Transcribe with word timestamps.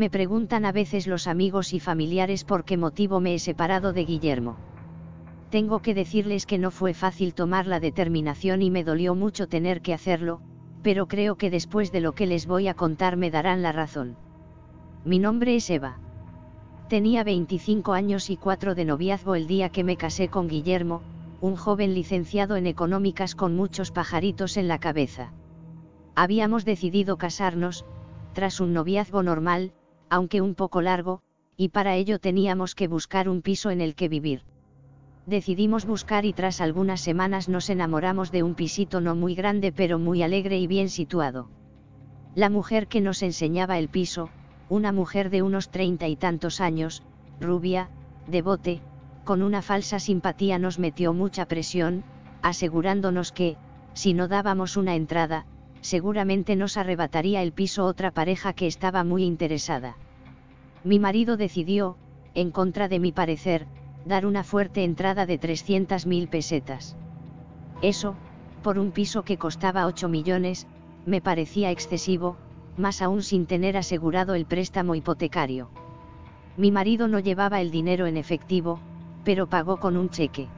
Me 0.00 0.08
preguntan 0.08 0.64
a 0.64 0.72
veces 0.72 1.06
los 1.06 1.26
amigos 1.26 1.74
y 1.74 1.78
familiares 1.78 2.44
por 2.44 2.64
qué 2.64 2.78
motivo 2.78 3.20
me 3.20 3.34
he 3.34 3.38
separado 3.38 3.92
de 3.92 4.06
Guillermo. 4.06 4.56
Tengo 5.50 5.80
que 5.80 5.92
decirles 5.92 6.46
que 6.46 6.56
no 6.56 6.70
fue 6.70 6.94
fácil 6.94 7.34
tomar 7.34 7.66
la 7.66 7.80
determinación 7.80 8.62
y 8.62 8.70
me 8.70 8.82
dolió 8.82 9.14
mucho 9.14 9.46
tener 9.46 9.82
que 9.82 9.92
hacerlo, 9.92 10.40
pero 10.82 11.06
creo 11.06 11.36
que 11.36 11.50
después 11.50 11.92
de 11.92 12.00
lo 12.00 12.12
que 12.12 12.26
les 12.26 12.46
voy 12.46 12.66
a 12.66 12.72
contar 12.72 13.18
me 13.18 13.30
darán 13.30 13.60
la 13.60 13.72
razón. 13.72 14.16
Mi 15.04 15.18
nombre 15.18 15.54
es 15.54 15.68
Eva. 15.68 15.98
Tenía 16.88 17.22
25 17.22 17.92
años 17.92 18.30
y 18.30 18.38
4 18.38 18.74
de 18.74 18.86
noviazgo 18.86 19.34
el 19.34 19.46
día 19.46 19.68
que 19.68 19.84
me 19.84 19.98
casé 19.98 20.28
con 20.28 20.48
Guillermo, 20.48 21.02
un 21.42 21.56
joven 21.56 21.92
licenciado 21.92 22.56
en 22.56 22.66
económicas 22.66 23.34
con 23.34 23.54
muchos 23.54 23.90
pajaritos 23.90 24.56
en 24.56 24.66
la 24.66 24.78
cabeza. 24.78 25.34
Habíamos 26.14 26.64
decidido 26.64 27.18
casarnos, 27.18 27.84
tras 28.32 28.60
un 28.60 28.72
noviazgo 28.72 29.22
normal, 29.22 29.74
aunque 30.10 30.42
un 30.42 30.54
poco 30.54 30.82
largo, 30.82 31.22
y 31.56 31.68
para 31.68 31.94
ello 31.94 32.18
teníamos 32.18 32.74
que 32.74 32.88
buscar 32.88 33.28
un 33.28 33.42
piso 33.42 33.70
en 33.70 33.80
el 33.80 33.94
que 33.94 34.08
vivir. 34.08 34.42
Decidimos 35.26 35.86
buscar 35.86 36.24
y 36.24 36.32
tras 36.32 36.60
algunas 36.60 37.00
semanas 37.00 37.48
nos 37.48 37.70
enamoramos 37.70 38.32
de 38.32 38.42
un 38.42 38.54
pisito 38.54 39.00
no 39.00 39.14
muy 39.14 39.34
grande 39.34 39.70
pero 39.70 39.98
muy 39.98 40.22
alegre 40.22 40.58
y 40.58 40.66
bien 40.66 40.88
situado. 40.88 41.48
La 42.34 42.50
mujer 42.50 42.88
que 42.88 43.00
nos 43.00 43.22
enseñaba 43.22 43.78
el 43.78 43.88
piso, 43.88 44.30
una 44.68 44.92
mujer 44.92 45.30
de 45.30 45.42
unos 45.42 45.70
treinta 45.70 46.08
y 46.08 46.16
tantos 46.16 46.60
años, 46.60 47.02
rubia, 47.40 47.90
devote, 48.26 48.80
con 49.24 49.42
una 49.42 49.62
falsa 49.62 49.98
simpatía 49.98 50.58
nos 50.58 50.78
metió 50.78 51.12
mucha 51.12 51.46
presión, 51.46 52.04
asegurándonos 52.42 53.32
que, 53.32 53.56
si 53.92 54.14
no 54.14 54.28
dábamos 54.28 54.76
una 54.76 54.94
entrada, 54.94 55.46
seguramente 55.82 56.56
nos 56.56 56.76
arrebataría 56.76 57.42
el 57.42 57.52
piso 57.52 57.84
otra 57.84 58.10
pareja 58.10 58.52
que 58.52 58.66
estaba 58.66 59.04
muy 59.04 59.24
interesada. 59.24 59.96
Mi 60.84 60.98
marido 60.98 61.36
decidió, 61.36 61.96
en 62.34 62.50
contra 62.50 62.88
de 62.88 62.98
mi 62.98 63.12
parecer, 63.12 63.66
dar 64.06 64.24
una 64.24 64.44
fuerte 64.44 64.84
entrada 64.84 65.26
de 65.26 65.38
300.000 65.38 66.28
pesetas. 66.28 66.96
Eso, 67.82 68.14
por 68.62 68.78
un 68.78 68.90
piso 68.90 69.22
que 69.22 69.36
costaba 69.36 69.86
8 69.86 70.08
millones, 70.08 70.66
me 71.06 71.20
parecía 71.20 71.70
excesivo, 71.70 72.36
más 72.76 73.02
aún 73.02 73.22
sin 73.22 73.46
tener 73.46 73.76
asegurado 73.76 74.34
el 74.34 74.46
préstamo 74.46 74.94
hipotecario. 74.94 75.70
Mi 76.56 76.70
marido 76.70 77.08
no 77.08 77.18
llevaba 77.18 77.60
el 77.60 77.70
dinero 77.70 78.06
en 78.06 78.16
efectivo, 78.16 78.80
pero 79.24 79.46
pagó 79.46 79.78
con 79.78 79.96
un 79.96 80.08
cheque. 80.08 80.48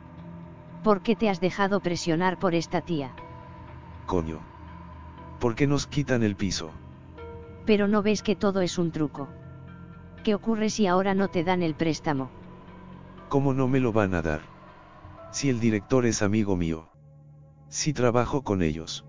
¿Por 0.84 1.02
qué 1.02 1.16
te 1.16 1.28
has 1.28 1.40
dejado 1.40 1.80
presionar 1.80 2.38
por 2.38 2.54
esta 2.54 2.80
tía? 2.80 3.14
Coño. 4.06 4.40
¿Por 5.38 5.54
qué 5.54 5.66
nos 5.66 5.86
quitan 5.86 6.22
el 6.22 6.36
piso? 6.36 6.70
Pero 7.66 7.88
no 7.88 8.02
ves 8.02 8.22
que 8.22 8.36
todo 8.36 8.60
es 8.60 8.78
un 8.78 8.90
truco. 8.90 9.28
¿Qué 10.22 10.34
ocurre 10.34 10.70
si 10.70 10.86
ahora 10.86 11.14
no 11.14 11.28
te 11.28 11.42
dan 11.42 11.62
el 11.62 11.74
préstamo? 11.74 12.30
¿Cómo 13.28 13.54
no 13.54 13.66
me 13.66 13.80
lo 13.80 13.92
van 13.92 14.14
a 14.14 14.22
dar? 14.22 14.42
Si 15.32 15.48
el 15.48 15.58
director 15.58 16.06
es 16.06 16.22
amigo 16.22 16.56
mío. 16.56 16.88
Si 17.68 17.92
trabajo 17.92 18.42
con 18.42 18.62
ellos. 18.62 19.04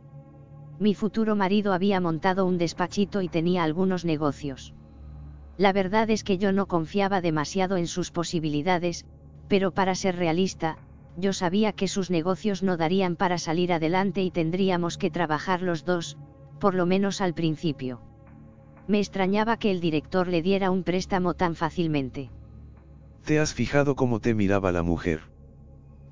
Mi 0.80 0.96
futuro 0.96 1.36
marido 1.36 1.74
había 1.74 2.00
montado 2.00 2.46
un 2.46 2.58
despachito 2.58 3.22
y 3.22 3.28
tenía 3.28 3.64
algunos 3.64 4.06
negocios. 4.06 4.74
La 5.58 5.72
verdad 5.72 6.10
es 6.10 6.24
que 6.24 6.38
yo 6.38 6.52
no 6.52 6.68
confiaba 6.68 7.22
demasiado 7.22 7.78
en 7.78 7.88
sus 7.88 8.10
posibilidades, 8.10 9.06
pero 9.48 9.72
para 9.72 9.94
ser 9.94 10.16
realista, 10.16 10.78
yo 11.16 11.32
sabía 11.32 11.74
que 11.74 11.88
sus 11.88 12.10
negocios 12.10 12.64
no 12.64 12.76
darían 12.76 13.16
para 13.16 13.38
salir 13.38 13.72
adelante 13.72 14.24
y 14.24 14.32
tendríamos 14.32 14.98
que 14.98 15.12
trabajar 15.12 15.62
los 15.62 15.86
dos, 15.86 16.18
por 16.60 16.74
lo 16.74 16.88
menos 16.88 17.22
al 17.22 17.36
principio. 17.36 18.02
Me 18.88 19.00
extrañaba 19.00 19.58
que 19.58 19.72
el 19.72 19.80
director 19.80 20.28
le 20.28 20.42
diera 20.42 20.72
un 20.72 20.84
préstamo 20.84 21.34
tan 21.34 21.56
fácilmente. 21.56 22.30
¿Te 23.26 23.40
has 23.40 23.54
fijado 23.54 23.96
cómo 23.96 24.20
te 24.20 24.34
miraba 24.34 24.72
la 24.72 24.84
mujer? 24.84 25.22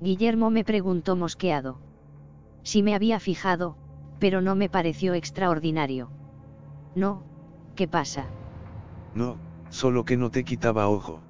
Guillermo 0.00 0.50
me 0.50 0.64
preguntó 0.64 1.14
mosqueado. 1.14 1.78
Si 2.62 2.82
me 2.82 2.94
había 2.94 3.20
fijado, 3.20 3.76
pero 4.18 4.40
no 4.40 4.54
me 4.54 4.68
pareció 4.68 5.14
extraordinario. 5.14 6.10
No, 6.94 7.22
¿qué 7.76 7.88
pasa? 7.88 8.26
No, 9.14 9.36
solo 9.68 10.04
que 10.04 10.16
no 10.16 10.30
te 10.30 10.44
quitaba 10.44 10.88
ojo. 10.88 11.20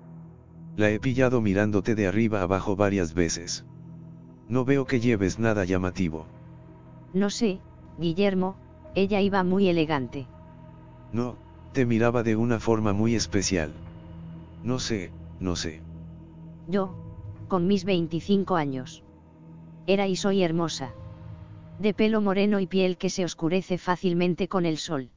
La 0.76 0.90
he 0.90 1.00
pillado 1.00 1.40
mirándote 1.40 1.94
de 1.94 2.06
arriba 2.06 2.42
abajo 2.42 2.76
varias 2.76 3.14
veces. 3.14 3.66
No 4.48 4.64
veo 4.64 4.86
que 4.86 5.00
lleves 5.00 5.38
nada 5.38 5.64
llamativo. 5.64 6.26
No 7.12 7.28
sé, 7.30 7.60
Guillermo, 7.98 8.56
ella 8.94 9.20
iba 9.20 9.42
muy 9.42 9.68
elegante. 9.68 10.26
No, 11.12 11.36
te 11.72 11.84
miraba 11.86 12.22
de 12.22 12.36
una 12.36 12.58
forma 12.58 12.92
muy 12.92 13.14
especial. 13.14 13.72
No 14.62 14.78
sé, 14.78 15.12
no 15.40 15.56
sé. 15.56 15.80
Yo, 16.68 16.94
con 17.48 17.66
mis 17.66 17.84
25 17.84 18.56
años. 18.56 19.02
Era 19.86 20.06
y 20.08 20.16
soy 20.16 20.42
hermosa. 20.42 20.92
De 21.78 21.92
pelo 21.92 22.20
moreno 22.20 22.60
y 22.60 22.66
piel 22.66 22.96
que 22.96 23.10
se 23.10 23.24
oscurece 23.24 23.76
fácilmente 23.76 24.48
con 24.48 24.64
el 24.64 24.78
sol. 24.78 25.10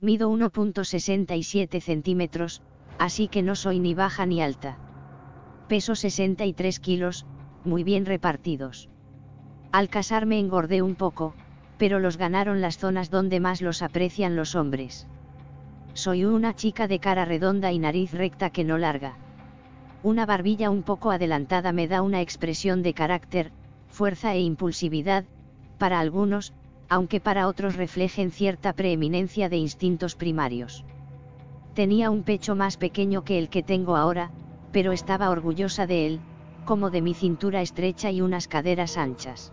Mido 0.00 0.30
1.67 0.30 1.80
centímetros, 1.80 2.60
así 2.98 3.28
que 3.28 3.42
no 3.42 3.54
soy 3.54 3.78
ni 3.78 3.94
baja 3.94 4.26
ni 4.26 4.42
alta. 4.42 4.76
Peso 5.68 5.94
63 5.94 6.80
kilos, 6.80 7.24
muy 7.64 7.84
bien 7.84 8.04
repartidos. 8.04 8.88
Al 9.72 9.88
casarme 9.88 10.38
engordé 10.38 10.82
un 10.82 10.94
poco, 10.94 11.34
pero 11.78 11.98
los 11.98 12.16
ganaron 12.16 12.60
las 12.60 12.78
zonas 12.78 13.10
donde 13.10 13.40
más 13.40 13.60
los 13.60 13.82
aprecian 13.82 14.36
los 14.36 14.54
hombres. 14.54 15.06
Soy 15.94 16.24
una 16.24 16.54
chica 16.54 16.88
de 16.88 16.98
cara 16.98 17.24
redonda 17.24 17.72
y 17.72 17.78
nariz 17.78 18.12
recta 18.12 18.50
que 18.50 18.64
no 18.64 18.78
larga. 18.78 19.14
Una 20.02 20.26
barbilla 20.26 20.70
un 20.70 20.82
poco 20.82 21.10
adelantada 21.10 21.72
me 21.72 21.88
da 21.88 22.02
una 22.02 22.20
expresión 22.20 22.82
de 22.82 22.94
carácter, 22.94 23.50
fuerza 23.88 24.34
e 24.34 24.40
impulsividad, 24.40 25.24
para 25.78 26.00
algunos, 26.00 26.52
aunque 26.88 27.20
para 27.20 27.48
otros 27.48 27.76
reflejen 27.76 28.30
cierta 28.30 28.72
preeminencia 28.72 29.48
de 29.48 29.56
instintos 29.56 30.14
primarios. 30.14 30.84
Tenía 31.74 32.10
un 32.10 32.22
pecho 32.22 32.54
más 32.54 32.76
pequeño 32.76 33.22
que 33.22 33.38
el 33.38 33.48
que 33.48 33.62
tengo 33.62 33.96
ahora, 33.96 34.30
pero 34.70 34.92
estaba 34.92 35.30
orgullosa 35.30 35.86
de 35.86 36.06
él, 36.06 36.20
como 36.64 36.90
de 36.90 37.02
mi 37.02 37.14
cintura 37.14 37.62
estrecha 37.62 38.10
y 38.10 38.20
unas 38.20 38.48
caderas 38.48 38.96
anchas. 38.96 39.52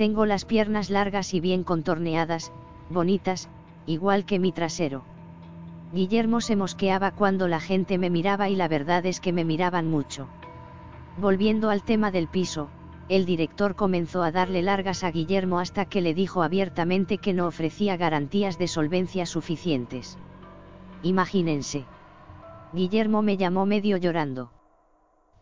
Tengo 0.00 0.24
las 0.24 0.46
piernas 0.46 0.88
largas 0.88 1.34
y 1.34 1.40
bien 1.40 1.62
contorneadas, 1.62 2.52
bonitas, 2.88 3.50
igual 3.84 4.24
que 4.24 4.38
mi 4.38 4.50
trasero. 4.50 5.04
Guillermo 5.92 6.40
se 6.40 6.56
mosqueaba 6.56 7.10
cuando 7.10 7.48
la 7.48 7.60
gente 7.60 7.98
me 7.98 8.08
miraba 8.08 8.48
y 8.48 8.56
la 8.56 8.66
verdad 8.66 9.04
es 9.04 9.20
que 9.20 9.34
me 9.34 9.44
miraban 9.44 9.90
mucho. 9.90 10.26
Volviendo 11.18 11.68
al 11.68 11.82
tema 11.82 12.10
del 12.10 12.28
piso, 12.28 12.70
el 13.10 13.26
director 13.26 13.74
comenzó 13.74 14.22
a 14.22 14.32
darle 14.32 14.62
largas 14.62 15.04
a 15.04 15.10
Guillermo 15.10 15.58
hasta 15.58 15.84
que 15.84 16.00
le 16.00 16.14
dijo 16.14 16.42
abiertamente 16.42 17.18
que 17.18 17.34
no 17.34 17.46
ofrecía 17.46 17.98
garantías 17.98 18.56
de 18.56 18.68
solvencia 18.68 19.26
suficientes. 19.26 20.16
imagínense. 21.02 21.84
Guillermo 22.72 23.20
me 23.20 23.36
llamó 23.36 23.66
medio 23.66 23.98
llorando. 23.98 24.50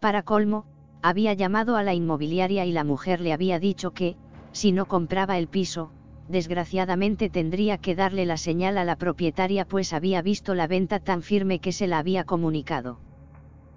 Para 0.01 0.25
colmo, 0.25 0.65
había 1.01 1.33
llamado 1.35 1.77
a 1.77 1.85
la 1.85 1.95
inmobiliaria 1.95 2.65
y 2.65 2.73
la 2.73 2.83
mujer 2.83 3.21
le 3.21 3.33
había 3.33 3.61
dicho 3.61 3.93
que, 3.93 4.17
si 4.59 4.73
no 4.73 4.87
compraba 4.87 5.39
el 5.39 5.47
piso, 5.47 5.93
desgraciadamente 6.29 7.31
tendría 7.31 7.79
que 7.79 7.95
darle 7.95 8.27
la 8.27 8.37
señal 8.37 8.77
a 8.77 8.85
la 8.85 8.97
propietaria 8.97 9.65
pues 9.65 9.93
había 9.93 10.21
visto 10.21 10.53
la 10.57 10.67
venta 10.67 10.99
tan 10.99 11.23
firme 11.23 11.61
que 11.61 11.71
se 11.71 11.87
la 11.87 11.99
había 11.99 12.25
comunicado. 12.25 12.99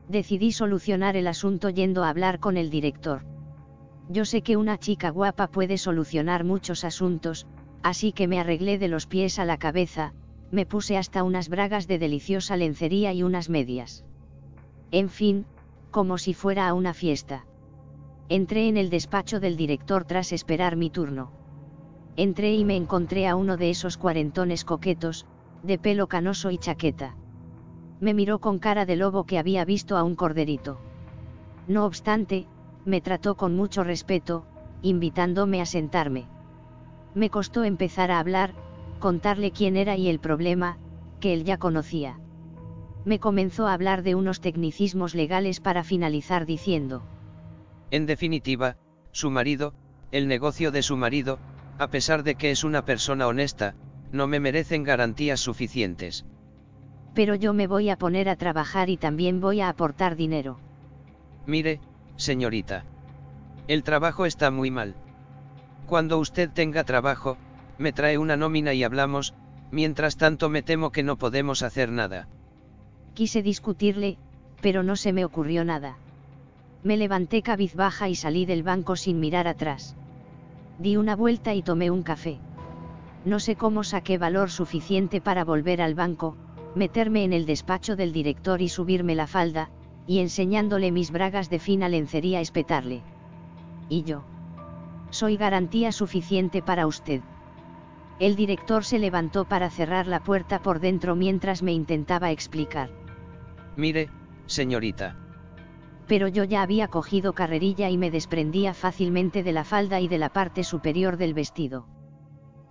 Decidí 0.10 0.52
solucionar 0.52 1.16
el 1.16 1.28
asunto 1.28 1.70
yendo 1.70 2.04
a 2.04 2.10
hablar 2.10 2.40
con 2.40 2.58
el 2.58 2.72
director. 2.72 3.22
Yo 4.10 4.26
sé 4.26 4.42
que 4.42 4.58
una 4.58 4.80
chica 4.80 5.12
guapa 5.12 5.48
puede 5.50 5.78
solucionar 5.78 6.44
muchos 6.46 6.84
asuntos, 6.84 7.46
así 7.84 8.12
que 8.12 8.28
me 8.28 8.40
arreglé 8.40 8.80
de 8.80 8.88
los 8.88 9.06
pies 9.06 9.38
a 9.38 9.46
la 9.46 9.58
cabeza, 9.58 10.14
me 10.50 10.66
puse 10.66 10.98
hasta 10.98 11.24
unas 11.24 11.48
bragas 11.48 11.88
de 11.88 12.00
deliciosa 12.00 12.58
lencería 12.58 13.14
y 13.14 13.22
unas 13.22 13.50
medias. 13.50 14.04
En 14.90 15.10
fin, 15.10 15.46
como 15.92 16.18
si 16.18 16.34
fuera 16.34 16.68
a 16.68 16.74
una 16.74 16.96
fiesta. 16.96 17.46
Entré 18.32 18.70
en 18.70 18.78
el 18.78 18.90
despacho 18.90 19.42
del 19.42 19.58
director 19.58 20.06
tras 20.06 20.32
esperar 20.32 20.78
mi 20.78 20.90
turno. 20.90 21.34
Entré 22.16 22.56
y 22.56 22.64
me 22.64 22.78
encontré 22.78 23.28
a 23.28 23.36
uno 23.36 23.58
de 23.58 23.70
esos 23.70 23.98
cuarentones 23.98 24.64
coquetos, 24.64 25.26
de 25.64 25.78
pelo 25.78 26.08
canoso 26.08 26.50
y 26.50 26.58
chaqueta. 26.58 27.18
Me 28.00 28.14
miró 28.14 28.40
con 28.40 28.60
cara 28.60 28.86
de 28.86 28.96
lobo 28.96 29.26
que 29.26 29.38
había 29.38 29.66
visto 29.66 29.98
a 29.98 30.04
un 30.04 30.16
corderito. 30.16 30.80
No 31.68 31.86
obstante, 31.86 32.48
me 32.86 33.02
trató 33.02 33.36
con 33.36 33.54
mucho 33.54 33.84
respeto, 33.84 34.46
invitándome 34.82 35.60
a 35.60 35.66
sentarme. 35.66 36.24
Me 37.14 37.30
costó 37.30 37.66
empezar 37.66 38.12
a 38.12 38.20
hablar, 38.20 38.54
contarle 39.02 39.52
quién 39.52 39.76
era 39.76 39.98
y 39.98 40.08
el 40.08 40.20
problema, 40.20 40.78
que 41.20 41.34
él 41.34 41.44
ya 41.44 41.58
conocía. 41.58 42.18
Me 43.04 43.20
comenzó 43.20 43.68
a 43.68 43.74
hablar 43.74 44.04
de 44.04 44.16
unos 44.16 44.40
tecnicismos 44.40 45.16
legales 45.16 45.60
para 45.60 45.84
finalizar 45.84 46.46
diciendo. 46.46 47.04
En 47.92 48.06
definitiva, 48.06 48.78
su 49.12 49.30
marido, 49.30 49.74
el 50.12 50.28
negocio 50.28 50.72
de 50.72 50.82
su 50.82 50.98
marido, 50.98 51.40
a 51.78 51.90
pesar 51.90 52.24
de 52.24 52.36
que 52.36 52.52
es 52.52 52.64
una 52.64 52.86
persona 52.86 53.28
honesta, 53.28 53.76
no 54.12 54.28
me 54.28 54.40
merecen 54.40 54.84
garantías 54.84 55.40
suficientes. 55.40 56.26
Pero 57.14 57.36
yo 57.36 57.54
me 57.54 57.68
voy 57.68 57.90
a 57.90 57.98
poner 57.98 58.30
a 58.30 58.38
trabajar 58.38 58.90
y 58.90 58.98
también 58.98 59.42
voy 59.42 59.60
a 59.62 59.70
aportar 59.70 60.16
dinero. 60.16 60.58
Mire, 61.46 61.82
señorita. 62.16 62.86
El 63.68 63.84
trabajo 63.84 64.26
está 64.26 64.52
muy 64.52 64.72
mal. 64.72 64.96
Cuando 65.86 66.18
usted 66.20 66.50
tenga 66.50 66.86
trabajo, 66.86 67.38
me 67.78 67.92
trae 67.92 68.18
una 68.18 68.38
nómina 68.38 68.74
y 68.74 68.84
hablamos, 68.84 69.34
mientras 69.72 70.16
tanto 70.16 70.50
me 70.50 70.62
temo 70.62 70.92
que 70.92 71.04
no 71.04 71.18
podemos 71.18 71.64
hacer 71.64 71.90
nada. 71.92 72.28
Quise 73.14 73.42
discutirle, 73.42 74.18
pero 74.62 74.84
no 74.84 74.96
se 74.96 75.12
me 75.12 75.26
ocurrió 75.26 75.66
nada. 75.66 75.98
Me 76.84 76.98
levanté 76.98 77.44
cabizbaja 77.44 78.10
y 78.10 78.16
salí 78.16 78.46
del 78.46 78.64
banco 78.64 78.96
sin 78.96 79.20
mirar 79.20 79.48
atrás. 79.48 79.96
Di 80.80 80.98
una 80.98 81.16
vuelta 81.16 81.54
y 81.54 81.62
tomé 81.62 81.92
un 81.92 82.02
café. 82.02 82.40
No 83.24 83.40
sé 83.40 83.56
cómo 83.56 83.84
saqué 83.84 84.18
valor 84.18 84.50
suficiente 84.50 85.22
para 85.22 85.44
volver 85.46 85.82
al 85.82 85.94
banco, 85.94 86.36
meterme 86.74 87.24
en 87.24 87.34
el 87.34 87.46
despacho 87.46 87.96
del 87.96 88.14
director 88.14 88.62
y 88.62 88.70
subirme 88.70 89.14
la 89.14 89.28
falda, 89.28 89.70
y 90.08 90.20
enseñándole 90.20 90.92
mis 90.92 91.12
bragas 91.12 91.50
de 91.50 91.60
fina 91.60 91.88
lencería 91.88 92.42
espetarle. 92.42 93.04
Y 93.90 94.04
yo. 94.04 94.24
Soy 95.12 95.38
garantía 95.38 95.92
suficiente 95.92 96.64
para 96.64 96.88
usted. 96.88 97.22
El 98.20 98.36
director 98.36 98.84
se 98.84 98.98
levantó 98.98 99.46
para 99.46 99.70
cerrar 99.70 100.08
la 100.08 100.20
puerta 100.20 100.62
por 100.62 100.80
dentro 100.80 101.16
mientras 101.16 101.62
me 101.62 101.74
intentaba 101.74 102.32
explicar. 102.32 102.90
Mire, 103.76 104.10
señorita. 104.48 105.16
Pero 106.12 106.28
yo 106.28 106.44
ya 106.44 106.62
había 106.62 106.90
cogido 106.90 107.32
carrerilla 107.32 107.90
y 107.90 107.98
me 107.98 108.12
desprendía 108.12 108.74
fácilmente 108.74 109.44
de 109.44 109.54
la 109.54 109.64
falda 109.64 110.02
y 110.02 110.10
de 110.10 110.18
la 110.18 110.28
parte 110.28 110.66
superior 110.66 111.16
del 111.16 111.34
vestido. 111.34 111.88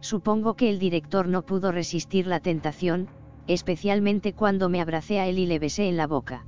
Supongo 0.01 0.57
que 0.57 0.69
el 0.69 0.79
director 0.79 1.27
no 1.27 1.41
pudo 1.41 1.73
resistir 1.73 2.27
la 2.27 2.41
tentación, 2.41 3.09
especialmente 3.47 4.35
cuando 4.35 4.69
me 4.69 4.83
abracé 4.83 5.21
a 5.21 5.27
él 5.27 5.39
y 5.39 5.47
le 5.47 5.59
besé 5.59 5.89
en 5.89 5.97
la 5.97 6.07
boca. 6.07 6.45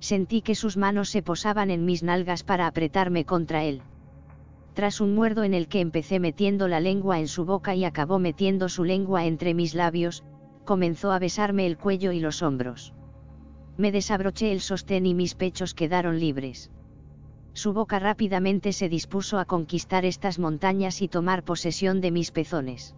Sentí 0.00 0.42
que 0.42 0.54
sus 0.54 0.76
manos 0.76 1.08
se 1.08 1.22
posaban 1.22 1.70
en 1.70 1.86
mis 1.86 2.02
nalgas 2.02 2.42
para 2.44 2.66
apretarme 2.66 3.24
contra 3.24 3.64
él. 3.64 3.80
Tras 4.74 5.00
un 5.00 5.14
muerdo 5.14 5.44
en 5.44 5.54
el 5.54 5.66
que 5.66 5.80
empecé 5.80 6.20
metiendo 6.20 6.68
la 6.68 6.80
lengua 6.80 7.20
en 7.20 7.28
su 7.28 7.46
boca 7.46 7.74
y 7.74 7.86
acabó 7.86 8.18
metiendo 8.18 8.68
su 8.68 8.84
lengua 8.84 9.24
entre 9.24 9.54
mis 9.54 9.74
labios, 9.74 10.24
comenzó 10.66 11.10
a 11.10 11.18
besarme 11.18 11.64
el 11.64 11.78
cuello 11.78 12.12
y 12.12 12.20
los 12.20 12.42
hombros. 12.42 12.92
Me 13.76 13.92
desabroché 13.92 14.52
el 14.52 14.60
sostén 14.60 15.06
y 15.06 15.14
mis 15.14 15.34
pechos 15.34 15.74
quedaron 15.74 16.18
libres. 16.18 16.70
Su 17.54 17.72
boca 17.72 17.98
rápidamente 17.98 18.72
se 18.72 18.88
dispuso 18.88 19.38
a 19.38 19.44
conquistar 19.44 20.04
estas 20.04 20.38
montañas 20.38 21.02
y 21.02 21.08
tomar 21.08 21.42
posesión 21.42 22.00
de 22.00 22.10
mis 22.10 22.30
pezones. 22.30 22.94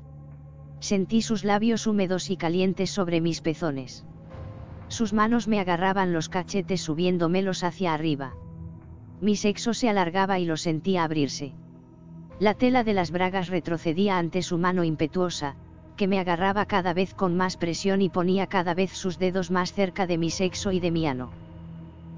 Sentí 0.80 1.22
sus 1.22 1.44
labios 1.44 1.86
húmedos 1.86 2.30
y 2.30 2.36
calientes 2.36 2.90
sobre 2.90 3.20
mis 3.20 3.40
pezones. 3.40 4.04
Sus 4.88 5.12
manos 5.12 5.48
me 5.48 5.60
agarraban 5.60 6.12
los 6.12 6.28
cachetes 6.28 6.82
subiéndomelos 6.82 7.64
hacia 7.64 7.94
arriba. 7.94 8.34
Mi 9.20 9.34
sexo 9.34 9.74
se 9.74 9.88
alargaba 9.88 10.38
y 10.38 10.44
lo 10.44 10.56
sentía 10.56 11.04
abrirse. 11.04 11.54
La 12.38 12.54
tela 12.54 12.84
de 12.84 12.94
las 12.94 13.10
bragas 13.10 13.48
retrocedía 13.48 14.18
ante 14.18 14.42
su 14.42 14.58
mano 14.58 14.84
impetuosa, 14.84 15.56
que 15.96 16.08
me 16.08 16.18
agarraba 16.18 16.66
cada 16.66 16.92
vez 16.92 17.14
con 17.14 17.36
más 17.36 17.56
presión 17.56 18.02
y 18.02 18.08
ponía 18.08 18.46
cada 18.46 18.74
vez 18.74 18.92
sus 18.92 19.18
dedos 19.18 19.50
más 19.50 19.72
cerca 19.72 20.06
de 20.06 20.18
mi 20.18 20.30
sexo 20.30 20.72
y 20.72 20.80
de 20.80 20.90
mi 20.90 21.06
ano. 21.06 21.30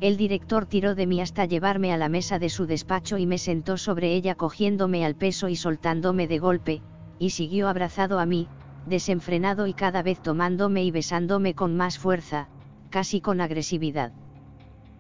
El 0.01 0.17
director 0.17 0.67
tiró 0.67 0.95
de 0.95 1.07
mí 1.07 1.21
hasta 1.21 1.47
llevarme 1.47 1.93
a 1.93 1.97
la 1.97 2.09
mesa 2.09 2.39
de 2.39 2.51
su 2.51 2.67
despacho 2.67 3.17
y 3.17 3.27
me 3.27 3.39
sentó 3.39 3.79
sobre 3.79 4.15
ella 4.15 4.35
cogiéndome 4.35 5.05
al 5.05 5.15
peso 5.15 5.49
y 5.49 5.57
soltándome 5.57 6.27
de 6.27 6.39
golpe, 6.39 6.83
y 7.19 7.31
siguió 7.31 7.69
abrazado 7.69 8.19
a 8.19 8.27
mí, 8.27 8.47
desenfrenado 8.87 9.67
y 9.67 9.73
cada 9.73 10.03
vez 10.03 10.21
tomándome 10.21 10.85
y 10.85 10.91
besándome 10.91 11.55
con 11.55 11.77
más 11.77 11.99
fuerza, 11.99 12.49
casi 12.91 13.21
con 13.21 13.41
agresividad. 13.41 14.13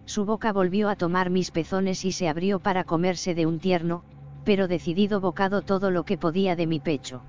Su 0.06 0.24
boca 0.24 0.52
volvió 0.52 0.88
a 0.88 0.96
tomar 0.96 1.30
mis 1.30 1.50
pezones 1.50 2.04
y 2.04 2.12
se 2.12 2.28
abrió 2.28 2.58
para 2.60 2.84
comerse 2.84 3.34
de 3.34 3.44
un 3.44 3.58
tierno, 3.58 4.02
pero 4.44 4.68
decidido 4.68 5.20
bocado 5.20 5.62
todo 5.62 5.90
lo 5.90 6.04
que 6.04 6.16
podía 6.16 6.56
de 6.56 6.66
mi 6.66 6.78
pecho. 6.78 7.22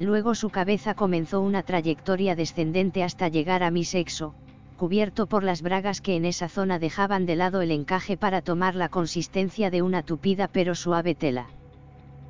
Luego 0.00 0.34
su 0.34 0.50
cabeza 0.50 0.94
comenzó 0.94 1.40
una 1.40 1.62
trayectoria 1.62 2.34
descendente 2.34 3.04
hasta 3.04 3.28
llegar 3.28 3.62
a 3.62 3.70
mi 3.70 3.84
sexo, 3.84 4.34
cubierto 4.76 5.26
por 5.26 5.44
las 5.44 5.62
bragas 5.62 6.00
que 6.00 6.16
en 6.16 6.24
esa 6.24 6.48
zona 6.48 6.78
dejaban 6.78 7.26
de 7.26 7.36
lado 7.36 7.60
el 7.62 7.70
encaje 7.70 8.16
para 8.16 8.42
tomar 8.42 8.74
la 8.74 8.88
consistencia 8.88 9.70
de 9.70 9.82
una 9.82 10.02
tupida 10.02 10.48
pero 10.48 10.74
suave 10.74 11.14
tela. 11.14 11.46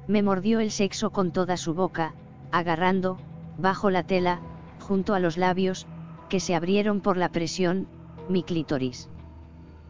Me 0.06 0.22
mordió 0.22 0.60
el 0.60 0.70
sexo 0.70 1.10
con 1.10 1.32
toda 1.32 1.56
su 1.56 1.72
boca, 1.72 2.14
agarrando, 2.52 3.18
bajo 3.56 3.90
la 3.90 4.02
tela, 4.02 4.40
junto 4.80 5.14
a 5.14 5.20
los 5.20 5.38
labios, 5.38 5.86
que 6.28 6.40
se 6.40 6.54
abrieron 6.54 7.00
por 7.00 7.16
la 7.16 7.30
presión, 7.30 7.88
mi 8.28 8.42
clítoris. 8.42 9.08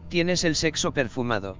Tienes 0.07 0.45
el 0.45 0.55
sexo 0.55 0.93
perfumado. 0.93 1.57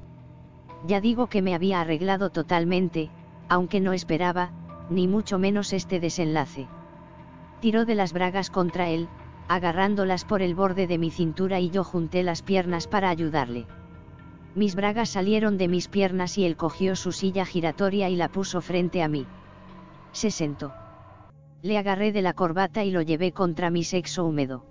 Ya 0.88 1.02
digo 1.02 1.28
que 1.28 1.42
me 1.42 1.54
había 1.56 1.82
arreglado 1.82 2.30
totalmente, 2.30 3.10
aunque 3.50 3.82
no 3.82 3.92
esperaba, 3.92 4.52
ni 4.90 5.08
mucho 5.08 5.40
menos 5.40 5.74
este 5.74 6.00
desenlace. 6.00 6.68
Tiró 7.60 7.86
de 7.86 7.96
las 7.96 8.14
bragas 8.14 8.50
contra 8.50 8.90
él, 8.90 9.08
agarrándolas 9.48 10.26
por 10.26 10.42
el 10.42 10.56
borde 10.56 10.88
de 10.88 10.98
mi 10.98 11.12
cintura 11.12 11.60
y 11.60 11.70
yo 11.70 11.84
junté 11.84 12.24
las 12.24 12.42
piernas 12.42 12.88
para 12.88 13.10
ayudarle. 13.10 13.66
Mis 14.56 14.76
bragas 14.76 15.10
salieron 15.10 15.58
de 15.58 15.68
mis 15.68 15.88
piernas 15.88 16.38
y 16.38 16.46
él 16.46 16.56
cogió 16.56 16.96
su 16.96 17.12
silla 17.12 17.46
giratoria 17.46 18.10
y 18.10 18.16
la 18.16 18.30
puso 18.30 18.62
frente 18.62 19.04
a 19.04 19.08
mí. 19.08 19.26
Se 20.12 20.32
sentó. 20.32 20.74
Le 21.62 21.78
agarré 21.78 22.12
de 22.12 22.22
la 22.22 22.34
corbata 22.34 22.84
y 22.84 22.92
lo 22.92 23.02
llevé 23.02 23.32
contra 23.32 23.70
mi 23.70 23.84
sexo 23.84 24.24
húmedo. 24.24 24.64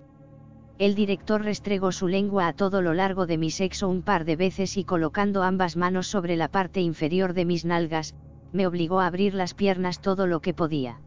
El 0.78 0.94
director 0.94 1.42
restregó 1.42 1.92
su 1.92 2.08
lengua 2.08 2.48
a 2.48 2.52
todo 2.52 2.82
lo 2.82 2.94
largo 2.94 3.26
de 3.26 3.38
mi 3.38 3.50
sexo 3.50 3.88
un 3.88 4.02
par 4.02 4.24
de 4.24 4.36
veces 4.36 4.76
y 4.76 4.84
colocando 4.84 5.42
ambas 5.42 5.76
manos 5.76 6.08
sobre 6.08 6.36
la 6.36 6.48
parte 6.48 6.80
inferior 6.80 7.32
de 7.32 7.44
mis 7.44 7.64
nalgas, 7.64 8.14
me 8.54 8.68
obligó 8.68 9.00
a 9.00 9.06
abrir 9.08 9.34
las 9.34 9.52
piernas 9.52 10.00
todo 10.00 10.28
lo 10.28 10.40
que 10.40 10.54
podía. 10.54 11.00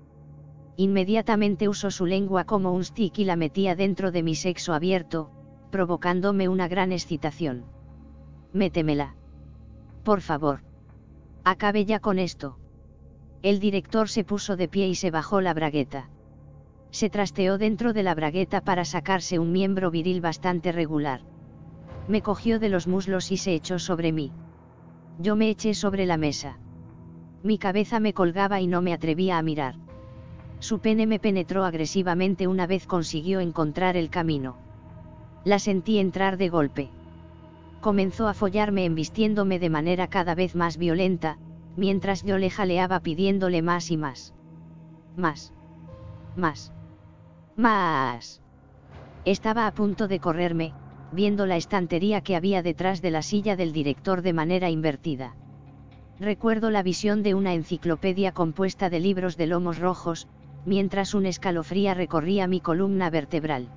Inmediatamente 0.76 1.70
usó 1.70 1.90
su 1.92 2.06
lengua 2.06 2.44
como 2.44 2.74
un 2.74 2.84
stick 2.84 3.18
y 3.20 3.24
la 3.24 3.38
metía 3.38 3.74
dentro 3.74 4.12
de 4.12 4.22
mi 4.22 4.36
sexo 4.36 4.74
abierto, 4.74 5.32
provocándome 5.72 6.50
una 6.50 6.68
gran 6.68 6.92
excitación. 6.92 7.64
Métemela. 8.52 9.16
Por 10.04 10.20
favor. 10.20 10.60
Acabe 11.46 11.86
ya 11.86 12.00
con 12.02 12.20
esto. 12.20 12.58
El 13.42 13.62
director 13.62 14.10
se 14.10 14.26
puso 14.26 14.58
de 14.58 14.68
pie 14.68 14.90
y 14.90 14.96
se 14.96 15.10
bajó 15.10 15.40
la 15.40 15.54
bragueta. 15.54 16.10
Se 16.92 17.10
trasteó 17.10 17.58
dentro 17.58 17.94
de 17.94 18.04
la 18.04 18.14
bragueta 18.14 18.60
para 18.60 18.84
sacarse 18.84 19.40
un 19.40 19.54
miembro 19.54 19.90
viril 19.90 20.20
bastante 20.20 20.74
regular. 20.74 21.22
Me 22.10 22.22
cogió 22.22 22.60
de 22.60 22.68
los 22.68 22.88
muslos 22.88 23.32
y 23.32 23.38
se 23.38 23.54
echó 23.54 23.80
sobre 23.80 24.12
mí. 24.12 24.34
Yo 25.18 25.38
me 25.38 25.50
eché 25.50 25.74
sobre 25.74 26.06
la 26.06 26.18
mesa. 26.18 26.60
Mi 27.44 27.58
cabeza 27.58 28.00
me 28.00 28.14
colgaba 28.14 28.62
y 28.62 28.68
no 28.68 28.82
me 28.82 28.94
atrevía 28.94 29.38
a 29.38 29.42
mirar. 29.42 29.76
Su 30.60 30.80
pene 30.80 31.06
me 31.06 31.20
penetró 31.20 31.66
agresivamente 31.66 32.48
una 32.48 32.68
vez 32.68 32.88
consiguió 32.88 33.40
encontrar 33.40 33.96
el 33.96 34.10
camino. 34.10 34.58
La 35.44 35.60
sentí 35.60 36.00
entrar 36.00 36.38
de 36.38 36.50
golpe. 36.50 36.90
Comenzó 37.80 38.28
a 38.28 38.34
follarme 38.34 38.86
embistiéndome 38.86 39.60
de 39.60 39.70
manera 39.70 40.08
cada 40.08 40.34
vez 40.36 40.56
más 40.56 40.78
violenta, 40.78 41.38
mientras 41.76 42.24
yo 42.24 42.38
le 42.38 42.50
jaleaba 42.50 43.00
pidiéndole 43.02 43.62
más 43.62 43.92
y 43.92 43.98
más. 43.98 44.34
Más. 45.16 45.54
Más. 46.36 46.74
Más. 47.56 48.42
Estaba 49.26 49.68
a 49.68 49.74
punto 49.74 50.08
de 50.08 50.20
correrme, 50.20 50.74
viendo 51.12 51.46
la 51.46 51.56
estantería 51.56 52.22
que 52.22 52.36
había 52.36 52.64
detrás 52.64 53.02
de 53.02 53.12
la 53.12 53.22
silla 53.22 53.56
del 53.56 53.74
director 53.74 54.22
de 54.22 54.34
manera 54.34 54.70
invertida. 54.70 55.36
Recuerdo 56.20 56.72
la 56.72 56.82
visión 56.82 57.22
de 57.22 57.36
una 57.36 57.54
enciclopedia 57.54 58.32
compuesta 58.32 58.90
de 58.90 59.00
libros 59.00 59.38
de 59.38 59.46
lomos 59.46 59.78
rojos, 59.78 60.28
mientras 60.66 61.14
un 61.14 61.28
escalofría 61.28 61.94
recorría 61.94 62.48
mi 62.48 62.60
columna 62.60 63.12
vertebral. 63.12 63.68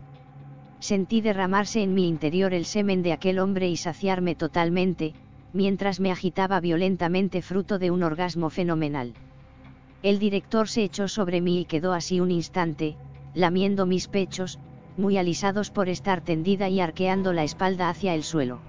Sentí 0.79 1.21
derramarse 1.21 1.83
en 1.83 1.93
mi 1.93 2.09
interior 2.09 2.55
el 2.55 2.65
semen 2.65 3.03
de 3.03 3.13
aquel 3.13 3.39
hombre 3.39 3.69
y 3.69 3.77
saciarme 3.77 4.35
totalmente, 4.35 5.13
mientras 5.53 6.01
me 6.01 6.11
agitaba 6.11 6.61
violentamente 6.61 7.43
fruto 7.43 7.79
de 7.79 7.91
un 7.91 8.03
orgasmo 8.03 8.49
fenomenal. 8.49 9.13
El 10.03 10.19
director 10.19 10.67
se 10.67 10.83
echó 10.83 11.09
sobre 11.09 11.43
mí 11.43 11.61
y 11.61 11.65
quedó 11.67 11.93
así 11.93 12.21
un 12.21 12.31
instante, 12.31 12.97
lamiendo 13.35 13.85
mis 13.85 14.09
pechos, 14.09 14.59
muy 14.97 15.19
alisados 15.19 15.71
por 15.71 15.91
estar 15.91 16.23
tendida 16.23 16.71
y 16.71 16.81
arqueando 16.81 17.35
la 17.35 17.45
espalda 17.45 17.91
hacia 17.91 18.15
el 18.15 18.23
suelo. 18.23 18.61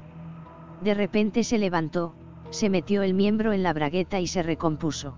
De 0.83 0.93
repente 0.93 1.45
se 1.45 1.57
levantó, 1.57 2.15
se 2.51 2.70
metió 2.70 3.01
el 3.01 3.13
miembro 3.13 3.53
en 3.53 3.63
la 3.63 3.74
bragueta 3.74 4.20
y 4.20 4.27
se 4.27 4.43
recompuso. 4.43 5.17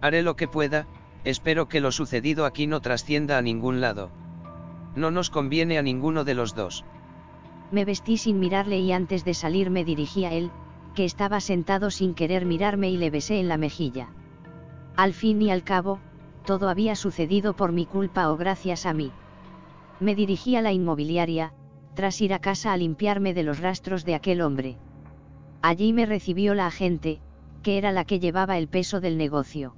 Haré 0.00 0.22
lo 0.22 0.36
que 0.36 0.48
pueda, 0.48 0.86
espero 1.24 1.68
que 1.68 1.80
lo 1.80 1.92
sucedido 1.92 2.44
aquí 2.44 2.66
no 2.66 2.80
trascienda 2.80 3.38
a 3.38 3.42
ningún 3.42 3.80
lado. 3.80 4.10
No 4.94 5.10
nos 5.10 5.30
conviene 5.30 5.78
a 5.78 5.82
ninguno 5.82 6.24
de 6.24 6.34
los 6.34 6.54
dos. 6.54 6.84
Me 7.70 7.84
vestí 7.84 8.16
sin 8.16 8.40
mirarle 8.40 8.78
y 8.78 8.92
antes 8.92 9.24
de 9.24 9.34
salir 9.34 9.70
me 9.70 9.84
dirigí 9.84 10.24
a 10.24 10.32
él, 10.32 10.50
que 10.94 11.04
estaba 11.04 11.40
sentado 11.40 11.90
sin 11.90 12.14
querer 12.14 12.44
mirarme 12.44 12.90
y 12.90 12.96
le 12.96 13.10
besé 13.10 13.38
en 13.38 13.48
la 13.48 13.56
mejilla. 13.56 14.08
Al 14.96 15.14
fin 15.14 15.40
y 15.40 15.50
al 15.50 15.62
cabo, 15.62 16.00
todo 16.44 16.68
había 16.68 16.96
sucedido 16.96 17.54
por 17.54 17.70
mi 17.70 17.86
culpa 17.86 18.30
o 18.30 18.36
gracias 18.36 18.86
a 18.86 18.92
mí. 18.92 19.12
Me 20.00 20.16
dirigí 20.16 20.56
a 20.56 20.62
la 20.62 20.72
inmobiliaria, 20.72 21.52
tras 21.94 22.20
ir 22.20 22.34
a 22.34 22.40
casa 22.40 22.72
a 22.72 22.76
limpiarme 22.76 23.34
de 23.34 23.44
los 23.44 23.60
rastros 23.60 24.04
de 24.04 24.14
aquel 24.14 24.40
hombre. 24.40 24.78
Allí 25.62 25.92
me 25.92 26.06
recibió 26.06 26.54
la 26.54 26.66
agente, 26.66 27.20
que 27.62 27.76
era 27.76 27.92
la 27.92 28.04
que 28.04 28.18
llevaba 28.18 28.56
el 28.56 28.68
peso 28.68 29.00
del 29.00 29.18
negocio. 29.18 29.74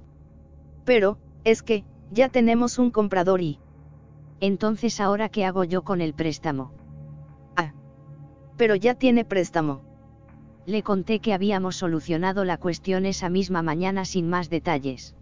Pero, 0.85 1.17
es 1.43 1.63
que, 1.63 1.83
ya 2.11 2.29
tenemos 2.29 2.79
un 2.79 2.91
comprador 2.91 3.41
y... 3.41 3.59
Entonces 4.39 4.99
ahora 4.99 5.29
qué 5.29 5.45
hago 5.45 5.63
yo 5.63 5.83
con 5.83 6.01
el 6.01 6.13
préstamo? 6.13 6.71
Ah. 7.55 7.73
Pero 8.57 8.75
ya 8.75 8.95
tiene 8.95 9.25
préstamo. 9.25 9.81
Le 10.65 10.83
conté 10.83 11.19
que 11.19 11.33
habíamos 11.33 11.75
solucionado 11.75 12.45
la 12.45 12.57
cuestión 12.57 13.05
esa 13.05 13.29
misma 13.29 13.61
mañana 13.61 14.05
sin 14.05 14.29
más 14.29 14.49
detalles. 14.49 15.15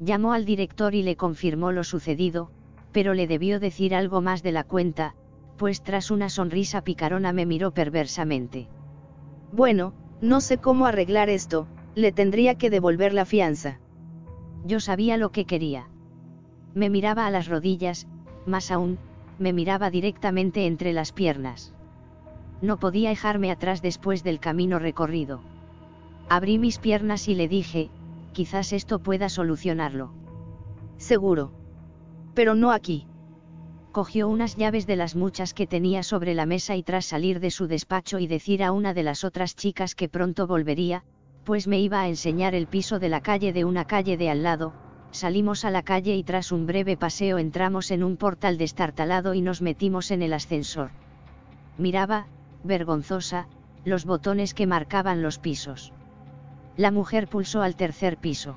Llamó 0.00 0.32
al 0.32 0.44
director 0.44 0.94
y 0.94 1.02
le 1.02 1.16
confirmó 1.16 1.72
lo 1.72 1.82
sucedido, 1.82 2.50
pero 2.92 3.14
le 3.14 3.26
debió 3.26 3.58
decir 3.58 3.94
algo 3.94 4.20
más 4.20 4.42
de 4.42 4.52
la 4.52 4.64
cuenta, 4.64 5.14
pues 5.56 5.82
tras 5.82 6.10
una 6.10 6.28
sonrisa 6.28 6.82
picarona 6.82 7.32
me 7.32 7.46
miró 7.46 7.72
perversamente. 7.72 8.68
Bueno, 9.52 9.92
no 10.22 10.40
sé 10.40 10.56
cómo 10.58 10.86
arreglar 10.86 11.28
esto, 11.28 11.66
le 11.94 12.10
tendría 12.10 12.56
que 12.56 12.70
devolver 12.70 13.12
la 13.12 13.26
fianza. 13.26 13.80
Yo 14.64 14.80
sabía 14.80 15.18
lo 15.18 15.30
que 15.30 15.44
quería. 15.44 15.88
Me 16.74 16.88
miraba 16.88 17.26
a 17.26 17.30
las 17.30 17.48
rodillas, 17.48 18.08
más 18.46 18.70
aún, 18.70 18.98
me 19.38 19.52
miraba 19.52 19.90
directamente 19.90 20.66
entre 20.66 20.94
las 20.94 21.12
piernas. 21.12 21.74
No 22.62 22.78
podía 22.78 23.10
dejarme 23.10 23.50
atrás 23.50 23.82
después 23.82 24.24
del 24.24 24.40
camino 24.40 24.78
recorrido. 24.78 25.42
Abrí 26.30 26.58
mis 26.58 26.78
piernas 26.78 27.28
y 27.28 27.34
le 27.34 27.46
dije, 27.46 27.90
quizás 28.32 28.72
esto 28.72 29.00
pueda 29.00 29.28
solucionarlo. 29.28 30.12
Seguro. 30.96 31.52
Pero 32.34 32.54
no 32.54 32.70
aquí 32.70 33.06
cogió 33.92 34.26
unas 34.26 34.56
llaves 34.56 34.86
de 34.86 34.96
las 34.96 35.14
muchas 35.14 35.54
que 35.54 35.66
tenía 35.66 36.02
sobre 36.02 36.34
la 36.34 36.46
mesa 36.46 36.74
y 36.76 36.82
tras 36.82 37.04
salir 37.04 37.38
de 37.40 37.50
su 37.50 37.66
despacho 37.66 38.18
y 38.18 38.26
decir 38.26 38.64
a 38.64 38.72
una 38.72 38.94
de 38.94 39.02
las 39.02 39.22
otras 39.22 39.54
chicas 39.54 39.94
que 39.94 40.08
pronto 40.08 40.46
volvería, 40.46 41.04
pues 41.44 41.68
me 41.68 41.78
iba 41.78 42.00
a 42.00 42.08
enseñar 42.08 42.54
el 42.54 42.66
piso 42.66 42.98
de 42.98 43.10
la 43.10 43.20
calle 43.20 43.52
de 43.52 43.64
una 43.64 43.84
calle 43.84 44.16
de 44.16 44.30
al 44.30 44.42
lado, 44.42 44.72
salimos 45.10 45.64
a 45.64 45.70
la 45.70 45.82
calle 45.82 46.16
y 46.16 46.24
tras 46.24 46.52
un 46.52 46.66
breve 46.66 46.96
paseo 46.96 47.38
entramos 47.38 47.90
en 47.90 48.02
un 48.02 48.16
portal 48.16 48.56
destartalado 48.56 49.34
y 49.34 49.42
nos 49.42 49.60
metimos 49.60 50.10
en 50.10 50.22
el 50.22 50.32
ascensor. 50.32 50.90
Miraba, 51.76 52.26
vergonzosa, 52.64 53.46
los 53.84 54.04
botones 54.04 54.54
que 54.54 54.66
marcaban 54.66 55.22
los 55.22 55.38
pisos. 55.38 55.92
La 56.76 56.90
mujer 56.90 57.28
pulsó 57.28 57.60
al 57.60 57.76
tercer 57.76 58.16
piso. 58.16 58.56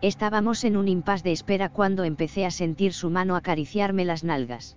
Estábamos 0.00 0.62
en 0.62 0.76
un 0.76 0.86
impas 0.86 1.24
de 1.24 1.32
espera 1.32 1.68
cuando 1.68 2.04
empecé 2.04 2.46
a 2.46 2.52
sentir 2.52 2.92
su 2.92 3.10
mano 3.10 3.34
acariciarme 3.34 4.04
las 4.04 4.22
nalgas. 4.22 4.76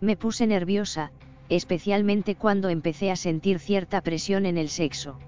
Me 0.00 0.16
puse 0.16 0.46
nerviosa, 0.46 1.10
especialmente 1.48 2.34
cuando 2.34 2.68
empecé 2.68 3.10
a 3.10 3.16
sentir 3.16 3.58
cierta 3.60 4.02
presión 4.02 4.44
en 4.44 4.58
el 4.58 4.68
sexo. 4.68 5.18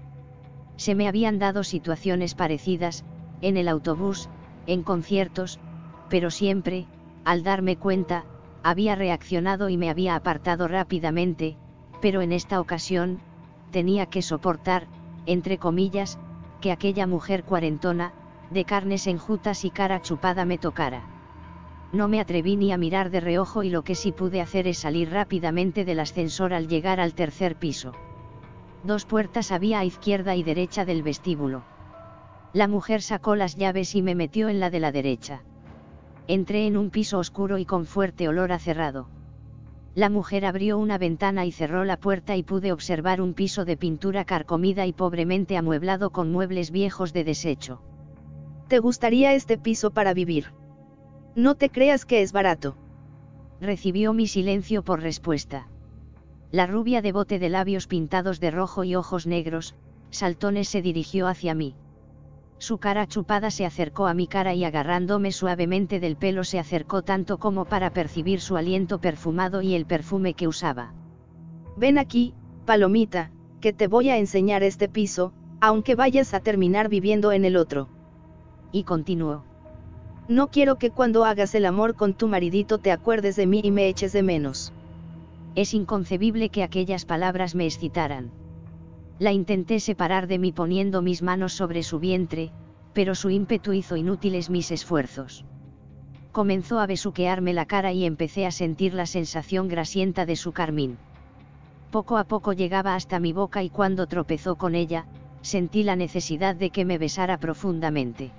Se 0.77 0.93
me 0.93 1.07
habían 1.07 1.39
dado 1.39 1.63
situaciones 1.63 2.35
parecidas, 2.35 3.03
en 3.41 3.57
el 3.57 3.67
autobús, 3.67 4.29
en 4.67 4.83
conciertos, 4.83 5.59
pero 6.09 6.29
siempre, 6.29 6.85
al 7.25 7.41
darme 7.41 7.77
cuenta, 7.77 8.25
había 8.61 8.93
reaccionado 8.95 9.69
y 9.69 9.77
me 9.77 9.89
había 9.89 10.15
apartado 10.15 10.67
rápidamente, 10.67 11.57
pero 11.99 12.21
en 12.21 12.31
esta 12.31 12.61
ocasión, 12.61 13.19
tenía 13.71 14.05
que 14.05 14.21
soportar, 14.21 14.87
entre 15.25 15.57
comillas, 15.57 16.19
que 16.61 16.71
aquella 16.71 17.07
mujer 17.07 17.43
cuarentona, 17.43 18.13
de 18.49 18.65
carnes 18.65 19.07
enjutas 19.07 19.63
y 19.65 19.69
cara 19.69 20.01
chupada 20.01 20.45
me 20.45 20.57
tocara. 20.57 21.03
No 21.91 22.07
me 22.07 22.19
atreví 22.19 22.55
ni 22.55 22.71
a 22.71 22.77
mirar 22.77 23.09
de 23.09 23.19
reojo 23.19 23.63
y 23.63 23.69
lo 23.69 23.83
que 23.83 23.95
sí 23.95 24.11
pude 24.11 24.41
hacer 24.41 24.67
es 24.67 24.77
salir 24.77 25.09
rápidamente 25.09 25.85
del 25.85 25.99
ascensor 25.99 26.53
al 26.53 26.67
llegar 26.67 26.99
al 26.99 27.13
tercer 27.13 27.55
piso. 27.55 27.93
Dos 28.83 29.05
puertas 29.05 29.51
había 29.51 29.79
a 29.79 29.85
izquierda 29.85 30.35
y 30.35 30.43
derecha 30.43 30.85
del 30.85 31.03
vestíbulo. 31.03 31.63
La 32.53 32.67
mujer 32.67 33.01
sacó 33.01 33.35
las 33.35 33.55
llaves 33.55 33.95
y 33.95 34.01
me 34.01 34.15
metió 34.15 34.49
en 34.49 34.59
la 34.59 34.69
de 34.69 34.79
la 34.79 34.91
derecha. 34.91 35.43
Entré 36.27 36.67
en 36.67 36.77
un 36.77 36.89
piso 36.89 37.17
oscuro 37.17 37.57
y 37.57 37.65
con 37.65 37.85
fuerte 37.85 38.27
olor 38.27 38.51
a 38.51 38.59
cerrado. 38.59 39.09
La 39.95 40.09
mujer 40.09 40.45
abrió 40.45 40.77
una 40.77 40.97
ventana 40.97 41.45
y 41.45 41.51
cerró 41.51 41.83
la 41.83 41.97
puerta 41.97 42.37
y 42.37 42.43
pude 42.43 42.71
observar 42.71 43.19
un 43.21 43.33
piso 43.33 43.65
de 43.65 43.77
pintura 43.77 44.23
carcomida 44.25 44.85
y 44.85 44.93
pobremente 44.93 45.57
amueblado 45.57 46.11
con 46.11 46.31
muebles 46.31 46.71
viejos 46.71 47.13
de 47.13 47.23
desecho. 47.23 47.81
¿Te 48.69 48.77
gustaría 48.77 49.33
este 49.33 49.57
piso 49.57 49.89
para 49.89 50.13
vivir? 50.13 50.53
No 51.35 51.55
te 51.55 51.71
creas 51.71 52.05
que 52.05 52.21
es 52.21 52.31
barato. 52.31 52.77
Recibió 53.59 54.13
mi 54.13 54.27
silencio 54.27 54.83
por 54.83 55.01
respuesta. 55.01 55.67
La 56.51 56.67
rubia 56.67 57.01
de 57.01 57.11
bote 57.11 57.39
de 57.39 57.49
labios 57.49 57.87
pintados 57.87 58.39
de 58.39 58.51
rojo 58.51 58.83
y 58.83 58.93
ojos 58.93 59.25
negros, 59.25 59.73
saltones 60.11 60.69
se 60.69 60.83
dirigió 60.83 61.27
hacia 61.27 61.55
mí. 61.55 61.73
Su 62.59 62.77
cara 62.77 63.07
chupada 63.07 63.49
se 63.49 63.65
acercó 63.65 64.05
a 64.05 64.13
mi 64.13 64.27
cara 64.27 64.53
y 64.53 64.63
agarrándome 64.63 65.31
suavemente 65.31 65.99
del 65.99 66.15
pelo 66.15 66.43
se 66.43 66.59
acercó 66.59 67.01
tanto 67.01 67.39
como 67.39 67.65
para 67.65 67.91
percibir 67.91 68.39
su 68.39 68.55
aliento 68.55 69.01
perfumado 69.01 69.63
y 69.63 69.73
el 69.73 69.87
perfume 69.87 70.35
que 70.35 70.47
usaba. 70.47 70.93
Ven 71.75 71.97
aquí, 71.97 72.35
palomita, 72.67 73.31
que 73.61 73.73
te 73.73 73.87
voy 73.87 74.11
a 74.11 74.19
enseñar 74.19 74.61
este 74.61 74.87
piso, 74.87 75.33
aunque 75.59 75.95
vayas 75.95 76.35
a 76.35 76.39
terminar 76.39 76.87
viviendo 76.87 77.31
en 77.31 77.45
el 77.45 77.57
otro 77.57 77.89
y 78.71 78.83
continuó. 78.83 79.43
No 80.27 80.49
quiero 80.49 80.75
que 80.75 80.91
cuando 80.91 81.25
hagas 81.25 81.55
el 81.55 81.65
amor 81.65 81.95
con 81.95 82.13
tu 82.13 82.27
maridito 82.27 82.77
te 82.77 82.91
acuerdes 82.91 83.35
de 83.35 83.47
mí 83.47 83.61
y 83.63 83.71
me 83.71 83.87
eches 83.87 84.13
de 84.13 84.21
menos. 84.21 84.73
Es 85.55 85.73
inconcebible 85.73 86.49
que 86.49 86.63
aquellas 86.63 87.05
palabras 87.05 87.55
me 87.55 87.65
excitaran. 87.65 88.31
La 89.17 89.31
intenté 89.33 89.79
separar 89.79 90.27
de 90.27 90.37
mí 90.37 90.51
poniendo 90.51 91.01
mis 91.01 91.21
manos 91.21 91.53
sobre 91.53 91.83
su 91.83 91.99
vientre, 91.99 92.51
pero 92.93 93.15
su 93.15 93.29
ímpetu 93.29 93.73
hizo 93.73 93.97
inútiles 93.97 94.49
mis 94.49 94.71
esfuerzos. 94.71 95.45
Comenzó 96.31 96.79
a 96.79 96.85
besuquearme 96.85 97.53
la 97.53 97.65
cara 97.65 97.91
y 97.91 98.05
empecé 98.05 98.45
a 98.45 98.51
sentir 98.51 98.93
la 98.93 99.07
sensación 99.07 99.67
grasienta 99.67 100.25
de 100.25 100.35
su 100.35 100.51
carmín. 100.51 100.97
Poco 101.91 102.17
a 102.17 102.23
poco 102.23 102.53
llegaba 102.53 102.93
hasta 102.93 103.19
mi 103.19 103.33
boca 103.33 103.63
y 103.63 103.69
cuando 103.69 104.05
tropezó 104.05 104.55
con 104.57 104.75
ella, 104.75 105.07
sentí 105.41 105.81
la 105.81 105.95
necesidad 105.95 106.55
de 106.55 106.69
que 106.69 106.85
me 106.85 106.99
besara 106.99 107.39
profundamente. 107.39 108.31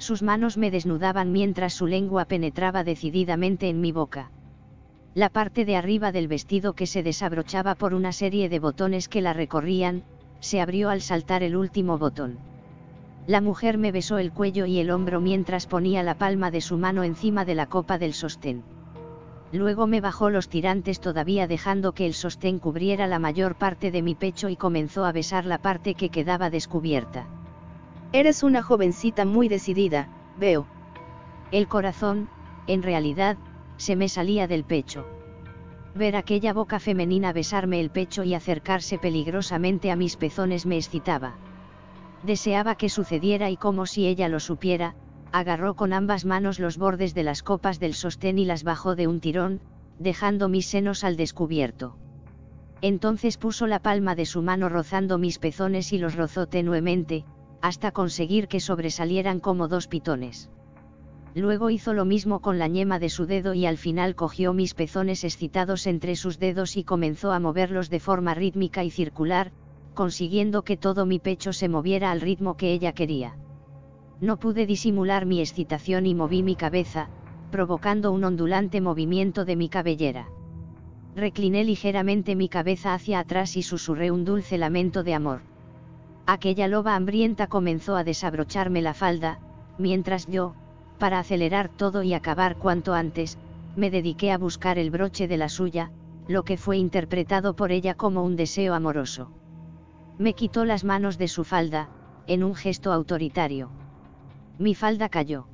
Sus 0.00 0.22
manos 0.22 0.56
me 0.56 0.70
desnudaban 0.70 1.30
mientras 1.30 1.74
su 1.74 1.86
lengua 1.86 2.24
penetraba 2.24 2.84
decididamente 2.84 3.68
en 3.68 3.82
mi 3.82 3.92
boca. 3.92 4.30
La 5.12 5.28
parte 5.28 5.66
de 5.66 5.76
arriba 5.76 6.10
del 6.10 6.26
vestido 6.26 6.72
que 6.72 6.86
se 6.86 7.02
desabrochaba 7.02 7.74
por 7.74 7.92
una 7.92 8.10
serie 8.12 8.48
de 8.48 8.60
botones 8.60 9.10
que 9.10 9.20
la 9.20 9.34
recorrían, 9.34 10.02
se 10.40 10.62
abrió 10.62 10.88
al 10.88 11.02
saltar 11.02 11.42
el 11.42 11.54
último 11.54 11.98
botón. 11.98 12.38
La 13.26 13.42
mujer 13.42 13.76
me 13.76 13.92
besó 13.92 14.16
el 14.16 14.32
cuello 14.32 14.64
y 14.64 14.78
el 14.78 14.90
hombro 14.90 15.20
mientras 15.20 15.66
ponía 15.66 16.02
la 16.02 16.14
palma 16.14 16.50
de 16.50 16.62
su 16.62 16.78
mano 16.78 17.04
encima 17.04 17.44
de 17.44 17.56
la 17.56 17.66
copa 17.66 17.98
del 17.98 18.14
sostén. 18.14 18.62
Luego 19.52 19.86
me 19.86 20.00
bajó 20.00 20.30
los 20.30 20.48
tirantes 20.48 21.00
todavía 21.00 21.46
dejando 21.46 21.92
que 21.92 22.06
el 22.06 22.14
sostén 22.14 22.58
cubriera 22.58 23.06
la 23.06 23.18
mayor 23.18 23.54
parte 23.56 23.90
de 23.90 24.00
mi 24.00 24.14
pecho 24.14 24.48
y 24.48 24.56
comenzó 24.56 25.04
a 25.04 25.12
besar 25.12 25.44
la 25.44 25.58
parte 25.58 25.94
que 25.94 26.08
quedaba 26.08 26.48
descubierta. 26.48 27.26
Eres 28.12 28.42
una 28.42 28.60
jovencita 28.60 29.24
muy 29.24 29.48
decidida, 29.48 30.08
veo. 30.36 30.66
El 31.52 31.68
corazón, 31.68 32.28
en 32.66 32.82
realidad, 32.82 33.38
se 33.76 33.94
me 33.94 34.08
salía 34.08 34.48
del 34.48 34.64
pecho. 34.64 35.06
Ver 35.94 36.16
aquella 36.16 36.52
boca 36.52 36.80
femenina 36.80 37.32
besarme 37.32 37.78
el 37.78 37.90
pecho 37.90 38.24
y 38.24 38.34
acercarse 38.34 38.98
peligrosamente 38.98 39.92
a 39.92 39.96
mis 39.96 40.16
pezones 40.16 40.66
me 40.66 40.76
excitaba. 40.76 41.36
Deseaba 42.24 42.74
que 42.74 42.88
sucediera 42.88 43.48
y 43.48 43.56
como 43.56 43.86
si 43.86 44.08
ella 44.08 44.28
lo 44.28 44.40
supiera, 44.40 44.96
agarró 45.30 45.74
con 45.74 45.92
ambas 45.92 46.24
manos 46.24 46.58
los 46.58 46.78
bordes 46.78 47.14
de 47.14 47.22
las 47.22 47.44
copas 47.44 47.78
del 47.78 47.94
sostén 47.94 48.38
y 48.38 48.44
las 48.44 48.64
bajó 48.64 48.96
de 48.96 49.06
un 49.06 49.20
tirón, 49.20 49.60
dejando 50.00 50.48
mis 50.48 50.66
senos 50.66 51.04
al 51.04 51.16
descubierto. 51.16 51.96
Entonces 52.82 53.36
puso 53.36 53.68
la 53.68 53.78
palma 53.78 54.16
de 54.16 54.26
su 54.26 54.42
mano 54.42 54.68
rozando 54.68 55.16
mis 55.16 55.38
pezones 55.38 55.92
y 55.92 55.98
los 55.98 56.16
rozó 56.16 56.46
tenuemente, 56.46 57.24
hasta 57.62 57.92
conseguir 57.92 58.48
que 58.48 58.60
sobresalieran 58.60 59.40
como 59.40 59.68
dos 59.68 59.86
pitones. 59.88 60.50
Luego 61.34 61.70
hizo 61.70 61.94
lo 61.94 62.04
mismo 62.04 62.40
con 62.40 62.58
la 62.58 62.66
ñema 62.66 62.98
de 62.98 63.08
su 63.08 63.26
dedo 63.26 63.54
y 63.54 63.64
al 63.64 63.78
final 63.78 64.16
cogió 64.16 64.52
mis 64.52 64.74
pezones 64.74 65.22
excitados 65.22 65.86
entre 65.86 66.16
sus 66.16 66.38
dedos 66.38 66.76
y 66.76 66.82
comenzó 66.82 67.32
a 67.32 67.38
moverlos 67.38 67.88
de 67.88 68.00
forma 68.00 68.34
rítmica 68.34 68.82
y 68.82 68.90
circular, 68.90 69.52
consiguiendo 69.94 70.62
que 70.62 70.76
todo 70.76 71.06
mi 71.06 71.18
pecho 71.18 71.52
se 71.52 71.68
moviera 71.68 72.10
al 72.10 72.20
ritmo 72.20 72.56
que 72.56 72.72
ella 72.72 72.92
quería. 72.92 73.36
No 74.20 74.38
pude 74.38 74.66
disimular 74.66 75.24
mi 75.24 75.40
excitación 75.40 76.04
y 76.06 76.14
moví 76.14 76.42
mi 76.42 76.56
cabeza, 76.56 77.08
provocando 77.50 78.10
un 78.12 78.24
ondulante 78.24 78.80
movimiento 78.80 79.44
de 79.44 79.56
mi 79.56 79.68
cabellera. 79.68 80.28
Recliné 81.14 81.64
ligeramente 81.64 82.36
mi 82.36 82.48
cabeza 82.48 82.94
hacia 82.94 83.20
atrás 83.20 83.56
y 83.56 83.62
susurré 83.62 84.10
un 84.10 84.24
dulce 84.24 84.58
lamento 84.58 85.02
de 85.02 85.14
amor. 85.14 85.49
Aquella 86.26 86.68
loba 86.68 86.94
hambrienta 86.94 87.46
comenzó 87.46 87.96
a 87.96 88.04
desabrocharme 88.04 88.82
la 88.82 88.94
falda, 88.94 89.38
mientras 89.78 90.26
yo, 90.26 90.54
para 90.98 91.18
acelerar 91.18 91.68
todo 91.68 92.02
y 92.02 92.14
acabar 92.14 92.56
cuanto 92.56 92.94
antes, 92.94 93.38
me 93.76 93.90
dediqué 93.90 94.30
a 94.32 94.38
buscar 94.38 94.78
el 94.78 94.90
broche 94.90 95.28
de 95.28 95.36
la 95.36 95.48
suya, 95.48 95.90
lo 96.28 96.44
que 96.44 96.56
fue 96.56 96.76
interpretado 96.76 97.56
por 97.56 97.72
ella 97.72 97.94
como 97.94 98.22
un 98.22 98.36
deseo 98.36 98.74
amoroso. 98.74 99.30
Me 100.18 100.34
quitó 100.34 100.64
las 100.64 100.84
manos 100.84 101.18
de 101.18 101.28
su 101.28 101.44
falda, 101.44 101.88
en 102.26 102.44
un 102.44 102.54
gesto 102.54 102.92
autoritario. 102.92 103.70
Mi 104.58 104.74
falda 104.74 105.08
cayó. 105.08 105.46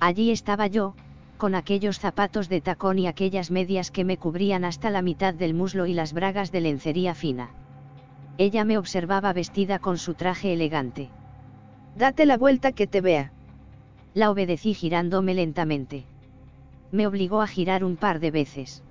Allí 0.00 0.30
estaba 0.30 0.66
yo, 0.66 0.94
con 1.38 1.54
aquellos 1.54 1.98
zapatos 1.98 2.48
de 2.48 2.60
tacón 2.60 2.98
y 2.98 3.06
aquellas 3.06 3.50
medias 3.50 3.90
que 3.90 4.04
me 4.04 4.18
cubrían 4.18 4.64
hasta 4.64 4.90
la 4.90 5.02
mitad 5.02 5.34
del 5.34 5.54
muslo 5.54 5.86
y 5.86 5.94
las 5.94 6.12
bragas 6.12 6.52
de 6.52 6.60
lencería 6.60 7.14
fina. 7.14 7.50
Ella 8.38 8.64
me 8.64 8.78
observaba 8.78 9.32
vestida 9.32 9.80
con 9.80 9.98
su 9.98 10.14
traje 10.14 10.52
elegante. 10.52 11.10
Date 11.96 12.24
la 12.24 12.38
vuelta 12.38 12.70
que 12.70 12.86
te 12.86 13.00
vea. 13.00 13.32
La 14.14 14.30
obedecí 14.30 14.74
girándome 14.74 15.34
lentamente. 15.34 16.04
Me 16.92 17.08
obligó 17.08 17.42
a 17.42 17.48
girar 17.48 17.82
un 17.82 17.96
par 17.96 18.20
de 18.20 18.30
veces. 18.30 18.84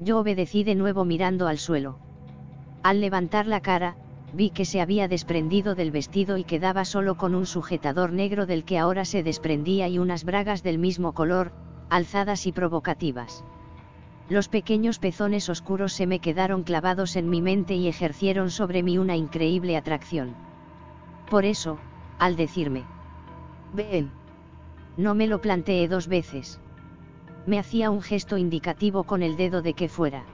Yo 0.00 0.18
obedecí 0.18 0.64
de 0.64 0.74
nuevo 0.74 1.06
mirando 1.06 1.48
al 1.48 1.56
suelo. 1.56 1.98
Al 2.82 3.00
levantar 3.00 3.46
la 3.46 3.60
cara, 3.60 3.96
vi 4.34 4.50
que 4.50 4.66
se 4.66 4.82
había 4.82 5.08
desprendido 5.08 5.74
del 5.74 5.90
vestido 5.90 6.36
y 6.36 6.44
quedaba 6.44 6.84
solo 6.84 7.16
con 7.16 7.34
un 7.34 7.46
sujetador 7.46 8.12
negro 8.12 8.44
del 8.44 8.64
que 8.64 8.78
ahora 8.78 9.06
se 9.06 9.22
desprendía 9.22 9.88
y 9.88 9.98
unas 9.98 10.24
bragas 10.24 10.62
del 10.62 10.78
mismo 10.78 11.14
color, 11.14 11.52
alzadas 11.88 12.46
y 12.46 12.52
provocativas. 12.52 13.44
Los 14.28 14.48
pequeños 14.48 14.98
pezones 14.98 15.48
oscuros 15.48 15.92
se 15.92 16.06
me 16.06 16.20
quedaron 16.20 16.62
clavados 16.62 17.16
en 17.16 17.30
mi 17.30 17.40
mente 17.40 17.74
y 17.74 17.88
ejercieron 17.88 18.50
sobre 18.50 18.82
mí 18.82 18.98
una 18.98 19.16
increíble 19.16 19.76
atracción. 19.76 20.34
Por 21.30 21.44
eso, 21.44 21.78
al 22.18 22.36
decirme, 22.36 22.84
ven, 23.72 24.10
no 24.96 25.14
me 25.14 25.26
lo 25.26 25.40
planteé 25.40 25.88
dos 25.88 26.08
veces. 26.08 26.60
Me 27.46 27.58
hacía 27.58 27.90
un 27.90 28.02
gesto 28.02 28.36
indicativo 28.36 29.04
con 29.04 29.22
el 29.22 29.36
dedo 29.36 29.62
de 29.62 29.74
que 29.74 29.88
fuera. 29.88 30.24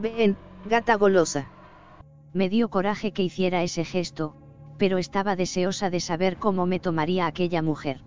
Ven, 0.00 0.36
gata 0.66 0.96
golosa 0.96 1.48
me 2.34 2.48
dio 2.48 2.68
coraje 2.68 3.12
que 3.12 3.22
hiciera 3.22 3.62
ese 3.62 3.84
gesto, 3.84 4.34
pero 4.76 4.98
estaba 4.98 5.36
deseosa 5.36 5.88
de 5.88 6.00
saber 6.00 6.36
cómo 6.36 6.66
me 6.66 6.80
tomaría 6.80 7.26
aquella 7.26 7.62
mujer. 7.62 8.00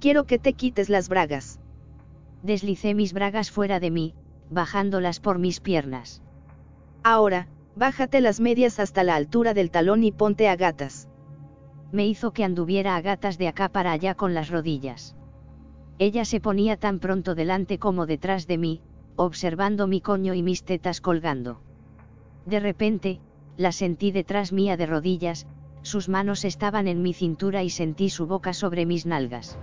Quiero 0.00 0.24
que 0.24 0.38
te 0.38 0.52
quites 0.52 0.90
las 0.90 1.08
bragas. 1.08 1.58
Deslicé 2.42 2.94
mis 2.94 3.12
bragas 3.12 3.50
fuera 3.50 3.80
de 3.80 3.90
mí, 3.90 4.14
bajándolas 4.50 5.20
por 5.20 5.38
mis 5.38 5.60
piernas. 5.60 6.22
Ahora, 7.02 7.48
bájate 7.74 8.20
las 8.20 8.40
medias 8.40 8.78
hasta 8.78 9.02
la 9.02 9.16
altura 9.16 9.54
del 9.54 9.70
talón 9.70 10.04
y 10.04 10.12
ponte 10.12 10.48
a 10.48 10.56
gatas. 10.56 11.08
Me 11.90 12.06
hizo 12.06 12.32
que 12.32 12.44
anduviera 12.44 12.96
a 12.96 13.00
gatas 13.00 13.38
de 13.38 13.48
acá 13.48 13.68
para 13.68 13.92
allá 13.92 14.14
con 14.14 14.34
las 14.34 14.50
rodillas. 14.50 15.16
Ella 15.98 16.24
se 16.24 16.40
ponía 16.40 16.76
tan 16.76 17.00
pronto 17.00 17.34
delante 17.34 17.78
como 17.78 18.06
detrás 18.06 18.46
de 18.46 18.58
mí, 18.58 18.82
observando 19.16 19.86
mi 19.86 20.00
coño 20.00 20.34
y 20.34 20.42
mis 20.42 20.64
tetas 20.64 21.00
colgando. 21.00 21.60
De 22.46 22.60
repente, 22.60 23.20
la 23.56 23.72
sentí 23.72 24.12
detrás 24.12 24.52
mía 24.52 24.76
de 24.76 24.86
rodillas, 24.86 25.46
sus 25.82 26.08
manos 26.08 26.44
estaban 26.44 26.86
en 26.86 27.02
mi 27.02 27.14
cintura 27.14 27.64
y 27.64 27.70
sentí 27.70 28.10
su 28.10 28.26
boca 28.26 28.52
sobre 28.52 28.86
mis 28.86 29.06
nalgas. 29.06 29.58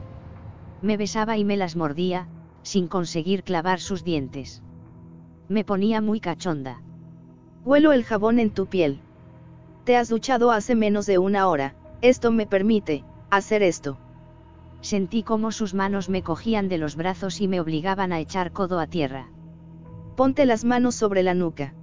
Me 0.82 0.98
besaba 0.98 1.38
y 1.38 1.46
me 1.46 1.56
las 1.56 1.76
mordía, 1.76 2.28
sin 2.66 2.88
conseguir 2.88 3.44
clavar 3.44 3.80
sus 3.80 4.04
dientes. 4.04 4.64
Me 5.48 5.64
ponía 5.64 6.02
muy 6.02 6.20
cachonda. 6.20 6.82
Huelo 7.64 7.94
el 7.94 8.04
jabón 8.04 8.40
en 8.40 8.50
tu 8.50 8.66
piel. 8.66 9.02
Te 9.84 9.96
has 9.96 10.10
duchado 10.10 10.52
hace 10.52 10.74
menos 10.74 11.06
de 11.06 11.20
una 11.20 11.48
hora, 11.48 11.76
esto 12.02 12.32
me 12.32 12.48
permite, 12.48 13.04
hacer 13.30 13.62
esto. 13.62 14.00
Sentí 14.82 15.22
como 15.22 15.52
sus 15.52 15.76
manos 15.76 16.10
me 16.10 16.24
cogían 16.24 16.68
de 16.68 16.80
los 16.80 16.96
brazos 16.96 17.40
y 17.40 17.48
me 17.48 17.60
obligaban 17.60 18.12
a 18.12 18.20
echar 18.20 18.52
codo 18.52 18.80
a 18.80 18.88
tierra. 18.88 19.30
Ponte 20.16 20.48
las 20.48 20.66
manos 20.66 20.96
sobre 20.96 21.22
la 21.22 21.36
nuca. 21.36 21.76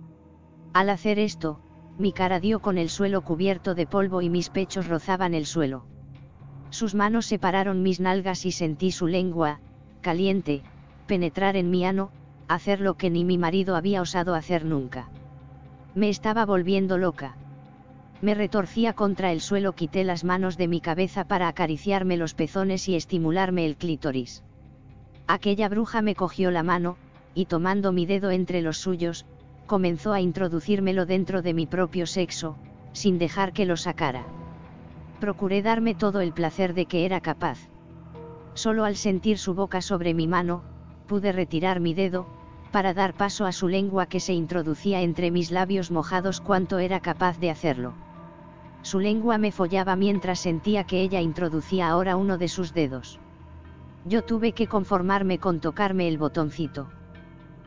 Al 0.73 0.91
hacer 0.91 1.21
esto, 1.21 1.61
mi 1.97 2.13
cara 2.13 2.41
dio 2.41 2.61
con 2.61 2.77
el 2.77 2.89
suelo 2.89 3.23
cubierto 3.23 3.77
de 3.77 3.87
polvo 3.87 4.21
y 4.21 4.31
mis 4.31 4.51
pechos 4.51 4.89
rozaban 4.89 5.33
el 5.33 5.47
suelo. 5.47 5.85
Sus 6.71 6.97
manos 6.97 7.27
separaron 7.27 7.83
mis 7.83 8.01
nalgas 8.01 8.47
y 8.47 8.51
sentí 8.51 8.91
su 8.91 9.07
lengua, 9.07 9.61
caliente, 10.01 10.63
penetrar 11.13 11.59
en 11.59 11.69
mi 11.69 11.85
ano, 11.85 12.09
hacer 12.49 12.81
lo 12.81 12.95
que 12.95 13.11
ni 13.11 13.23
mi 13.23 13.37
marido 13.37 13.77
había 13.77 14.01
osado 14.01 14.35
hacer 14.35 14.65
nunca. 14.65 15.11
Me 15.95 16.09
estaba 16.09 16.47
volviendo 16.47 16.97
loca. 16.97 17.37
Me 18.23 18.35
retorcía 18.35 18.95
contra 18.95 19.31
el 19.31 19.43
suelo, 19.43 19.75
quité 19.75 20.05
las 20.05 20.25
manos 20.25 20.57
de 20.57 20.69
mi 20.69 20.81
cabeza 20.81 21.25
para 21.27 21.49
acariciarme 21.49 22.17
los 22.17 22.33
pezones 22.33 22.89
y 22.89 22.97
estimularme 22.97 23.67
el 23.67 23.77
clítoris. 23.77 24.43
Aquella 25.27 25.69
bruja 25.69 26.01
me 26.01 26.15
cogió 26.15 26.51
la 26.51 26.63
mano, 26.63 26.97
y 27.35 27.45
tomando 27.45 27.93
mi 27.93 28.07
dedo 28.07 28.31
entre 28.31 28.63
los 28.63 28.79
suyos, 28.79 29.27
comenzó 29.67 30.15
a 30.15 30.23
introducírmelo 30.23 31.05
dentro 31.05 31.43
de 31.43 31.53
mi 31.53 31.67
propio 31.67 32.07
sexo, 32.07 32.57
sin 32.95 33.19
dejar 33.19 33.53
que 33.53 33.67
lo 33.67 33.77
sacara. 33.77 34.25
Procuré 35.21 35.61
darme 35.61 35.95
todo 35.95 36.23
el 36.23 36.33
placer 36.33 36.73
de 36.73 36.87
que 36.87 37.05
era 37.05 37.21
capaz. 37.21 37.59
Solo 38.55 38.87
al 38.87 38.97
sentir 38.97 39.37
su 39.37 39.53
boca 39.53 39.83
sobre 39.83 40.15
mi 40.15 40.27
mano, 40.27 40.72
pude 41.13 41.31
retirar 41.31 41.79
mi 41.79 41.93
dedo, 41.93 42.25
para 42.71 42.95
dar 42.95 43.13
paso 43.13 43.45
a 43.45 43.53
su 43.53 43.69
lengua 43.69 44.07
que 44.07 44.19
se 44.19 44.33
introducía 44.33 45.03
entre 45.03 45.31
mis 45.31 45.51
labios 45.51 45.91
mojados 45.91 46.41
cuanto 46.41 46.79
era 46.79 47.01
capaz 47.01 47.39
de 47.39 47.51
hacerlo. 47.51 47.93
Su 48.81 48.99
lengua 48.99 49.37
me 49.37 49.53
follaba 49.53 49.95
mientras 49.95 50.39
sentía 50.41 50.85
que 50.85 51.03
ella 51.03 51.21
introducía 51.21 51.91
ahora 51.91 52.17
uno 52.17 52.39
de 52.39 52.49
sus 52.49 52.73
dedos. 52.73 53.21
Yo 54.07 54.23
tuve 54.23 54.53
que 54.53 54.69
conformarme 54.69 55.37
con 55.37 55.61
tocarme 55.61 56.09
el 56.09 56.17
botoncito. 56.17 56.89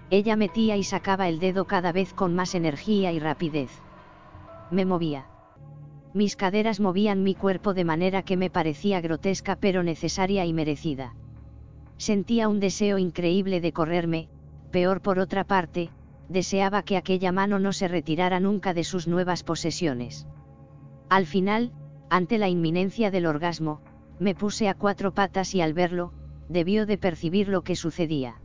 Ella 0.09 0.35
metía 0.35 0.75
y 0.75 0.83
sacaba 0.83 1.29
el 1.29 1.37
dedo 1.37 1.65
cada 1.65 1.91
vez 1.91 2.15
con 2.15 2.33
más 2.33 2.55
energía 2.55 3.11
y 3.11 3.19
rapidez. 3.19 3.69
Me 4.71 4.85
movía. 4.85 5.27
Mis 6.15 6.35
caderas 6.35 6.79
movían 6.79 7.21
mi 7.21 7.35
cuerpo 7.35 7.75
de 7.75 7.83
manera 7.83 8.23
que 8.23 8.37
me 8.37 8.49
parecía 8.49 9.01
grotesca 9.01 9.55
pero 9.55 9.83
necesaria 9.83 10.47
y 10.47 10.53
merecida. 10.53 11.13
Sentía 11.97 12.49
un 12.49 12.59
deseo 12.59 12.97
increíble 12.97 13.61
de 13.61 13.71
correrme, 13.71 14.29
peor 14.71 15.01
por 15.01 15.19
otra 15.19 15.43
parte, 15.43 15.89
deseaba 16.29 16.83
que 16.83 16.97
aquella 16.97 17.31
mano 17.31 17.59
no 17.59 17.73
se 17.73 17.87
retirara 17.87 18.39
nunca 18.39 18.73
de 18.73 18.83
sus 18.83 19.07
nuevas 19.07 19.43
posesiones. 19.43 20.27
Al 21.09 21.25
final, 21.25 21.71
ante 22.09 22.37
la 22.37 22.49
inminencia 22.49 23.11
del 23.11 23.25
orgasmo, 23.25 23.81
me 24.19 24.35
puse 24.35 24.67
a 24.69 24.73
cuatro 24.73 25.13
patas 25.13 25.55
y 25.55 25.61
al 25.61 25.73
verlo, 25.73 26.13
debió 26.49 26.85
de 26.85 26.97
percibir 26.97 27.47
lo 27.47 27.63
que 27.63 27.75
sucedía 27.75 28.41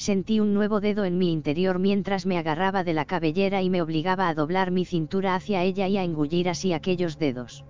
sentí 0.00 0.40
un 0.40 0.54
nuevo 0.54 0.80
dedo 0.80 1.04
en 1.04 1.18
mi 1.18 1.30
interior 1.30 1.78
mientras 1.78 2.24
me 2.24 2.38
agarraba 2.38 2.84
de 2.84 2.94
la 2.94 3.04
cabellera 3.04 3.60
y 3.60 3.68
me 3.68 3.82
obligaba 3.82 4.28
a 4.28 4.34
doblar 4.34 4.70
mi 4.70 4.86
cintura 4.86 5.34
hacia 5.34 5.62
ella 5.62 5.88
y 5.88 5.98
a 5.98 6.04
engullir 6.04 6.48
así 6.48 6.72
aquellos 6.72 7.18
dedos. 7.18 7.66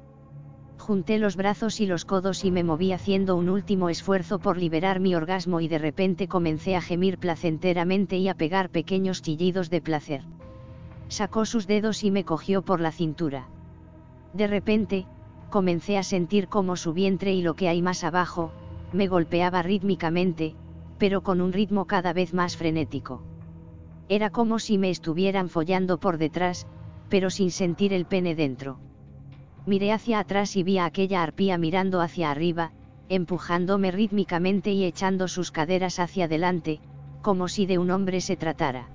Junté 0.90 1.20
los 1.20 1.36
brazos 1.36 1.80
y 1.80 1.86
los 1.86 2.04
codos 2.04 2.44
y 2.44 2.50
me 2.50 2.64
moví 2.64 2.90
haciendo 2.90 3.36
un 3.36 3.48
último 3.48 3.90
esfuerzo 3.90 4.40
por 4.40 4.58
liberar 4.58 4.98
mi 4.98 5.14
orgasmo 5.14 5.60
y 5.60 5.68
de 5.68 5.78
repente 5.78 6.26
comencé 6.26 6.74
a 6.74 6.80
gemir 6.80 7.18
placenteramente 7.18 8.18
y 8.18 8.26
a 8.26 8.34
pegar 8.34 8.70
pequeños 8.70 9.22
chillidos 9.22 9.70
de 9.70 9.80
placer. 9.80 10.22
Sacó 11.06 11.44
sus 11.44 11.68
dedos 11.68 12.02
y 12.02 12.10
me 12.10 12.24
cogió 12.24 12.62
por 12.62 12.80
la 12.80 12.90
cintura. 12.90 13.46
De 14.32 14.48
repente, 14.48 15.06
comencé 15.48 15.96
a 15.96 16.02
sentir 16.02 16.48
como 16.48 16.74
su 16.74 16.92
vientre 16.92 17.34
y 17.34 17.42
lo 17.42 17.54
que 17.54 17.68
hay 17.68 17.82
más 17.82 18.02
abajo, 18.02 18.50
me 18.92 19.06
golpeaba 19.06 19.62
rítmicamente, 19.62 20.56
pero 20.98 21.22
con 21.22 21.40
un 21.40 21.52
ritmo 21.52 21.84
cada 21.84 22.12
vez 22.12 22.34
más 22.34 22.56
frenético. 22.56 23.22
Era 24.08 24.30
como 24.30 24.58
si 24.58 24.76
me 24.76 24.90
estuvieran 24.90 25.50
follando 25.50 26.00
por 26.00 26.18
detrás, 26.18 26.66
pero 27.08 27.30
sin 27.30 27.52
sentir 27.52 27.92
el 27.92 28.06
pene 28.06 28.34
dentro. 28.34 28.80
Miré 29.66 29.92
hacia 29.92 30.18
atrás 30.18 30.56
y 30.56 30.62
vi 30.62 30.78
a 30.78 30.86
aquella 30.86 31.22
arpía 31.22 31.58
mirando 31.58 32.00
hacia 32.00 32.30
arriba, 32.30 32.72
empujándome 33.08 33.90
rítmicamente 33.90 34.72
y 34.72 34.84
echando 34.84 35.28
sus 35.28 35.50
caderas 35.50 35.98
hacia 35.98 36.24
adelante, 36.24 36.80
como 37.22 37.48
si 37.48 37.66
de 37.66 37.78
un 37.78 37.90
hombre 37.90 38.20
se 38.20 38.36
tratara. 38.36 38.88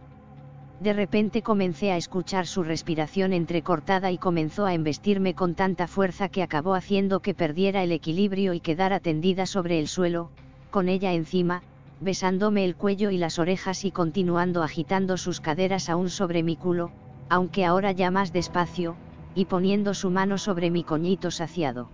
De 0.80 0.91
repente 0.93 1.41
comencé 1.41 1.91
a 1.91 1.97
escuchar 1.97 2.47
su 2.47 2.63
respiración 2.63 3.32
entrecortada 3.32 4.12
y 4.12 4.17
comenzó 4.17 4.65
a 4.65 4.73
embestirme 4.73 5.34
con 5.34 5.56
tanta 5.56 5.88
fuerza 5.88 6.28
que 6.28 6.43
acabó 6.43 6.75
haciendo 6.75 7.21
que 7.21 7.34
perdiera 7.34 7.84
el 7.84 7.91
equilibrio 7.91 8.54
y 8.54 8.60
quedara 8.60 8.99
tendida 8.99 9.45
sobre 9.45 9.80
el 9.80 9.88
suelo, 9.88 10.32
con 10.71 10.89
ella 10.89 11.13
encima, 11.13 11.62
besándome 12.01 12.65
el 12.65 12.75
cuello 12.75 13.10
y 13.12 13.17
las 13.17 13.39
orejas 13.39 13.86
y 13.86 13.91
continuando 13.91 14.63
agitando 14.63 15.15
sus 15.15 15.39
caderas 15.39 15.89
aún 15.89 16.10
sobre 16.10 16.43
mi 16.43 16.58
culo, 16.58 16.91
aunque 17.30 17.63
ahora 17.63 17.93
ya 17.93 18.12
más 18.12 18.34
despacio, 18.34 18.97
y 19.36 19.45
poniendo 19.45 19.93
su 19.93 20.10
mano 20.10 20.38
sobre 20.38 20.71
mi 20.71 20.84
coñito 20.84 21.30
saciado. 21.30 21.89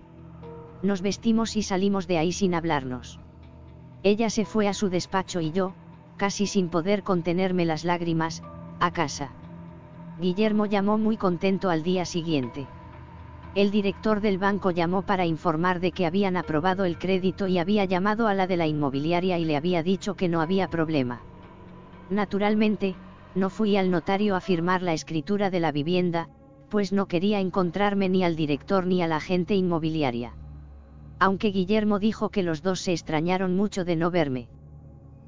Nos 0.83 1.01
vestimos 1.01 1.55
y 1.57 1.63
salimos 1.63 2.07
de 2.07 2.19
ahí 2.19 2.31
sin 2.31 2.53
hablarnos. 2.53 3.19
Ella 4.03 4.29
se 4.29 4.45
fue 4.45 4.67
a 4.67 4.73
su 4.73 4.89
despacho 4.89 5.41
y 5.41 5.51
yo, 5.51 5.73
casi 6.17 6.47
sin 6.47 6.69
poder 6.69 7.03
contenerme 7.03 7.65
las 7.65 7.83
lágrimas, 7.83 8.43
a 8.79 8.91
casa. 8.91 9.31
Guillermo 10.19 10.67
llamó 10.67 10.97
muy 10.97 11.17
contento 11.17 11.69
al 11.69 11.83
día 11.83 12.05
siguiente. 12.05 12.67
El 13.53 13.69
director 13.69 14.21
del 14.21 14.37
banco 14.37 14.71
llamó 14.71 15.01
para 15.01 15.25
informar 15.25 15.79
de 15.79 15.91
que 15.91 16.05
habían 16.05 16.37
aprobado 16.37 16.85
el 16.85 16.97
crédito 16.97 17.47
y 17.47 17.57
había 17.57 17.85
llamado 17.85 18.27
a 18.27 18.33
la 18.33 18.47
de 18.47 18.55
la 18.55 18.67
inmobiliaria 18.67 19.37
y 19.39 19.45
le 19.45 19.57
había 19.57 19.83
dicho 19.83 20.15
que 20.15 20.29
no 20.29 20.41
había 20.41 20.69
problema. 20.69 21.21
Naturalmente, 22.09 22.95
no 23.35 23.49
fui 23.49 23.77
al 23.77 23.91
notario 23.91 24.35
a 24.35 24.41
firmar 24.41 24.81
la 24.81 24.93
escritura 24.93 25.49
de 25.49 25.59
la 25.59 25.71
vivienda, 25.71 26.29
pues 26.71 26.93
no 26.93 27.05
quería 27.05 27.41
encontrarme 27.41 28.07
ni 28.07 28.23
al 28.23 28.37
director 28.37 28.87
ni 28.87 29.03
a 29.03 29.07
la 29.07 29.17
agente 29.17 29.55
inmobiliaria. 29.55 30.33
Aunque 31.19 31.49
Guillermo 31.49 31.99
dijo 31.99 32.29
que 32.29 32.43
los 32.43 32.63
dos 32.63 32.79
se 32.79 32.93
extrañaron 32.93 33.57
mucho 33.57 33.83
de 33.83 33.97
no 33.97 34.09
verme. 34.09 34.47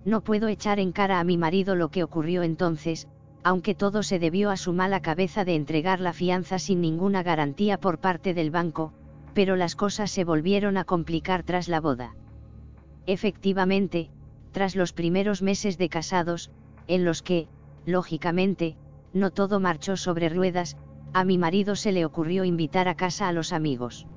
No 0.06 0.21
puedo 0.21 0.47
echar 0.47 0.79
en 0.79 0.93
cara 0.93 1.19
a 1.19 1.23
mi 1.25 1.38
marido 1.38 1.75
lo 1.75 1.89
que 1.89 2.01
ocurrió 2.01 2.43
entonces, 2.43 3.10
aunque 3.43 3.75
todo 3.75 4.03
se 4.03 4.19
debió 4.19 4.51
a 4.51 4.58
su 4.58 4.71
mala 4.71 5.01
cabeza 5.01 5.43
de 5.43 5.56
entregar 5.56 5.99
la 5.99 6.13
fianza 6.13 6.60
sin 6.60 6.79
ninguna 6.79 7.23
garantía 7.23 7.77
por 7.77 7.99
parte 7.99 8.34
del 8.34 8.49
banco, 8.49 8.93
pero 9.34 9.58
las 9.58 9.75
cosas 9.75 10.12
se 10.12 10.23
volvieron 10.23 10.77
a 10.77 10.86
complicar 10.86 11.43
tras 11.43 11.67
la 11.67 11.82
boda. 11.82 12.15
Efectivamente, 13.06 14.10
tras 14.53 14.77
los 14.77 14.93
primeros 14.93 15.41
meses 15.41 15.77
de 15.77 15.89
casados, 15.89 16.51
en 16.88 17.03
los 17.03 17.21
que, 17.21 17.49
lógicamente, 17.86 18.77
no 19.13 19.29
todo 19.32 19.60
marchó 19.60 19.97
sobre 19.97 20.29
ruedas, 20.29 20.77
a 21.13 21.23
mi 21.23 21.38
marido 21.38 21.76
se 21.76 21.91
le 21.91 22.06
ocurrió 22.06 22.43
invitar 22.43 22.88
a 22.88 22.95
casa 22.95 23.28
a 23.28 23.32
los 23.32 23.54
amigos. 23.54 24.08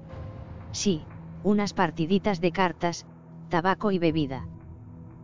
Sí, 0.73 1.03
unas 1.45 1.75
partiditas 1.75 2.41
de 2.41 2.53
cartas, 2.53 3.07
tabaco 3.51 3.93
y 3.93 3.99
bebida. 3.99 4.47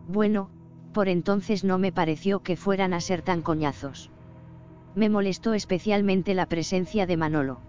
Bueno, 0.07 0.49
por 0.93 1.09
entonces 1.09 1.63
no 1.63 1.79
me 1.79 1.91
pareció 1.91 2.41
que 2.41 2.55
fueran 2.55 2.93
a 2.93 3.01
ser 3.01 3.23
tan 3.23 3.41
coñazos. 3.41 4.11
Me 4.95 5.09
molestó 5.09 5.53
especialmente 5.55 6.35
la 6.35 6.45
presencia 6.45 7.07
de 7.07 7.17
Manolo. 7.17 7.59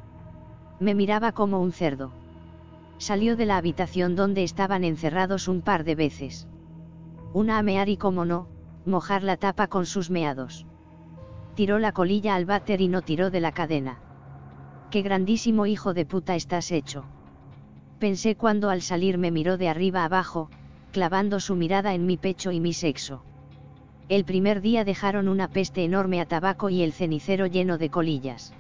Me 0.79 0.95
miraba 0.95 1.33
como 1.33 1.61
un 1.61 1.73
cerdo. 1.73 2.13
Salió 2.99 3.37
de 3.37 3.47
la 3.47 3.57
habitación 3.57 4.15
donde 4.15 4.45
estaban 4.45 4.85
encerrados 4.85 5.49
un 5.49 5.63
par 5.63 5.85
de 5.85 5.95
veces. 5.95 6.47
Una 7.33 7.59
a 7.59 7.63
mear 7.63 7.89
y 7.89 7.97
como 7.97 8.25
no, 8.25 8.47
mojar 8.85 9.23
la 9.23 9.37
tapa 9.37 9.67
con 9.69 9.87
sus 9.87 10.11
meados. 10.11 10.67
Tiró 11.55 11.79
la 11.79 11.93
colilla 11.93 12.35
al 12.35 12.47
váter 12.47 12.81
y 12.81 12.89
no 12.89 13.03
tiró 13.03 13.31
de 13.31 13.41
la 13.41 13.53
cadena. 13.53 14.01
Qué 14.91 15.03
grandísimo 15.03 15.67
hijo 15.67 15.95
de 15.95 16.05
puta 16.05 16.35
estás 16.35 16.73
hecho. 16.73 17.05
Pensé 18.01 18.35
cuando 18.35 18.71
al 18.71 18.83
salir 18.83 19.19
me 19.19 19.31
miró 19.31 19.57
de 19.57 19.69
arriba 19.69 20.05
abajo, 20.05 20.49
clavando 20.93 21.39
su 21.41 21.55
mirada 21.55 21.95
en 21.95 22.07
mi 22.07 22.17
pecho 22.17 22.51
y 22.51 22.61
mi 22.61 22.73
sexo. 22.73 23.23
El 24.09 24.25
primer 24.25 24.61
día 24.61 24.85
dejaron 24.85 25.29
una 25.29 25.49
peste 25.49 25.85
enorme 25.85 26.21
a 26.21 26.27
tabaco 26.27 26.71
y 26.71 26.83
el 26.83 26.93
cenicero 26.93 27.47
lleno 27.47 27.79
de 27.79 27.89
colillas. 27.89 28.53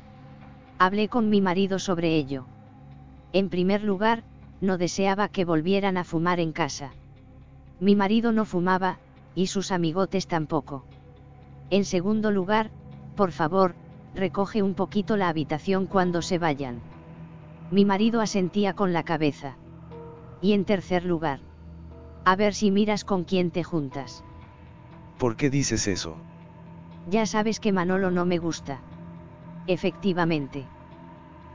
Hablé 0.78 1.08
con 1.08 1.28
mi 1.28 1.40
marido 1.40 1.78
sobre 1.78 2.16
ello. 2.16 2.46
En 3.32 3.50
primer 3.50 3.82
lugar, 3.82 4.22
no 4.60 4.78
deseaba 4.78 5.28
que 5.28 5.44
volvieran 5.44 5.96
a 5.96 6.04
fumar 6.04 6.40
en 6.40 6.52
casa. 6.52 6.92
Mi 7.80 7.96
marido 7.96 8.32
no 8.32 8.44
fumaba, 8.44 8.98
y 9.34 9.48
sus 9.48 9.72
amigotes 9.72 10.26
tampoco. 10.26 10.84
En 11.70 11.84
segundo 11.84 12.30
lugar, 12.30 12.70
por 13.16 13.32
favor, 13.32 13.74
recoge 14.14 14.62
un 14.62 14.74
poquito 14.74 15.16
la 15.16 15.28
habitación 15.28 15.86
cuando 15.86 16.22
se 16.22 16.38
vayan. 16.38 16.80
Mi 17.70 17.84
marido 17.84 18.20
asentía 18.20 18.74
con 18.74 18.92
la 18.92 19.02
cabeza. 19.02 19.56
Y 20.40 20.52
en 20.52 20.64
tercer 20.64 21.04
lugar, 21.04 21.40
a 22.24 22.36
ver 22.36 22.54
si 22.54 22.70
miras 22.70 23.04
con 23.04 23.24
quién 23.24 23.50
te 23.50 23.64
juntas. 23.64 24.24
¿Por 25.18 25.36
qué 25.36 25.50
dices 25.50 25.86
eso? 25.86 26.16
Ya 27.08 27.26
sabes 27.26 27.60
que 27.60 27.72
Manolo 27.72 28.10
no 28.10 28.24
me 28.24 28.38
gusta. 28.38 28.80
Efectivamente. 29.66 30.66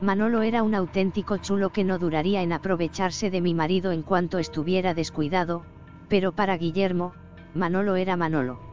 Manolo 0.00 0.42
era 0.42 0.62
un 0.62 0.74
auténtico 0.74 1.36
chulo 1.38 1.70
que 1.70 1.84
no 1.84 1.98
duraría 1.98 2.42
en 2.42 2.52
aprovecharse 2.52 3.30
de 3.30 3.40
mi 3.40 3.52
marido 3.52 3.92
en 3.92 4.02
cuanto 4.02 4.38
estuviera 4.38 4.94
descuidado, 4.94 5.62
pero 6.08 6.32
para 6.32 6.56
Guillermo, 6.56 7.12
Manolo 7.54 7.96
era 7.96 8.16
Manolo. 8.16 8.69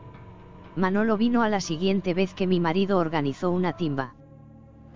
Manolo 0.78 1.18
vino 1.18 1.42
a 1.42 1.50
la 1.50 1.60
siguiente 1.60 2.14
vez 2.14 2.36
que 2.36 2.46
mi 2.46 2.60
marido 2.60 3.00
organizó 3.00 3.50
una 3.50 3.74
timba. 3.74 4.14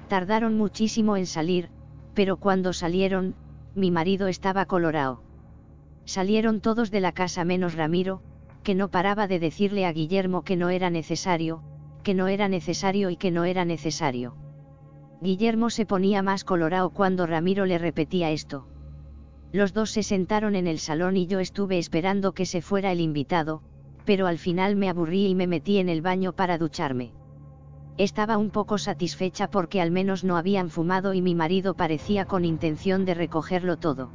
Tardaron 0.10 0.56
muchísimo 0.56 1.18
en 1.18 1.26
salir, 1.26 1.70
pero 2.14 2.38
cuando 2.38 2.72
salieron, 2.72 3.34
mi 3.74 3.90
marido 3.90 4.28
estaba 4.28 4.68
colorado. 4.68 5.24
Salieron 6.06 6.62
todos 6.62 6.92
de 6.92 7.00
la 7.00 7.14
casa 7.14 7.46
menos 7.46 7.74
Ramiro, 7.74 8.22
que 8.62 8.76
no 8.76 8.90
paraba 8.90 9.28
de 9.28 9.40
decirle 9.40 9.88
a 9.88 9.92
Guillermo 9.92 10.44
que 10.44 10.56
no 10.56 10.70
era 10.70 10.92
necesario, 10.92 11.64
que 12.04 12.14
no 12.14 12.28
era 12.28 12.48
necesario 12.48 13.10
y 13.10 13.18
que 13.18 13.32
no 13.32 13.44
era 13.44 13.66
necesario. 13.66 14.36
Guillermo 15.20 15.72
se 15.72 15.88
ponía 15.88 16.22
más 16.22 16.44
colorado 16.44 16.92
cuando 16.92 17.26
Ramiro 17.26 17.66
le 17.66 17.80
repetía 17.80 18.30
esto. 18.30 18.68
Los 19.52 19.74
dos 19.74 19.90
se 19.90 20.04
sentaron 20.04 20.54
en 20.54 20.68
el 20.68 20.78
salón 20.78 21.18
y 21.18 21.26
yo 21.26 21.40
estuve 21.40 21.80
esperando 21.80 22.34
que 22.34 22.46
se 22.46 22.62
fuera 22.62 22.92
el 22.92 23.00
invitado, 23.00 23.64
pero 24.06 24.28
al 24.28 24.38
final 24.38 24.76
me 24.76 24.90
aburrí 24.90 25.28
y 25.28 25.36
me 25.36 25.48
metí 25.48 25.78
en 25.78 25.90
el 25.90 26.02
baño 26.02 26.34
para 26.34 26.58
ducharme. 26.58 27.12
Estaba 27.98 28.38
un 28.38 28.50
poco 28.50 28.78
satisfecha 28.78 29.50
porque 29.50 29.82
al 29.82 29.92
menos 29.92 30.24
no 30.24 30.38
habían 30.38 30.70
fumado 30.70 31.14
y 31.14 31.22
mi 31.22 31.36
marido 31.36 31.76
parecía 31.76 32.26
con 32.26 32.46
intención 32.46 33.06
de 33.06 33.14
recogerlo 33.14 33.78
todo. 33.78 34.10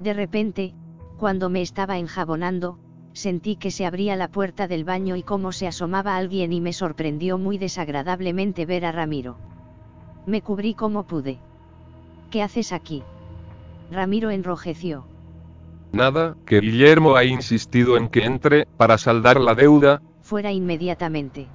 De 0.00 0.12
repente, 0.12 0.74
cuando 1.16 1.48
me 1.48 1.62
estaba 1.62 1.98
enjabonando, 1.98 2.78
sentí 3.12 3.56
que 3.56 3.70
se 3.70 3.86
abría 3.86 4.16
la 4.16 4.28
puerta 4.28 4.68
del 4.68 4.84
baño 4.84 5.16
y 5.16 5.22
cómo 5.22 5.52
se 5.52 5.66
asomaba 5.66 6.16
alguien 6.16 6.52
y 6.52 6.60
me 6.60 6.72
sorprendió 6.72 7.38
muy 7.38 7.58
desagradablemente 7.58 8.66
ver 8.66 8.84
a 8.84 8.92
Ramiro. 8.92 9.36
Me 10.26 10.42
cubrí 10.42 10.74
como 10.74 11.04
pude. 11.04 11.38
¿Qué 12.30 12.42
haces 12.42 12.72
aquí? 12.72 13.02
Ramiro 13.90 14.30
enrojeció. 14.30 15.04
Nada, 15.92 16.36
que 16.46 16.60
Guillermo 16.60 17.16
ha 17.16 17.24
insistido 17.24 17.96
en 17.96 18.08
que 18.08 18.24
entre, 18.24 18.66
para 18.76 18.98
saldar 18.98 19.40
la 19.40 19.54
deuda. 19.54 20.00
Fuera 20.22 20.50
inmediatamente. 20.50 21.48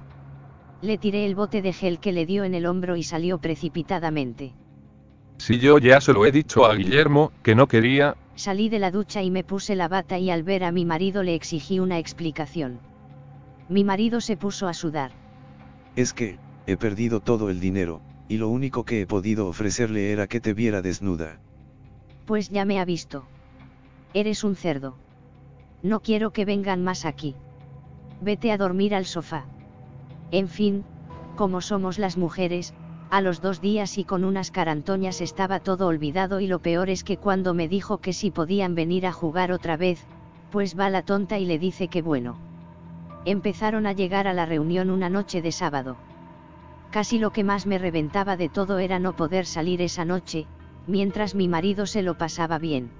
Le 0.80 0.96
tiré 0.96 1.26
el 1.26 1.34
bote 1.34 1.60
de 1.60 1.72
gel 1.72 1.98
que 1.98 2.12
le 2.12 2.24
dio 2.24 2.44
en 2.44 2.54
el 2.54 2.66
hombro 2.66 2.96
y 2.96 3.02
salió 3.02 3.38
precipitadamente. 3.38 4.54
Si 5.38 5.58
yo 5.58 5.78
ya 5.78 6.00
se 6.00 6.12
lo 6.12 6.24
he 6.24 6.32
dicho 6.32 6.66
a 6.66 6.74
Guillermo, 6.74 7.32
que 7.42 7.54
no 7.54 7.66
quería, 7.66 8.16
Salí 8.38 8.68
de 8.68 8.78
la 8.78 8.92
ducha 8.92 9.20
y 9.20 9.32
me 9.32 9.42
puse 9.42 9.74
la 9.74 9.88
bata 9.88 10.16
y 10.16 10.30
al 10.30 10.44
ver 10.44 10.62
a 10.62 10.70
mi 10.70 10.84
marido 10.84 11.24
le 11.24 11.34
exigí 11.34 11.80
una 11.80 11.98
explicación. 11.98 12.78
Mi 13.68 13.82
marido 13.82 14.20
se 14.20 14.36
puso 14.36 14.68
a 14.68 14.74
sudar. 14.74 15.10
Es 15.96 16.12
que, 16.12 16.38
he 16.68 16.76
perdido 16.76 17.18
todo 17.18 17.50
el 17.50 17.58
dinero, 17.58 18.00
y 18.28 18.36
lo 18.36 18.48
único 18.48 18.84
que 18.84 19.00
he 19.00 19.06
podido 19.08 19.48
ofrecerle 19.48 20.12
era 20.12 20.28
que 20.28 20.38
te 20.38 20.54
viera 20.54 20.82
desnuda. 20.82 21.40
Pues 22.26 22.48
ya 22.48 22.64
me 22.64 22.78
ha 22.78 22.84
visto. 22.84 23.26
Eres 24.14 24.44
un 24.44 24.56
cerdo. 24.56 24.96
No 25.82 26.00
quiero 26.00 26.32
que 26.32 26.44
vengan 26.44 26.82
más 26.82 27.04
aquí. 27.04 27.34
Vete 28.20 28.50
a 28.52 28.58
dormir 28.58 28.94
al 28.94 29.04
sofá. 29.04 29.44
En 30.30 30.48
fin, 30.48 30.84
como 31.36 31.60
somos 31.60 31.98
las 31.98 32.16
mujeres, 32.16 32.74
A 33.10 33.22
los 33.22 33.40
dos 33.40 33.62
días 33.62 33.96
y 33.96 34.04
con 34.04 34.22
unas 34.22 34.50
carantoñas 34.50 35.22
estaba 35.22 35.60
todo 35.60 35.86
olvidado 35.86 36.40
y 36.40 36.46
lo 36.46 36.58
peor 36.58 36.90
es 36.90 37.04
que 37.04 37.16
cuando 37.16 37.54
me 37.54 37.66
dijo 37.66 37.98
que 37.98 38.12
si 38.12 38.30
podían 38.30 38.74
venir 38.74 39.06
a 39.06 39.12
jugar 39.12 39.50
otra 39.50 39.78
vez, 39.78 40.04
pues 40.50 40.78
va 40.78 40.90
la 40.90 41.02
tonta 41.02 41.38
y 41.38 41.46
le 41.46 41.58
dice 41.58 41.88
que 41.88 42.02
bueno. 42.02 42.36
Empezaron 43.24 43.86
a 43.86 43.94
llegar 43.94 44.28
a 44.28 44.34
la 44.34 44.44
reunión 44.44 44.90
una 44.90 45.08
noche 45.08 45.40
de 45.40 45.52
sábado. 45.52 45.96
Casi 46.90 47.18
lo 47.18 47.30
que 47.30 47.44
más 47.44 47.66
me 47.66 47.78
reventaba 47.78 48.36
de 48.36 48.50
todo 48.50 48.78
era 48.78 48.98
no 48.98 49.16
poder 49.16 49.46
salir 49.46 49.80
esa 49.80 50.04
noche, 50.04 50.46
mientras 50.86 51.34
mi 51.34 51.48
marido 51.48 51.86
se 51.86 52.02
lo 52.02 52.18
pasaba 52.18 52.58
bien. 52.58 52.90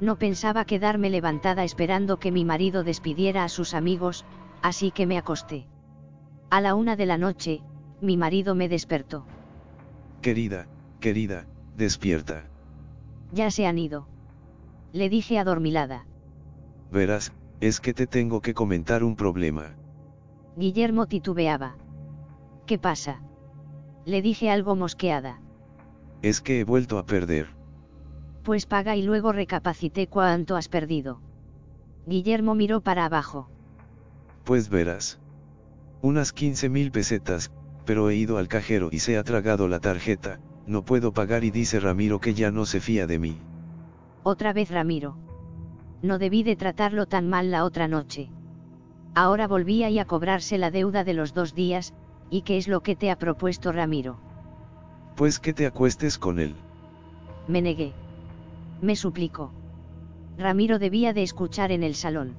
No 0.00 0.16
pensaba 0.16 0.64
quedarme 0.64 1.10
levantada 1.10 1.62
esperando 1.62 2.18
que 2.18 2.32
mi 2.32 2.44
marido 2.44 2.84
despidiera 2.84 3.44
a 3.44 3.48
sus 3.48 3.74
amigos, 3.74 4.24
así 4.62 4.90
que 4.90 5.06
me 5.06 5.18
acosté. 5.18 5.66
A 6.48 6.60
la 6.62 6.74
una 6.74 6.96
de 6.96 7.06
la 7.06 7.18
noche, 7.18 7.62
mi 8.00 8.16
marido 8.16 8.54
me 8.54 8.68
despertó. 8.68 9.26
Querida, 10.22 10.66
querida, 11.00 11.46
despierta. 11.76 12.46
Ya 13.32 13.50
se 13.50 13.66
han 13.66 13.78
ido. 13.78 14.08
Le 14.92 15.10
dije 15.10 15.38
adormilada. 15.38 16.06
Verás, 16.90 17.32
es 17.60 17.80
que 17.80 17.92
te 17.92 18.06
tengo 18.06 18.40
que 18.40 18.54
comentar 18.54 19.04
un 19.04 19.16
problema. 19.16 19.76
Guillermo 20.56 21.06
titubeaba. 21.06 21.76
¿Qué 22.66 22.78
pasa? 22.78 23.22
Le 24.06 24.22
dije 24.22 24.50
algo 24.50 24.74
mosqueada. 24.76 25.40
Es 26.22 26.40
que 26.40 26.60
he 26.60 26.64
vuelto 26.64 26.98
a 26.98 27.04
perder. 27.04 27.59
Pues 28.50 28.66
paga 28.66 28.96
y 28.96 29.02
luego 29.02 29.30
recapacité 29.30 30.08
cuánto 30.08 30.56
has 30.56 30.66
perdido. 30.66 31.20
Guillermo 32.04 32.56
miró 32.56 32.80
para 32.80 33.04
abajo. 33.04 33.48
Pues 34.42 34.68
verás. 34.68 35.20
Unas 36.02 36.32
15 36.32 36.68
mil 36.68 36.90
pesetas, 36.90 37.52
pero 37.86 38.10
he 38.10 38.16
ido 38.16 38.38
al 38.38 38.48
cajero 38.48 38.88
y 38.90 38.98
se 38.98 39.16
ha 39.18 39.22
tragado 39.22 39.68
la 39.68 39.78
tarjeta, 39.78 40.40
no 40.66 40.84
puedo 40.84 41.12
pagar 41.12 41.44
y 41.44 41.52
dice 41.52 41.78
Ramiro 41.78 42.18
que 42.18 42.34
ya 42.34 42.50
no 42.50 42.66
se 42.66 42.80
fía 42.80 43.06
de 43.06 43.20
mí. 43.20 43.38
Otra 44.24 44.52
vez 44.52 44.68
Ramiro. 44.72 45.16
No 46.02 46.18
debí 46.18 46.42
de 46.42 46.56
tratarlo 46.56 47.06
tan 47.06 47.28
mal 47.28 47.52
la 47.52 47.64
otra 47.64 47.86
noche. 47.86 48.30
Ahora 49.14 49.46
volvía 49.46 49.90
y 49.90 50.00
a 50.00 50.06
cobrarse 50.06 50.58
la 50.58 50.72
deuda 50.72 51.04
de 51.04 51.14
los 51.14 51.34
dos 51.34 51.54
días, 51.54 51.94
¿y 52.30 52.42
qué 52.42 52.56
es 52.56 52.66
lo 52.66 52.80
que 52.80 52.96
te 52.96 53.12
ha 53.12 53.16
propuesto 53.16 53.70
Ramiro? 53.70 54.18
Pues 55.14 55.38
que 55.38 55.52
te 55.52 55.66
acuestes 55.66 56.18
con 56.18 56.40
él. 56.40 56.56
Me 57.46 57.62
negué. 57.62 57.92
Me 58.82 58.96
suplicó. 58.96 59.52
Ramiro 60.38 60.78
debía 60.78 61.12
de 61.12 61.22
escuchar 61.22 61.70
en 61.70 61.82
el 61.82 61.94
salón. 61.94 62.34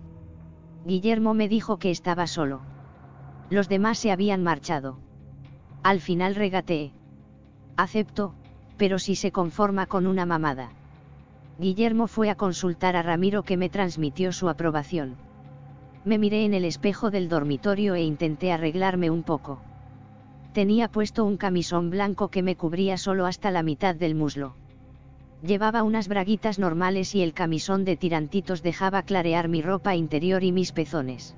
Guillermo 0.85 1.33
me 1.33 1.47
dijo 1.47 1.77
que 1.77 1.91
estaba 1.91 2.25
solo. 2.25 2.61
Los 3.49 3.69
demás 3.69 3.99
se 3.99 4.11
habían 4.11 4.43
marchado. 4.43 4.97
Al 5.83 5.99
final 5.99 6.35
regateé. 6.35 6.93
Acepto, 7.77 8.33
pero 8.77 8.97
si 8.97 9.15
se 9.15 9.31
conforma 9.31 9.85
con 9.85 10.07
una 10.07 10.25
mamada. 10.25 10.71
Guillermo 11.59 12.07
fue 12.07 12.31
a 12.31 12.35
consultar 12.35 12.95
a 12.95 13.03
Ramiro 13.03 13.43
que 13.43 13.57
me 13.57 13.69
transmitió 13.69 14.31
su 14.31 14.49
aprobación. 14.49 15.17
Me 16.03 16.17
miré 16.17 16.45
en 16.45 16.55
el 16.55 16.65
espejo 16.65 17.11
del 17.11 17.29
dormitorio 17.29 17.93
e 17.93 18.01
intenté 18.01 18.51
arreglarme 18.51 19.11
un 19.11 19.21
poco. 19.21 19.61
Tenía 20.53 20.87
puesto 20.87 21.23
un 21.23 21.37
camisón 21.37 21.91
blanco 21.91 22.29
que 22.29 22.41
me 22.41 22.55
cubría 22.55 22.97
solo 22.97 23.27
hasta 23.27 23.51
la 23.51 23.61
mitad 23.61 23.93
del 23.93 24.15
muslo. 24.15 24.55
Llevaba 25.43 25.81
unas 25.81 26.07
braguitas 26.07 26.59
normales 26.59 27.15
y 27.15 27.23
el 27.23 27.33
camisón 27.33 27.83
de 27.83 27.97
tirantitos 27.97 28.61
dejaba 28.61 29.01
clarear 29.01 29.47
mi 29.47 29.63
ropa 29.63 29.95
interior 29.95 30.43
y 30.43 30.51
mis 30.51 30.71
pezones. 30.71 31.35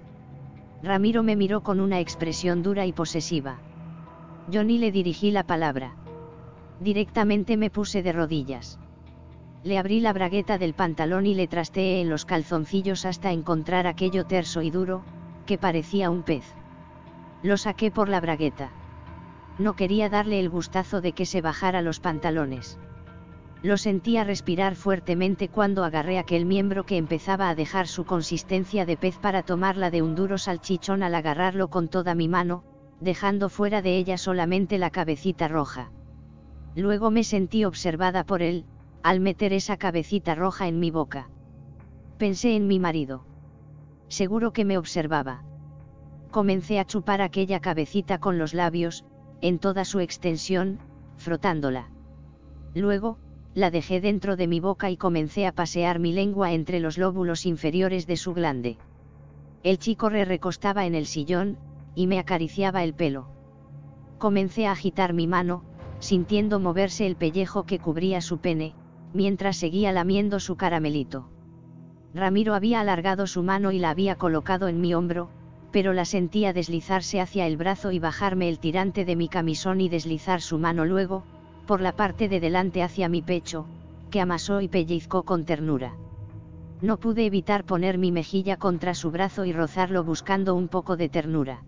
Ramiro 0.81 1.23
me 1.23 1.37
miró 1.37 1.61
con 1.61 1.79
una 1.79 2.01
expresión 2.01 2.63
dura 2.63 2.85
y 2.85 2.91
posesiva. 2.91 3.59
Yo 4.49 4.65
ni 4.65 4.77
le 4.77 4.91
dirigí 4.91 5.31
la 5.31 5.43
palabra. 5.43 5.95
Directamente 6.81 7.55
me 7.55 7.69
puse 7.69 8.03
de 8.03 8.11
rodillas. 8.11 8.77
Le 9.63 9.77
abrí 9.77 10.01
la 10.01 10.11
bragueta 10.11 10.57
del 10.57 10.73
pantalón 10.73 11.25
y 11.25 11.33
le 11.33 11.47
trasteé 11.47 12.01
en 12.01 12.09
los 12.09 12.25
calzoncillos 12.25 13.05
hasta 13.05 13.31
encontrar 13.31 13.87
aquello 13.87 14.25
terso 14.25 14.61
y 14.61 14.69
duro, 14.69 15.03
que 15.45 15.57
parecía 15.57 16.09
un 16.09 16.23
pez. 16.23 16.43
Lo 17.41 17.55
saqué 17.55 17.89
por 17.89 18.09
la 18.09 18.19
bragueta. 18.19 18.69
No 19.57 19.77
quería 19.77 20.09
darle 20.09 20.41
el 20.41 20.49
gustazo 20.49 20.99
de 20.99 21.13
que 21.13 21.25
se 21.25 21.39
bajara 21.39 21.81
los 21.81 22.01
pantalones. 22.01 22.77
Lo 23.63 23.77
sentía 23.77 24.25
respirar 24.25 24.75
fuertemente 24.75 25.47
cuando 25.47 25.85
agarré 25.85 26.19
aquel 26.19 26.45
miembro 26.45 26.83
que 26.83 26.97
empezaba 26.97 27.47
a 27.47 27.55
dejar 27.55 27.87
su 27.87 28.03
consistencia 28.03 28.85
de 28.85 28.97
pez 28.97 29.17
para 29.17 29.41
tomarla 29.41 29.89
de 29.89 30.01
un 30.01 30.15
duro 30.15 30.37
salchichón 30.37 31.01
al 31.01 31.15
agarrarlo 31.15 31.69
con 31.69 31.87
toda 31.87 32.13
mi 32.13 32.27
mano, 32.27 32.65
dejando 32.99 33.47
fuera 33.47 33.81
de 33.81 33.95
ella 33.95 34.17
solamente 34.17 34.77
la 34.77 34.89
cabecita 34.89 35.47
roja. 35.47 35.91
Luego 36.75 37.09
me 37.09 37.23
sentí 37.23 37.63
observada 37.63 38.25
por 38.25 38.41
él, 38.41 38.65
al 39.01 39.21
meter 39.21 39.53
esa 39.53 39.77
cabecita 39.77 40.35
roja 40.35 40.67
en 40.67 40.81
mi 40.81 40.91
boca. 40.91 41.29
Pensé 42.17 42.57
en 42.57 42.67
mi 42.67 42.79
marido. 42.79 43.23
Seguro 44.09 44.51
que 44.51 44.65
me 44.65 44.77
observaba. 44.77 45.45
Comencé 46.31 46.79
a 46.79 46.85
chupar 46.85 47.21
aquella 47.21 47.61
cabecita 47.61 48.17
con 48.17 48.37
los 48.37 48.53
labios, 48.53 49.05
en 49.39 49.57
toda 49.57 49.85
su 49.85 50.01
extensión, 50.01 50.79
frotándola. 51.15 51.89
Luego, 52.73 53.19
la 53.55 53.69
dejé 53.69 54.01
dentro 54.01 54.35
de 54.35 54.47
mi 54.47 54.59
boca 54.59 54.89
y 54.89 54.97
comencé 54.97 55.45
a 55.45 55.51
pasear 55.51 55.99
mi 55.99 56.11
lengua 56.11 56.53
entre 56.53 56.79
los 56.79 56.97
lóbulos 56.97 57.45
inferiores 57.45 58.07
de 58.07 58.17
su 58.17 58.33
glande. 58.33 58.77
El 59.61 59.77
chico 59.77 60.09
re 60.09 60.25
recostaba 60.25 60.85
en 60.85 60.95
el 60.95 61.05
sillón, 61.05 61.57
y 61.95 62.07
me 62.07 62.19
acariciaba 62.19 62.83
el 62.83 62.93
pelo. 62.93 63.27
Comencé 64.17 64.65
a 64.67 64.71
agitar 64.71 65.13
mi 65.13 65.27
mano, 65.27 65.63
sintiendo 65.99 66.59
moverse 66.59 67.05
el 67.05 67.15
pellejo 67.15 67.63
que 67.63 67.79
cubría 67.79 68.21
su 68.21 68.39
pene, 68.39 68.73
mientras 69.13 69.57
seguía 69.57 69.91
lamiendo 69.91 70.39
su 70.39 70.55
caramelito. 70.55 71.29
Ramiro 72.13 72.55
había 72.55 72.79
alargado 72.79 73.27
su 73.27 73.43
mano 73.43 73.71
y 73.71 73.79
la 73.79 73.91
había 73.91 74.15
colocado 74.15 74.67
en 74.67 74.81
mi 74.81 74.93
hombro, 74.93 75.29
pero 75.71 75.93
la 75.93 76.05
sentía 76.05 76.53
deslizarse 76.53 77.21
hacia 77.21 77.47
el 77.47 77.57
brazo 77.57 77.91
y 77.91 77.99
bajarme 77.99 78.49
el 78.49 78.59
tirante 78.59 79.05
de 79.05 79.15
mi 79.15 79.29
camisón 79.29 79.81
y 79.81 79.89
deslizar 79.89 80.41
su 80.41 80.59
mano 80.59 80.85
luego, 80.85 81.23
por 81.65 81.81
la 81.81 81.93
parte 81.93 82.29
de 82.29 82.39
delante 82.39 82.83
hacia 82.83 83.09
mi 83.09 83.21
pecho, 83.21 83.65
que 84.11 84.21
amasó 84.21 84.61
y 84.61 84.67
pellizcó 84.67 85.23
con 85.23 85.45
ternura. 85.45 85.93
No 86.81 86.97
pude 86.97 87.25
evitar 87.25 87.63
poner 87.63 87.97
mi 87.97 88.11
mejilla 88.11 88.57
contra 88.57 88.93
su 88.93 89.09
brazo 89.09 89.45
y 89.45 89.53
rozarlo 89.53 90.03
buscando 90.03 90.53
un 90.53 90.67
poco 90.67 90.97
de 90.97 91.09
ternura. 91.09 91.63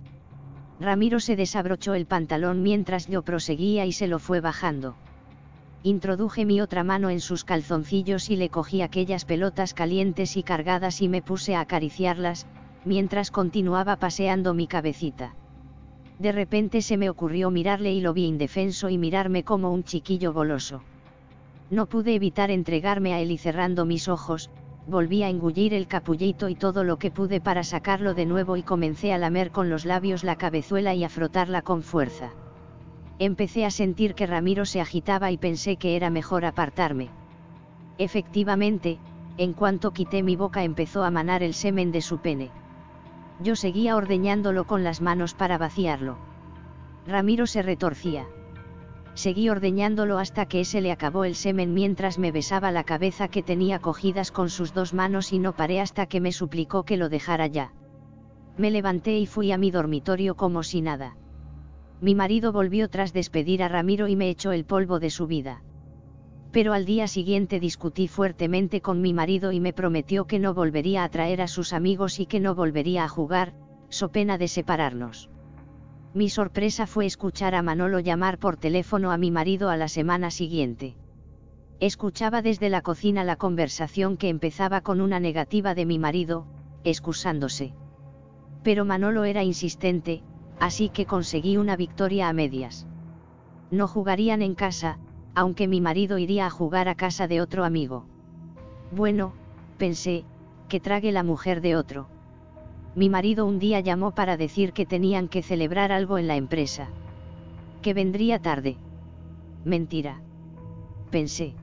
Ramiro 0.80 1.22
se 1.22 1.38
desabrochó 1.38 1.94
el 1.94 2.06
pantalón 2.06 2.62
mientras 2.62 3.08
yo 3.08 3.22
proseguía 3.22 3.86
y 3.86 3.94
se 3.94 4.08
lo 4.08 4.20
fue 4.20 4.42
bajando. 4.42 4.96
Introduje 5.84 6.46
mi 6.46 6.60
otra 6.62 6.84
mano 6.84 7.10
en 7.10 7.22
sus 7.22 7.46
calzoncillos 7.46 8.30
y 8.30 8.36
le 8.36 8.50
cogí 8.50 8.82
aquellas 8.82 9.24
pelotas 9.24 9.74
calientes 9.74 10.36
y 10.36 10.44
cargadas 10.44 11.02
y 11.02 11.08
me 11.08 11.22
puse 11.22 11.56
a 11.56 11.62
acariciarlas, 11.62 12.46
mientras 12.84 13.32
continuaba 13.32 13.96
paseando 13.96 14.54
mi 14.54 14.68
cabecita. 14.68 15.36
De 16.20 16.32
repente 16.32 16.82
se 16.82 16.98
me 16.98 17.10
ocurrió 17.10 17.52
mirarle 17.52 17.94
y 17.94 18.02
lo 18.02 18.14
vi 18.14 18.26
indefenso 18.26 18.90
y 18.90 18.98
mirarme 18.98 19.44
como 19.44 19.72
un 19.72 19.84
chiquillo 19.84 20.34
goloso. 20.34 20.82
No 21.70 21.88
pude 21.88 22.16
evitar 22.16 22.52
entregarme 22.52 23.14
a 23.14 23.20
él 23.20 23.32
y 23.32 23.38
cerrando 23.38 23.86
mis 23.86 24.08
ojos, 24.08 24.50
volví 24.88 25.24
a 25.24 25.30
engullir 25.30 25.74
el 25.74 25.88
capullito 25.88 26.48
y 26.48 26.56
todo 26.56 26.84
lo 26.84 26.98
que 26.98 27.12
pude 27.12 27.42
para 27.42 27.64
sacarlo 27.64 28.14
de 28.14 28.26
nuevo 28.26 28.56
y 28.56 28.64
comencé 28.64 29.14
a 29.14 29.18
lamer 29.18 29.52
con 29.52 29.70
los 29.70 29.84
labios 29.84 30.24
la 30.24 30.36
cabezuela 30.36 30.94
y 30.94 31.04
a 31.04 31.10
frotarla 31.10 31.62
con 31.64 31.82
fuerza. 31.82 32.32
Empecé 33.20 33.66
a 33.66 33.72
sentir 33.72 34.14
que 34.14 34.28
Ramiro 34.28 34.66
se 34.66 34.82
agitaba 34.82 35.32
y 35.32 35.38
pensé 35.38 35.78
que 35.78 35.96
era 35.96 36.10
mejor 36.10 36.46
apartarme. 36.46 37.10
Efectivamente, 37.98 39.00
en 39.38 39.54
cuanto 39.54 39.92
quité 39.92 40.22
mi 40.22 40.36
boca 40.36 40.64
empezó 40.64 41.04
a 41.04 41.12
manar 41.12 41.44
el 41.44 41.54
semen 41.54 41.92
de 41.92 42.02
su 42.02 42.20
pene. 42.20 42.52
Yo 43.42 43.56
seguía 43.56 43.96
ordeñándolo 43.96 44.66
con 44.66 44.84
las 44.84 45.02
manos 45.02 45.34
para 45.34 45.58
vaciarlo. 45.58 46.18
Ramiro 47.06 47.48
se 47.48 47.62
retorcía. 47.62 48.28
Seguí 49.14 49.50
ordeñándolo 49.50 50.18
hasta 50.18 50.46
que 50.46 50.66
se 50.66 50.82
le 50.82 50.92
acabó 50.92 51.24
el 51.24 51.36
semen 51.36 51.74
mientras 51.74 52.20
me 52.20 52.32
besaba 52.32 52.72
la 52.72 52.84
cabeza 52.84 53.28
que 53.28 53.44
tenía 53.44 53.80
cogidas 53.80 54.32
con 54.32 54.50
sus 54.50 54.74
dos 54.74 54.94
manos 54.94 55.32
y 55.32 55.40
no 55.40 55.54
paré 55.54 55.80
hasta 55.80 56.06
que 56.06 56.20
me 56.20 56.32
suplicó 56.32 56.84
que 56.84 56.98
lo 56.98 57.08
dejara 57.08 57.48
ya. 57.48 57.72
Me 58.58 58.72
levanté 58.72 59.18
y 59.18 59.26
fui 59.26 59.52
a 59.52 59.58
mi 59.58 59.72
dormitorio 59.72 60.36
como 60.36 60.64
si 60.64 60.82
nada. 60.82 61.16
Mi 62.02 62.14
marido 62.14 62.52
volvió 62.52 62.90
tras 62.90 63.14
despedir 63.14 63.64
a 63.64 63.70
Ramiro 63.70 64.08
y 64.08 64.16
me 64.16 64.30
echó 64.30 64.52
el 64.52 64.66
polvo 64.66 65.00
de 65.00 65.10
su 65.10 65.28
vida. 65.28 65.62
Pero 66.56 66.72
al 66.72 66.86
día 66.86 67.10
siguiente 67.10 67.60
discutí 67.60 68.08
fuertemente 68.08 68.80
con 68.80 69.02
mi 69.02 69.14
marido 69.14 69.52
y 69.52 69.60
me 69.60 69.74
prometió 69.74 70.24
que 70.24 70.40
no 70.40 70.54
volvería 70.54 71.04
a 71.04 71.10
traer 71.10 71.42
a 71.42 71.50
sus 71.50 71.74
amigos 71.74 72.22
y 72.22 72.28
que 72.28 72.40
no 72.40 72.56
volvería 72.56 73.04
a 73.04 73.10
jugar, 73.10 73.54
so 73.90 74.08
pena 74.08 74.38
de 74.38 74.48
separarnos. 74.48 75.30
Mi 76.14 76.30
sorpresa 76.30 76.88
fue 76.88 77.08
escuchar 77.08 77.56
a 77.56 77.62
Manolo 77.62 78.00
llamar 78.00 78.40
por 78.40 78.56
teléfono 78.56 79.12
a 79.12 79.18
mi 79.18 79.32
marido 79.32 79.70
a 79.70 79.76
la 79.76 79.90
semana 79.90 80.32
siguiente. 80.32 80.96
Escuchaba 81.82 82.42
desde 82.42 82.70
la 82.70 82.82
cocina 82.82 83.26
la 83.26 83.36
conversación 83.36 84.16
que 84.16 84.30
empezaba 84.30 84.80
con 84.80 85.02
una 85.02 85.20
negativa 85.20 85.76
de 85.76 85.86
mi 85.86 86.00
marido, 86.00 86.48
excusándose. 86.86 87.74
Pero 88.64 88.86
Manolo 88.86 89.26
era 89.26 89.44
insistente, 89.44 90.24
así 90.62 90.88
que 90.88 91.06
conseguí 91.06 91.58
una 91.58 91.76
victoria 91.76 92.30
a 92.30 92.34
medias. 92.34 92.88
No 93.72 93.90
jugarían 93.90 94.42
en 94.42 94.56
casa, 94.56 95.00
aunque 95.36 95.68
mi 95.68 95.82
marido 95.82 96.18
iría 96.18 96.48
a 96.48 96.50
jugar 96.50 96.88
a 96.88 96.96
casa 96.96 97.28
de 97.28 97.42
otro 97.42 97.66
amigo. 97.66 98.06
Bueno, 98.92 99.34
pensé, 99.78 100.24
que 100.70 100.80
trague 100.80 101.12
la 101.12 101.24
mujer 101.24 101.62
de 101.62 101.76
otro. 101.76 102.08
Mi 102.96 103.10
marido 103.10 103.46
un 103.46 103.60
día 103.60 103.82
llamó 103.82 104.12
para 104.12 104.38
decir 104.38 104.72
que 104.72 104.86
tenían 104.86 105.28
que 105.28 105.44
celebrar 105.44 105.92
algo 105.92 106.18
en 106.18 106.28
la 106.28 106.38
empresa. 106.38 106.88
Que 107.82 107.94
vendría 107.94 108.40
tarde. 108.40 108.78
Mentira. 109.66 110.22
Pensé. 111.12 111.54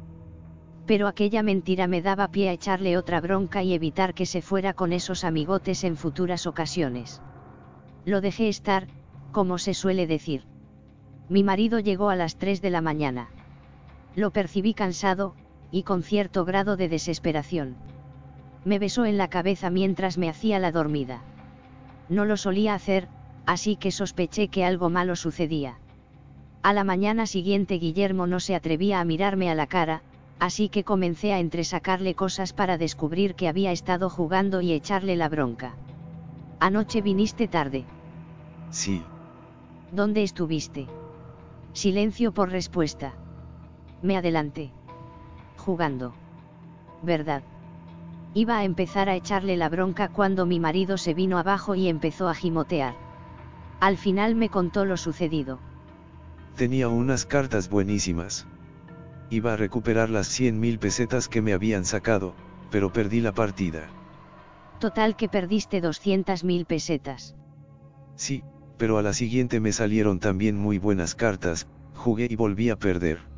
Pero 0.87 1.09
aquella 1.09 1.43
mentira 1.43 1.87
me 1.87 2.03
daba 2.03 2.29
pie 2.29 2.51
a 2.51 2.53
echarle 2.53 2.99
otra 2.99 3.21
bronca 3.21 3.63
y 3.63 3.73
evitar 3.73 4.13
que 4.13 4.27
se 4.27 4.43
fuera 4.43 4.75
con 4.75 4.93
esos 4.93 5.25
amigotes 5.25 5.85
en 5.85 5.97
futuras 5.97 6.47
ocasiones. 6.47 7.23
Lo 8.05 8.21
dejé 8.21 8.49
estar, 8.49 8.89
como 9.31 9.57
se 9.57 9.73
suele 9.73 10.07
decir. 10.07 10.45
Mi 11.31 11.43
marido 11.43 11.79
llegó 11.79 12.11
a 12.11 12.17
las 12.17 12.37
3 12.37 12.61
de 12.61 12.71
la 12.71 12.83
mañana. 12.83 13.31
Lo 14.15 14.31
percibí 14.31 14.75
cansado, 14.75 15.35
y 15.71 15.85
con 15.85 16.03
cierto 16.03 16.45
grado 16.45 16.77
de 16.77 16.89
desesperación. 16.89 17.77
Me 18.65 18.79
besó 18.79 19.05
en 19.07 19.17
la 19.19 19.29
cabeza 19.29 19.71
mientras 19.71 20.19
me 20.19 20.29
hacía 20.29 20.59
la 20.59 20.71
dormida. 20.71 21.23
No 22.09 22.25
lo 22.25 22.37
solía 22.37 22.75
hacer, 22.75 23.09
así 23.47 23.77
que 23.77 23.91
sospeché 23.91 24.49
que 24.49 24.65
algo 24.65 24.91
malo 24.91 25.17
sucedía. 25.17 25.79
A 26.63 26.73
la 26.73 26.85
mañana 26.85 27.27
siguiente 27.27 27.75
Guillermo 27.75 28.27
no 28.27 28.39
se 28.39 28.55
atrevía 28.55 29.01
a 29.01 29.05
mirarme 29.05 29.51
a 29.51 29.55
la 29.55 29.67
cara, 29.67 30.03
así 30.39 30.69
que 30.69 30.85
comencé 30.85 31.33
a 31.33 31.41
entresacarle 31.41 32.15
cosas 32.15 32.53
para 32.53 32.79
descubrir 32.79 33.35
que 33.35 33.49
había 33.49 33.73
estado 33.73 34.11
jugando 34.11 34.61
y 34.61 34.73
echarle 34.73 35.17
la 35.17 35.29
bronca. 35.29 35.75
Anoche 36.61 37.01
viniste 37.01 37.49
tarde. 37.49 37.85
Sí. 38.71 39.03
¿Dónde 39.91 40.23
estuviste? 40.23 40.87
Silencio 41.73 42.33
por 42.33 42.51
respuesta. 42.51 43.15
Me 44.03 44.17
adelanté. 44.17 44.73
Jugando. 45.57 46.15
¿Verdad? 47.03 47.43
Iba 48.35 48.59
a 48.59 48.65
empezar 48.65 49.09
a 49.09 49.15
echarle 49.15 49.57
la 49.57 49.69
bronca 49.69 50.09
cuando 50.09 50.47
mi 50.47 50.59
marido 50.59 50.97
se 50.99 51.15
vino 51.15 51.39
abajo 51.39 51.75
y 51.75 51.89
empezó 51.89 52.29
a 52.29 52.35
gimotear. 52.35 52.97
Al 53.81 53.97
final 53.97 54.35
me 54.35 54.49
contó 54.49 54.85
lo 54.85 54.97
sucedido. 54.97 55.61
Tenía 56.57 56.89
unas 56.89 57.27
cartas 57.27 57.69
buenísimas. 57.69 58.47
Iba 59.31 59.55
a 59.55 59.57
recuperar 59.57 60.11
las 60.11 60.29
100 60.29 60.61
mil 60.61 60.79
pesetas 60.79 61.29
que 61.29 61.43
me 61.43 61.53
habían 61.53 61.85
sacado, 61.85 62.35
pero 62.71 62.93
perdí 62.93 63.21
la 63.21 63.33
partida. 63.33 63.89
Total 64.79 65.17
que 65.17 65.29
perdiste 65.29 65.81
200 65.81 66.45
mil 66.45 66.67
pesetas. 66.67 67.35
Sí, 68.15 68.43
pero 68.79 68.99
a 68.99 69.03
la 69.03 69.13
siguiente 69.13 69.61
me 69.61 69.73
salieron 69.73 70.19
también 70.19 70.57
muy 70.57 70.79
buenas 70.79 71.15
cartas, 71.15 71.69
jugué 71.95 72.27
y 72.29 72.37
volví 72.37 72.69
a 72.69 72.77
perder. 72.77 73.32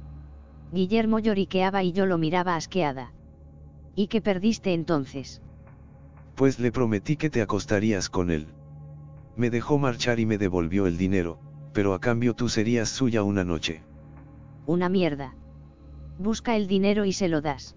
Guillermo 0.72 1.18
lloriqueaba 1.18 1.82
y 1.82 1.92
yo 1.92 2.06
lo 2.06 2.18
miraba 2.18 2.56
asqueada. 2.56 3.12
¿Y 3.94 4.08
qué 4.08 4.20
perdiste 4.20 4.74
entonces? 4.74 5.40
Pues 6.34 6.58
le 6.58 6.72
prometí 6.72 7.16
que 7.16 7.30
te 7.30 7.42
acostarías 7.42 8.10
con 8.10 8.30
él. 8.30 8.48
Me 9.36 9.50
dejó 9.50 9.78
marchar 9.78 10.18
y 10.20 10.26
me 10.26 10.38
devolvió 10.38 10.86
el 10.86 10.96
dinero, 10.96 11.38
pero 11.72 11.94
a 11.94 12.00
cambio 12.00 12.34
tú 12.34 12.48
serías 12.48 12.88
suya 12.88 13.22
una 13.22 13.44
noche. 13.44 13.82
Una 14.66 14.88
mierda. 14.88 15.34
Busca 16.18 16.56
el 16.56 16.66
dinero 16.66 17.04
y 17.04 17.12
se 17.12 17.28
lo 17.28 17.40
das. 17.40 17.76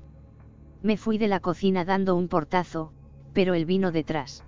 Me 0.82 0.98
fui 0.98 1.18
de 1.18 1.28
la 1.28 1.40
cocina 1.40 1.86
dando 1.86 2.16
un 2.16 2.28
portazo, 2.28 2.94
pero 3.34 3.54
él 3.54 3.66
vino 3.66 3.92
detrás. 3.92 4.44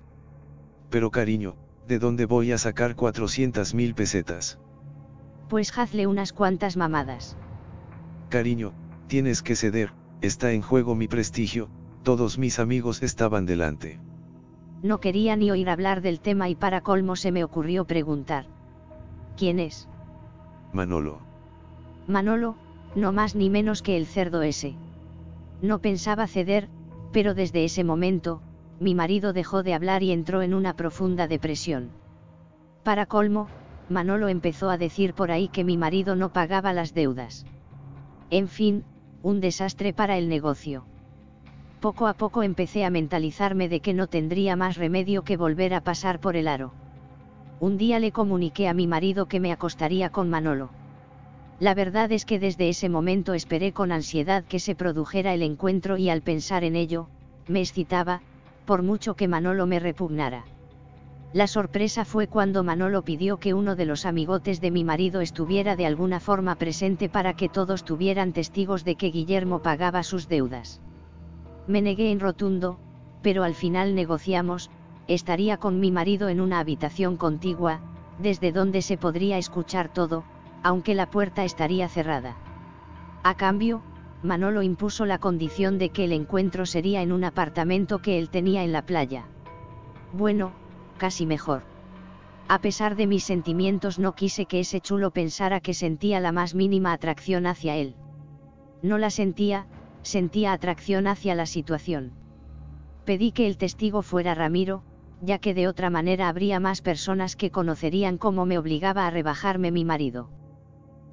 Pero 0.89 1.11
cariño, 1.11 1.55
¿de 1.87 1.99
dónde 1.99 2.25
voy 2.25 2.51
a 2.51 2.57
sacar 2.57 2.95
400 2.95 3.73
mil 3.73 3.93
pesetas? 3.95 4.59
Pues 5.49 5.75
hazle 5.77 6.07
unas 6.07 6.33
cuantas 6.33 6.77
mamadas. 6.77 7.35
Cariño, 8.29 8.73
tienes 9.07 9.41
que 9.41 9.55
ceder, 9.55 9.91
está 10.21 10.51
en 10.51 10.61
juego 10.61 10.93
mi 10.95 11.07
prestigio, 11.07 11.67
todos 12.03 12.37
mis 12.37 12.59
amigos 12.59 13.01
estaban 13.01 13.47
delante. 13.47 13.99
No 14.83 14.99
quería 14.99 15.35
ni 15.35 15.49
oír 15.49 15.69
hablar 15.69 16.01
del 16.01 16.19
tema 16.19 16.47
y 16.47 16.55
para 16.55 16.81
colmo 16.81 17.15
se 17.15 17.31
me 17.31 17.43
ocurrió 17.43 17.85
preguntar. 17.85 18.45
¿Quién 19.35 19.59
es? 19.59 19.89
Manolo. 20.71 21.19
Manolo, 22.07 22.55
no 22.95 23.11
más 23.11 23.35
ni 23.35 23.49
menos 23.49 23.81
que 23.81 23.97
el 23.97 24.05
cerdo 24.05 24.43
ese. 24.43 24.75
No 25.61 25.79
pensaba 25.79 26.27
ceder, 26.27 26.69
pero 27.11 27.33
desde 27.33 27.65
ese 27.65 27.83
momento, 27.83 28.41
mi 28.79 28.93
marido 28.95 29.33
dejó 29.33 29.63
de 29.63 29.73
hablar 29.73 30.03
y 30.03 30.11
entró 30.11 30.43
en 30.43 30.53
una 30.53 30.75
profunda 30.75 31.27
depresión. 31.27 31.89
Para 32.83 33.07
colmo, 33.07 33.47
Manolo 33.89 34.27
empezó 34.29 34.69
a 34.69 34.77
decir 34.77 35.15
por 35.15 35.31
ahí 35.31 35.49
que 35.49 35.63
mi 35.63 35.77
marido 35.77 36.15
no 36.15 36.31
pagaba 36.31 36.73
las 36.73 36.93
deudas. 36.93 37.45
En 38.31 38.47
fin, 38.47 38.83
un 39.23 39.41
desastre 39.41 39.93
para 39.93 40.17
el 40.17 40.29
negocio. 40.29 40.83
Poco 41.79 42.07
a 42.07 42.13
poco 42.13 42.43
empecé 42.43 42.85
a 42.85 42.89
mentalizarme 42.89 43.69
de 43.69 43.79
que 43.79 43.93
no 43.93 44.07
tendría 44.07 44.55
más 44.55 44.77
remedio 44.77 45.23
que 45.23 45.37
volver 45.37 45.73
a 45.73 45.81
pasar 45.81 46.19
por 46.19 46.35
el 46.35 46.47
aro. 46.47 46.73
Un 47.59 47.77
día 47.77 47.99
le 47.99 48.11
comuniqué 48.11 48.67
a 48.67 48.73
mi 48.73 48.87
marido 48.87 49.25
que 49.25 49.39
me 49.39 49.51
acostaría 49.51 50.09
con 50.09 50.29
Manolo. 50.29 50.69
La 51.59 51.73
verdad 51.73 52.11
es 52.11 52.25
que 52.25 52.39
desde 52.39 52.69
ese 52.69 52.87
momento 52.87 53.33
esperé 53.33 53.73
con 53.73 53.91
ansiedad 53.91 54.45
que 54.45 54.59
se 54.59 54.75
produjera 54.75 55.33
el 55.33 55.41
encuentro 55.41 55.97
y 55.97 56.09
al 56.09 56.21
pensar 56.21 56.63
en 56.63 56.75
ello, 56.75 57.07
me 57.47 57.59
excitaba, 57.59 58.21
por 58.65 58.83
mucho 58.83 59.15
que 59.15 59.27
Manolo 59.27 59.65
me 59.65 59.79
repugnara. 59.79 60.45
La 61.31 61.45
sorpresa 61.45 62.05
fue 62.05 62.27
cuando 62.27 62.63
Manolo 62.63 63.03
pidió 63.03 63.37
que 63.37 63.53
uno 63.53 63.75
de 63.75 63.85
los 63.85 64.07
amigotes 64.07 64.61
de 64.61 64.71
mi 64.71 64.83
marido 64.83 65.21
estuviera 65.21 65.75
de 65.75 65.85
alguna 65.85 66.19
forma 66.19 66.55
presente 66.55 67.07
para 67.07 67.35
que 67.35 67.49
todos 67.49 67.83
tuvieran 67.83 68.33
testigos 68.33 68.83
de 68.83 68.95
que 68.95 69.11
Guillermo 69.11 69.61
pagaba 69.61 70.01
sus 70.01 70.27
deudas. 70.27 70.81
Me 71.67 71.83
negué 71.83 72.11
en 72.11 72.19
rotundo, 72.19 72.79
pero 73.21 73.43
al 73.43 73.53
final 73.53 73.93
negociamos, 73.93 74.71
estaría 75.07 75.57
con 75.57 75.79
mi 75.79 75.91
marido 75.91 76.29
en 76.29 76.41
una 76.41 76.59
habitación 76.59 77.15
contigua, 77.15 77.79
desde 78.17 78.51
donde 78.51 78.81
se 78.81 78.97
podría 78.97 79.37
escuchar 79.37 79.93
todo, 79.93 80.23
aunque 80.63 80.95
la 80.95 81.11
puerta 81.11 81.43
estaría 81.43 81.87
cerrada. 81.89 82.37
A 83.21 83.35
cambio, 83.35 83.83
Manolo 84.23 84.63
impuso 84.63 85.05
la 85.05 85.19
condición 85.19 85.77
de 85.77 85.89
que 85.91 86.05
el 86.05 86.11
encuentro 86.11 86.65
sería 86.65 87.03
en 87.03 87.11
un 87.11 87.23
apartamento 87.23 87.99
que 87.99 88.17
él 88.17 88.31
tenía 88.31 88.63
en 88.63 88.71
la 88.71 88.81
playa. 88.81 89.25
Bueno, 90.11 90.53
casi 90.99 91.25
mejor. 91.25 91.63
A 92.47 92.59
pesar 92.59 92.95
de 92.95 93.07
mis 93.07 93.23
sentimientos 93.23 93.97
no 93.97 94.13
quise 94.13 94.45
que 94.45 94.59
ese 94.59 94.81
chulo 94.81 95.09
pensara 95.09 95.59
que 95.59 95.73
sentía 95.73 96.19
la 96.19 96.31
más 96.31 96.53
mínima 96.53 96.93
atracción 96.93 97.47
hacia 97.47 97.75
él. 97.75 97.95
No 98.83 98.99
la 98.99 99.09
sentía, 99.09 99.65
sentía 100.03 100.53
atracción 100.53 101.07
hacia 101.07 101.33
la 101.33 101.47
situación. 101.47 102.11
Pedí 103.05 103.31
que 103.31 103.47
el 103.47 103.57
testigo 103.57 104.03
fuera 104.03 104.35
Ramiro, 104.35 104.83
ya 105.21 105.39
que 105.39 105.53
de 105.53 105.67
otra 105.67 105.89
manera 105.89 106.29
habría 106.29 106.59
más 106.59 106.81
personas 106.81 107.35
que 107.35 107.51
conocerían 107.51 108.17
cómo 108.17 108.45
me 108.45 108.57
obligaba 108.57 109.07
a 109.07 109.09
rebajarme 109.09 109.71
mi 109.71 109.85
marido. 109.85 110.29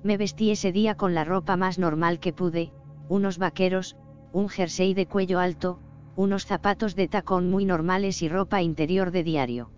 Me 0.03 0.17
vestí 0.17 0.51
ese 0.51 0.73
día 0.73 0.95
con 0.95 1.15
la 1.15 1.25
ropa 1.25 1.57
más 1.57 1.79
normal 1.79 2.21
que 2.21 2.33
pude, 2.33 2.73
unos 3.09 3.39
vaqueros, 3.39 3.97
un 4.33 4.49
jersey 4.49 4.95
de 4.95 5.07
cuello 5.07 5.39
alto, 5.39 5.81
unos 6.17 6.47
zapatos 6.47 6.97
de 6.97 7.09
tacón 7.09 7.51
muy 7.51 7.65
normales 7.65 8.23
y 8.23 8.29
ropa 8.29 8.63
interior 8.63 9.11
de 9.11 9.25
diario. 9.25 9.71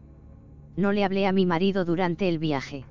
No 0.78 0.92
le 0.92 1.02
hablé 1.02 1.26
a 1.26 1.32
mi 1.32 1.44
marido 1.44 1.84
durante 1.84 2.28
el 2.28 2.38
viaje. 2.38 2.84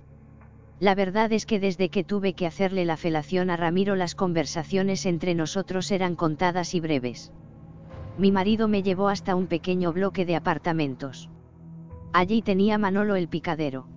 La 0.82 0.94
verdad 0.94 1.32
es 1.32 1.46
que 1.46 1.58
desde 1.58 1.88
que 1.88 2.04
tuve 2.04 2.34
que 2.34 2.46
hacerle 2.46 2.84
la 2.84 2.98
felación 2.98 3.50
a 3.50 3.56
Ramiro 3.56 3.96
las 3.96 4.14
conversaciones 4.14 5.06
entre 5.06 5.36
nosotros 5.36 5.90
eran 5.92 6.18
contadas 6.18 6.76
y 6.76 6.82
breves. 6.82 7.32
Mi 8.18 8.30
marido 8.30 8.68
me 8.68 8.84
llevó 8.84 9.08
hasta 9.08 9.36
un 9.38 9.48
pequeño 9.48 9.94
bloque 9.94 10.26
de 10.26 10.36
apartamentos. 10.36 11.30
Allí 12.12 12.42
tenía 12.42 12.78
Manolo 12.78 13.16
el 13.16 13.30
picadero. 13.30 13.88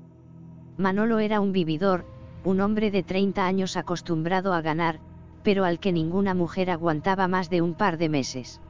Manolo 0.77 1.19
era 1.19 1.41
un 1.41 1.51
vividor, 1.51 2.05
un 2.45 2.61
hombre 2.61 2.93
de 2.93 3.03
30 3.03 3.45
años 3.45 3.77
acostumbrado 3.77 4.53
a 4.55 4.61
ganar, 4.61 5.01
pero 5.43 5.65
al 5.65 5.81
que 5.81 5.91
ninguna 5.91 6.33
mujer 6.33 6.71
aguantaba 6.71 7.27
más 7.27 7.51
de 7.51 7.61
un 7.61 7.75
par 7.75 7.99
de 7.99 8.09
meses. 8.09 8.61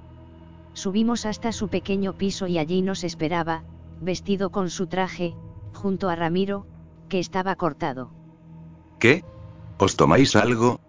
Subimos 0.72 1.26
hasta 1.26 1.52
su 1.52 1.68
pequeño 1.68 2.14
piso 2.14 2.46
y 2.46 2.56
allí 2.56 2.80
nos 2.80 3.04
esperaba, 3.04 3.64
vestido 4.00 4.50
con 4.50 4.70
su 4.70 4.86
traje, 4.86 5.34
junto 5.74 6.08
a 6.08 6.16
Ramiro, 6.16 6.66
que 7.08 7.18
estaba 7.18 7.56
cortado. 7.56 8.10
¿Qué? 8.98 9.24
¿Os 9.78 9.96
tomáis 9.96 10.36
algo? 10.36 10.80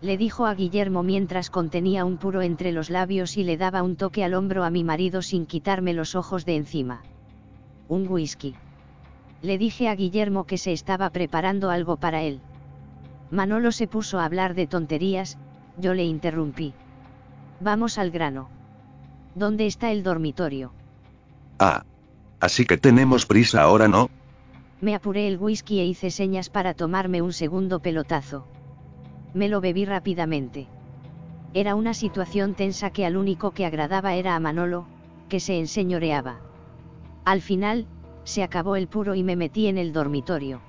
Le 0.00 0.16
dijo 0.16 0.46
a 0.46 0.54
Guillermo 0.54 1.02
mientras 1.02 1.50
contenía 1.50 2.04
un 2.04 2.16
puro 2.16 2.40
entre 2.42 2.72
los 2.72 2.88
labios 2.88 3.36
y 3.36 3.44
le 3.44 3.56
daba 3.56 3.82
un 3.82 3.96
toque 3.96 4.24
al 4.24 4.34
hombro 4.34 4.64
a 4.64 4.70
mi 4.70 4.82
marido 4.82 5.20
sin 5.20 5.46
quitarme 5.46 5.92
los 5.92 6.14
ojos 6.14 6.46
de 6.46 6.56
encima. 6.56 7.02
Un 7.88 8.08
whisky. 8.08 8.54
Le 9.42 9.58
dije 9.58 9.88
a 9.88 9.94
Guillermo 9.94 10.44
que 10.44 10.58
se 10.58 10.72
estaba 10.72 11.10
preparando 11.10 11.70
algo 11.70 11.96
para 11.96 12.22
él. 12.22 12.40
Manolo 13.30 13.72
se 13.72 13.86
puso 13.86 14.18
a 14.18 14.24
hablar 14.24 14.54
de 14.54 14.66
tonterías, 14.66 15.38
yo 15.76 15.94
le 15.94 16.04
interrumpí. 16.04 16.72
Vamos 17.60 17.98
al 17.98 18.10
grano. 18.10 18.48
¿Dónde 19.34 19.66
está 19.66 19.92
el 19.92 20.02
dormitorio? 20.02 20.72
Ah. 21.58 21.84
Así 22.40 22.64
que 22.64 22.78
tenemos 22.78 23.26
prisa 23.26 23.62
ahora, 23.62 23.86
¿no? 23.86 24.08
Me 24.80 24.94
apuré 24.94 25.28
el 25.28 25.38
whisky 25.38 25.80
e 25.80 25.84
hice 25.84 26.10
señas 26.10 26.48
para 26.48 26.72
tomarme 26.72 27.20
un 27.20 27.32
segundo 27.32 27.80
pelotazo. 27.80 28.46
Me 29.34 29.48
lo 29.48 29.60
bebí 29.60 29.84
rápidamente. 29.84 30.66
Era 31.52 31.74
una 31.74 31.92
situación 31.92 32.54
tensa 32.54 32.90
que 32.90 33.04
al 33.04 33.16
único 33.16 33.50
que 33.50 33.66
agradaba 33.66 34.14
era 34.14 34.36
a 34.36 34.40
Manolo, 34.40 34.86
que 35.28 35.38
se 35.38 35.58
enseñoreaba. 35.58 36.40
Al 37.24 37.42
final, 37.42 37.86
se 38.24 38.42
acabó 38.42 38.76
el 38.76 38.88
puro 38.88 39.14
y 39.14 39.22
me 39.22 39.36
metí 39.36 39.66
en 39.66 39.76
el 39.76 39.92
dormitorio. 39.92 40.60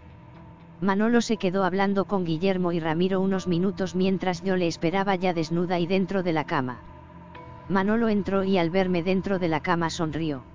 Manolo 0.82 1.22
se 1.22 1.38
quedó 1.38 1.64
hablando 1.64 2.06
con 2.06 2.26
Guillermo 2.26 2.72
y 2.72 2.80
Ramiro 2.80 3.22
unos 3.22 3.48
minutos 3.48 3.96
mientras 3.96 4.44
yo 4.44 4.58
le 4.58 4.68
esperaba 4.68 5.16
ya 5.16 5.34
desnuda 5.34 5.80
y 5.80 5.86
dentro 5.86 6.24
de 6.24 6.34
la 6.34 6.44
cama. 6.44 6.80
Manolo 7.70 8.10
entró 8.10 8.44
y 8.44 8.58
al 8.58 8.72
verme 8.72 9.04
dentro 9.04 9.40
de 9.40 9.48
la 9.48 9.62
cama 9.62 9.90
sonrió. 9.90 10.51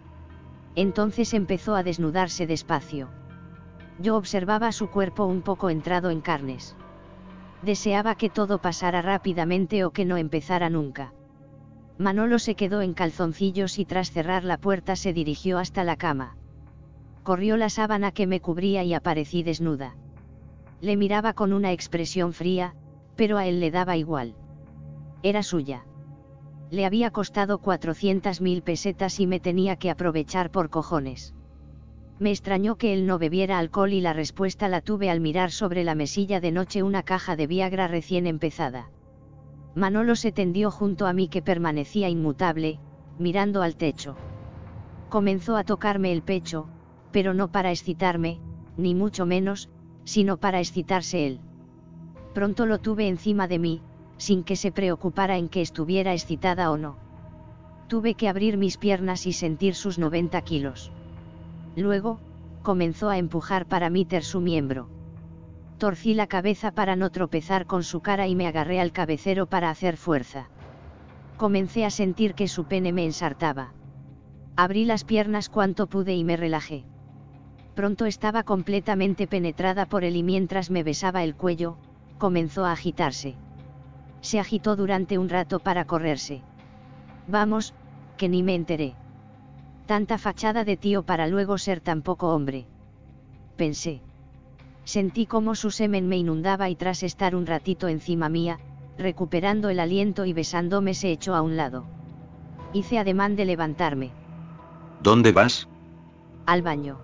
Entonces 0.77 1.35
empezó 1.35 1.75
a 1.75 1.83
desnudarse 1.83 2.47
despacio. 2.47 3.09
Yo 3.99 4.17
observaba 4.17 4.73
su 4.73 4.89
cuerpo 4.89 5.25
un 5.25 5.41
poco 5.41 5.71
entrado 5.71 6.11
en 6.11 6.21
carnes. 6.21 6.77
Deseaba 7.63 8.15
que 8.15 8.29
todo 8.29 8.61
pasara 8.61 9.01
rápidamente 9.01 9.85
o 9.85 9.91
que 9.91 10.05
no 10.05 10.19
empezara 10.19 10.69
nunca. 10.69 11.15
Manolo 11.97 12.39
se 12.39 12.55
quedó 12.55 12.83
en 12.83 12.93
calzoncillos 12.93 13.79
y 13.79 13.87
tras 13.87 14.11
cerrar 14.11 14.45
la 14.45 14.59
puerta 14.59 14.97
se 14.97 15.15
dirigió 15.15 15.59
hasta 15.59 15.83
la 15.83 15.97
cama. 15.97 16.37
Corrió 17.23 17.57
la 17.57 17.71
sábana 17.71 18.13
que 18.13 18.27
me 18.27 18.43
cubría 18.43 18.85
y 18.85 18.93
aparecí 18.93 19.43
desnuda. 19.43 19.97
Le 20.83 20.99
miraba 20.99 21.33
con 21.33 21.55
una 21.55 21.73
expresión 21.73 22.35
fría, 22.35 22.75
pero 23.17 23.39
a 23.39 23.47
él 23.47 23.61
le 23.61 23.71
daba 23.71 23.97
igual. 23.97 24.35
Era 25.23 25.43
suya. 25.43 25.86
Le 26.77 26.85
había 26.85 27.11
costado 27.11 27.57
400 27.57 28.43
mil 28.43 28.61
pesetas 28.61 29.19
y 29.19 29.27
me 29.27 29.41
tenía 29.41 29.77
que 29.77 29.89
aprovechar 29.89 30.51
por 30.51 30.69
cojones. 30.69 31.35
Me 32.19 32.31
extrañó 32.31 32.77
que 32.77 32.93
él 32.93 33.07
no 33.07 33.19
bebiera 33.19 33.59
alcohol 33.59 33.95
y 33.95 34.03
la 34.03 34.13
respuesta 34.13 34.69
la 34.69 34.83
tuve 34.83 35.09
al 35.09 35.21
mirar 35.21 35.53
sobre 35.53 35.85
la 35.85 35.95
mesilla 35.95 36.39
de 36.39 36.53
noche 36.53 36.83
una 36.83 37.03
caja 37.03 37.35
de 37.35 37.47
Viagra 37.47 37.89
recién 37.89 38.27
empezada. 38.27 38.91
Manolo 39.75 40.17
se 40.17 40.33
tendió 40.33 40.71
junto 40.71 41.07
a 41.07 41.15
mí 41.15 41.29
que 41.29 41.41
permanecía 41.41 42.11
inmutable, 42.11 42.79
mirando 43.19 43.63
al 43.63 43.77
techo. 43.77 44.15
Comenzó 45.09 45.57
a 45.57 45.65
tocarme 45.65 46.13
el 46.13 46.21
pecho, 46.21 46.69
pero 47.11 47.33
no 47.33 47.51
para 47.51 47.71
excitarme, 47.71 48.39
ni 48.77 48.95
mucho 48.95 49.25
menos, 49.25 49.71
sino 50.05 50.37
para 50.37 50.61
excitarse 50.61 51.27
él. 51.27 51.41
Pronto 52.35 52.67
lo 52.67 52.81
tuve 52.81 53.09
encima 53.09 53.49
de 53.49 53.59
mí, 53.59 53.83
sin 54.17 54.45
que 54.45 54.57
se 54.57 54.73
preocupara 54.73 55.37
en 55.37 55.49
que 55.49 55.61
estuviera 55.61 56.13
excitada 56.13 56.71
o 56.71 56.77
no. 56.77 56.97
Tuve 57.89 58.15
que 58.15 58.29
abrir 58.29 58.57
mis 58.57 58.79
piernas 58.79 59.27
y 59.27 59.33
sentir 59.33 59.75
sus 59.75 59.99
90 59.99 60.41
kilos. 60.43 60.91
Luego, 61.77 62.19
comenzó 62.63 63.11
a 63.11 63.19
empujar 63.19 63.67
para 63.67 63.91
ter 64.05 64.25
su 64.25 64.41
miembro. 64.41 64.89
Torcí 65.79 66.15
la 66.15 66.27
cabeza 66.27 66.73
para 66.73 66.97
no 66.97 67.11
tropezar 67.11 67.67
con 67.67 67.85
su 67.85 68.01
cara 68.01 68.27
y 68.27 68.35
me 68.35 68.47
agarré 68.47 68.81
al 68.81 68.93
cabecero 68.93 69.47
para 69.47 69.71
hacer 69.71 69.97
fuerza. 69.97 70.49
Comencé 71.37 71.85
a 71.85 71.91
sentir 71.91 72.35
que 72.35 72.49
su 72.49 72.65
pene 72.65 72.93
me 72.93 73.05
ensartaba. 73.05 73.73
Abrí 74.57 74.87
las 74.87 75.05
piernas 75.05 75.49
cuanto 75.49 75.87
pude 75.87 76.15
y 76.15 76.25
me 76.25 76.37
relajé 76.37 76.87
pronto 77.77 78.07
estaba 78.07 78.43
completamente 78.43 79.29
penetrada 79.29 79.87
por 79.87 80.03
él 80.03 80.17
y 80.17 80.23
mientras 80.25 80.71
me 80.71 80.83
besaba 80.83 81.23
el 81.23 81.37
cuello, 81.37 81.77
comenzó 82.19 82.65
a 82.65 82.73
agitarse. 82.73 83.37
Se 84.27 84.41
agitó 84.41 84.75
durante 84.75 85.19
un 85.19 85.29
rato 85.29 85.61
para 85.61 85.85
correrse. 85.85 86.43
Vamos, 87.29 87.75
que 88.17 88.29
ni 88.29 88.43
me 88.43 88.57
enteré. 88.57 88.97
Tanta 89.87 90.19
fachada 90.19 90.65
de 90.65 90.77
tío 90.77 91.05
para 91.05 91.29
luego 91.29 91.59
ser 91.59 91.81
tan 91.81 92.03
poco 92.03 92.35
hombre. 92.35 92.67
Pensé. 93.57 94.03
Sentí 94.83 95.27
como 95.27 95.55
su 95.55 95.71
semen 95.71 96.09
me 96.09 96.17
inundaba 96.17 96.69
y 96.69 96.75
tras 96.75 97.05
estar 97.05 97.37
un 97.37 97.47
ratito 97.47 97.87
encima 97.87 98.29
mía, 98.29 98.59
recuperando 98.99 99.69
el 99.69 99.79
aliento 99.79 100.25
y 100.25 100.33
besándome 100.33 100.95
se 100.95 101.13
echó 101.13 101.37
a 101.37 101.41
un 101.41 101.57
lado. 101.57 101.85
Hice 102.73 102.99
ademán 102.99 103.37
de 103.37 103.45
levantarme. 103.45 104.11
¿Dónde 105.05 105.31
vas? 105.31 105.69
Al 106.47 106.63
baño 106.63 106.99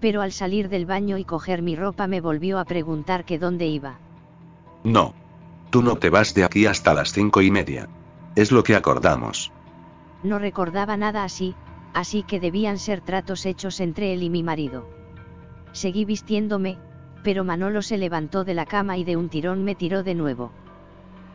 pero 0.00 0.20
al 0.20 0.32
salir 0.32 0.68
del 0.68 0.84
baño 0.84 1.16
y 1.16 1.24
coger 1.24 1.62
mi 1.62 1.76
ropa 1.76 2.08
me 2.08 2.20
volvió 2.20 2.58
a 2.58 2.64
preguntar 2.64 3.24
que 3.24 3.38
dónde 3.38 3.68
iba. 3.68 4.00
No. 4.82 5.14
Tú 5.74 5.82
no 5.82 5.96
te 5.96 6.08
vas 6.08 6.34
de 6.34 6.44
aquí 6.44 6.66
hasta 6.66 6.94
las 6.94 7.12
cinco 7.12 7.42
y 7.42 7.50
media. 7.50 7.88
Es 8.36 8.52
lo 8.52 8.62
que 8.62 8.76
acordamos. 8.76 9.50
No 10.22 10.38
recordaba 10.38 10.96
nada 10.96 11.24
así, 11.24 11.56
así 11.92 12.22
que 12.22 12.38
debían 12.38 12.78
ser 12.78 13.00
tratos 13.00 13.44
hechos 13.44 13.80
entre 13.80 14.14
él 14.14 14.22
y 14.22 14.30
mi 14.30 14.44
marido. 14.44 14.88
Seguí 15.72 16.04
vistiéndome, 16.04 16.78
pero 17.24 17.42
Manolo 17.42 17.82
se 17.82 17.98
levantó 17.98 18.44
de 18.44 18.54
la 18.54 18.66
cama 18.66 18.98
y 18.98 19.02
de 19.02 19.16
un 19.16 19.28
tirón 19.28 19.64
me 19.64 19.74
tiró 19.74 20.04
de 20.04 20.14
nuevo. 20.14 20.52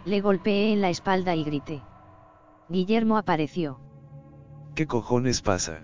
Le 0.06 0.22
golpeé 0.22 0.72
en 0.72 0.80
la 0.80 0.90
espalda 0.90 1.36
y 1.36 1.44
grité. 1.44 1.82
Guillermo 2.70 3.18
apareció. 3.18 3.82
¿Qué 4.74 4.88
cojones 4.88 5.42
pasa? 5.42 5.82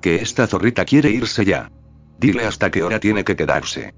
Que 0.00 0.16
esta 0.16 0.48
zorrita 0.48 0.84
quiere 0.84 1.10
irse 1.10 1.44
ya. 1.44 1.70
Dile 2.18 2.46
hasta 2.46 2.72
qué 2.72 2.82
hora 2.82 2.98
tiene 2.98 3.22
que 3.22 3.36
quedarse. 3.36 3.94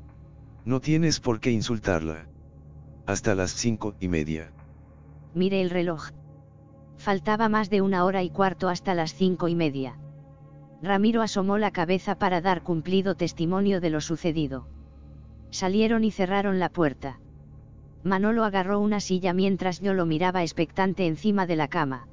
No 0.67 0.81
tienes 0.81 1.21
por 1.21 1.41
qué 1.41 1.51
insultarla. 1.51 2.27
Hasta 3.07 3.35
las 3.35 3.55
cinco 3.55 3.95
y 4.01 4.09
media. 4.09 4.53
Mire 5.35 5.61
el 5.61 5.71
reloj. 5.71 6.11
Faltaba 6.99 7.49
más 7.49 7.69
de 7.69 7.83
una 7.83 8.05
hora 8.05 8.23
y 8.23 8.31
cuarto 8.31 8.69
hasta 8.69 8.95
las 8.95 9.15
cinco 9.15 9.49
y 9.49 9.55
media. 9.55 9.99
Ramiro 10.83 11.23
asomó 11.23 11.59
la 11.59 11.71
cabeza 11.71 12.19
para 12.19 12.41
dar 12.41 12.63
cumplido 12.63 13.15
testimonio 13.15 13.81
de 13.81 13.91
lo 13.91 14.01
sucedido. 14.01 14.67
Salieron 15.51 16.05
y 16.05 16.11
cerraron 16.11 16.59
la 16.59 16.69
puerta. 16.69 17.21
Manolo 18.05 18.45
agarró 18.45 18.81
una 18.81 19.01
silla 19.01 19.33
mientras 19.33 19.81
yo 19.81 19.95
lo 19.95 20.07
miraba 20.07 20.43
expectante 20.43 21.07
encima 21.07 21.47
de 21.47 21.57
la 21.57 21.69
cama 21.69 22.07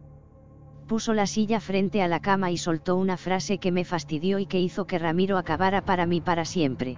puso 0.90 1.14
la 1.14 1.28
silla 1.28 1.60
frente 1.60 2.02
a 2.02 2.08
la 2.08 2.20
cama 2.20 2.50
y 2.50 2.58
soltó 2.58 2.96
una 2.96 3.16
frase 3.16 3.60
que 3.60 3.72
me 3.72 3.86
fastidió 3.86 4.40
y 4.40 4.48
que 4.48 4.60
hizo 4.60 4.88
que 4.88 4.98
Ramiro 4.98 5.38
acabara 5.38 5.86
para 5.86 6.08
mí 6.08 6.20
para 6.20 6.46
siempre. 6.46 6.98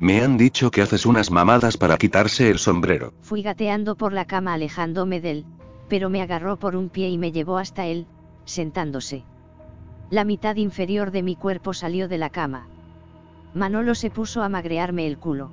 Me 0.00 0.22
han 0.22 0.36
dicho 0.36 0.70
que 0.70 0.82
haces 0.82 1.06
unas 1.06 1.30
mamadas 1.30 1.76
para 1.76 1.96
quitarse 1.96 2.50
el 2.50 2.58
sombrero. 2.58 3.12
Fui 3.22 3.42
gateando 3.42 3.96
por 3.96 4.12
la 4.12 4.24
cama 4.24 4.54
alejándome 4.54 5.20
de 5.20 5.30
él, 5.30 5.46
pero 5.88 6.10
me 6.10 6.22
agarró 6.22 6.58
por 6.58 6.76
un 6.76 6.88
pie 6.88 7.08
y 7.08 7.18
me 7.18 7.32
llevó 7.32 7.58
hasta 7.58 7.86
él, 7.86 8.06
sentándose. 8.44 9.24
La 10.10 10.24
mitad 10.24 10.56
inferior 10.56 11.10
de 11.10 11.22
mi 11.22 11.36
cuerpo 11.36 11.72
salió 11.72 12.08
de 12.08 12.18
la 12.18 12.30
cama. 12.30 12.68
Manolo 13.54 13.94
se 13.94 14.10
puso 14.10 14.42
a 14.42 14.48
magrearme 14.48 15.06
el 15.06 15.18
culo. 15.18 15.50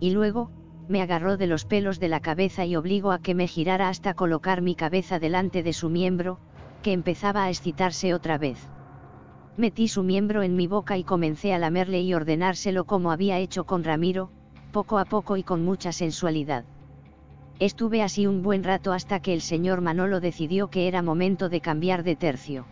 Y 0.00 0.10
luego, 0.10 0.50
me 0.88 1.02
agarró 1.02 1.36
de 1.36 1.46
los 1.46 1.64
pelos 1.64 1.98
de 1.98 2.08
la 2.08 2.20
cabeza 2.20 2.64
y 2.64 2.76
obligó 2.76 3.10
a 3.10 3.18
que 3.18 3.34
me 3.34 3.48
girara 3.48 3.88
hasta 3.88 4.14
colocar 4.14 4.62
mi 4.62 4.74
cabeza 4.74 5.18
delante 5.18 5.62
de 5.62 5.72
su 5.72 5.88
miembro, 5.88 6.38
que 6.82 6.92
empezaba 6.92 7.44
a 7.44 7.50
excitarse 7.50 8.14
otra 8.14 8.38
vez. 8.38 8.58
Metí 9.58 9.88
su 9.88 10.02
miembro 10.02 10.42
en 10.42 10.54
mi 10.54 10.66
boca 10.66 10.98
y 10.98 11.04
comencé 11.04 11.54
a 11.54 11.58
lamerle 11.58 12.02
y 12.02 12.12
ordenárselo 12.12 12.84
como 12.84 13.10
había 13.10 13.38
hecho 13.38 13.64
con 13.64 13.84
Ramiro, 13.84 14.28
poco 14.70 14.98
a 14.98 15.06
poco 15.06 15.38
y 15.38 15.42
con 15.44 15.64
mucha 15.64 15.92
sensualidad. 15.92 16.66
Estuve 17.58 18.02
así 18.02 18.26
un 18.26 18.42
buen 18.42 18.62
rato 18.64 18.92
hasta 18.92 19.20
que 19.20 19.32
el 19.32 19.40
señor 19.40 19.80
Manolo 19.80 20.20
decidió 20.20 20.68
que 20.68 20.88
era 20.88 21.00
momento 21.00 21.48
de 21.48 21.62
cambiar 21.62 22.02
de 22.02 22.16
tercio. 22.16 22.66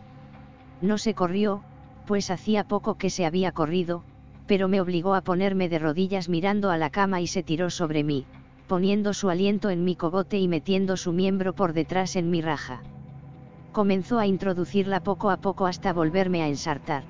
No 0.83 0.99
se 0.99 1.15
corrió, 1.15 1.63
pues 2.07 2.31
hacía 2.31 2.65
poco 2.65 2.97
que 2.97 3.09
se 3.09 3.25
había 3.25 3.53
corrido, 3.53 4.03
pero 4.47 4.69
me 4.69 4.83
obligó 4.83 5.15
a 5.15 5.23
ponerme 5.23 5.71
de 5.71 5.79
rodillas 5.79 6.29
mirando 6.29 6.71
a 6.71 6.77
la 6.77 6.91
cama 6.91 7.23
y 7.23 7.27
se 7.27 7.43
tiró 7.43 7.71
sobre 7.71 8.05
mí, 8.05 8.27
poniendo 8.67 9.15
su 9.15 9.31
aliento 9.31 9.71
en 9.71 9.85
mi 9.85 9.97
cogote 9.97 10.39
y 10.39 10.49
metiendo 10.49 10.99
su 10.99 11.15
miembro 11.15 11.55
por 11.55 11.73
detrás 11.73 12.15
en 12.15 12.29
mi 12.29 12.43
raja 12.43 12.83
comenzó 13.75 14.19
a 14.19 14.27
introducirla 14.27 15.01
poco 15.01 15.29
a 15.29 15.37
poco 15.37 15.67
hasta 15.67 15.93
volverme 15.93 16.43
a 16.43 16.49
ensartar. 16.49 17.05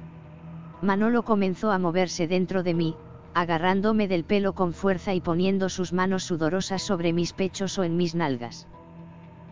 Manolo 0.82 1.22
comenzó 1.22 1.70
a 1.70 1.78
moverse 1.78 2.26
dentro 2.26 2.64
de 2.64 2.74
mí, 2.74 2.96
agarrándome 3.34 4.08
del 4.08 4.24
pelo 4.24 4.54
con 4.54 4.72
fuerza 4.72 5.14
y 5.14 5.20
poniendo 5.20 5.68
sus 5.68 5.92
manos 5.92 6.24
sudorosas 6.24 6.82
sobre 6.82 7.12
mis 7.12 7.32
pechos 7.32 7.78
o 7.78 7.84
en 7.84 7.96
mis 7.96 8.14
nalgas. 8.16 8.66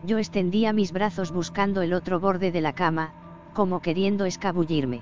Yo 0.03 0.17
extendía 0.17 0.73
mis 0.73 0.91
brazos 0.91 1.31
buscando 1.31 1.81
el 1.81 1.93
otro 1.93 2.19
borde 2.19 2.51
de 2.51 2.61
la 2.61 2.73
cama, 2.73 3.13
como 3.53 3.79
queriendo 3.79 4.25
escabullirme. 4.25 5.01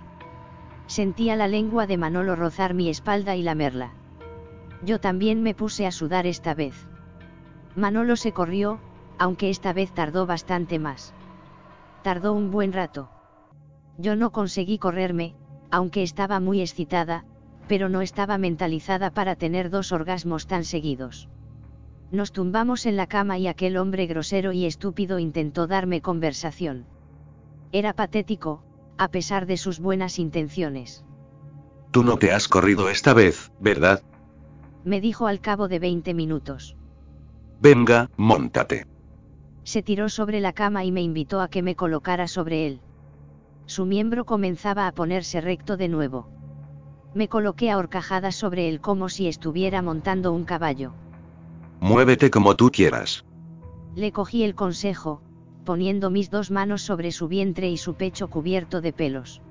Sentía 0.88 1.36
la 1.36 1.48
lengua 1.48 1.88
de 1.88 1.98
Manolo 1.98 2.36
rozar 2.36 2.74
mi 2.74 2.90
espalda 2.90 3.36
y 3.36 3.42
lamerla. 3.42 3.94
Yo 4.84 5.00
también 5.00 5.42
me 5.42 5.56
puse 5.56 5.88
a 5.88 5.92
sudar 5.92 6.28
esta 6.28 6.54
vez. 6.54 6.76
Manolo 7.76 8.18
se 8.18 8.34
corrió, 8.34 8.80
aunque 9.18 9.50
esta 9.50 9.72
vez 9.72 9.94
tardó 9.94 10.26
bastante 10.26 10.78
más. 10.78 11.14
Tardó 12.04 12.34
un 12.34 12.52
buen 12.52 12.74
rato. 12.74 13.10
Yo 13.98 14.16
no 14.16 14.32
conseguí 14.32 14.78
correrme, 14.78 15.36
aunque 15.70 16.02
estaba 16.04 16.40
muy 16.40 16.62
excitada, 16.62 17.26
pero 17.68 17.90
no 17.90 18.02
estaba 18.02 18.38
mentalizada 18.38 19.12
para 19.12 19.36
tener 19.36 19.70
dos 19.70 19.92
orgasmos 19.92 20.48
tan 20.48 20.64
seguidos. 20.64 21.30
Nos 22.12 22.32
tumbamos 22.32 22.86
en 22.86 22.98
la 22.98 23.08
cama 23.08 23.38
y 23.38 23.48
aquel 23.48 23.78
hombre 23.78 24.08
grosero 24.08 24.52
y 24.52 24.66
estúpido 24.66 25.20
intentó 25.20 25.68
darme 25.68 26.02
conversación. 26.02 26.86
Era 27.72 27.94
patético, 27.94 28.64
a 28.98 29.08
pesar 29.08 29.46
de 29.46 29.58
sus 29.58 29.80
buenas 29.80 30.20
intenciones. 30.20 31.06
Tú 31.92 32.04
no 32.04 32.18
te 32.18 32.34
has 32.34 32.48
corrido 32.48 32.90
esta 32.90 33.14
vez, 33.14 33.52
¿verdad? 33.60 34.02
Me 34.84 35.00
dijo 35.00 35.28
al 35.28 35.40
cabo 35.40 35.68
de 35.68 35.80
20 35.80 36.14
minutos. 36.14 36.76
Venga, 37.62 38.10
móntate. 38.18 38.88
Se 39.72 39.82
tiró 39.82 40.10
sobre 40.10 40.42
la 40.42 40.52
cama 40.52 40.84
y 40.84 40.92
me 40.92 41.02
invitó 41.02 41.40
a 41.40 41.48
que 41.48 41.62
me 41.62 41.78
colocara 41.78 42.28
sobre 42.28 42.68
él. 42.68 42.82
Su 43.68 43.86
miembro 43.86 44.26
comenzaba 44.26 44.86
a 44.86 44.92
ponerse 44.92 45.40
recto 45.40 45.78
de 45.78 45.88
nuevo. 45.88 46.28
Me 47.14 47.30
coloqué 47.30 47.72
a 47.72 47.78
horcajadas 47.78 48.36
sobre 48.36 48.68
él 48.68 48.82
como 48.82 49.08
si 49.08 49.30
estuviera 49.30 49.82
montando 49.82 50.34
un 50.34 50.44
caballo. 50.44 50.92
Muévete 51.80 52.30
como 52.30 52.58
tú 52.58 52.70
quieras. 52.70 53.24
Le 53.96 54.12
cogí 54.12 54.44
el 54.44 54.56
consejo, 54.56 55.22
poniendo 55.64 56.10
mis 56.10 56.30
dos 56.30 56.52
manos 56.52 56.82
sobre 56.82 57.14
su 57.14 57.30
vientre 57.30 57.70
y 57.70 57.78
su 57.78 57.94
pecho 57.94 58.30
cubierto 58.30 58.82
de 58.82 58.92
pelos. 58.92 59.42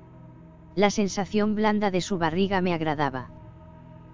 La 0.75 0.91
sensación 0.91 1.55
blanda 1.55 1.89
de 1.89 2.01
su 2.01 2.19
barriga 2.19 2.61
me 2.61 2.75
agradaba. 2.75 3.31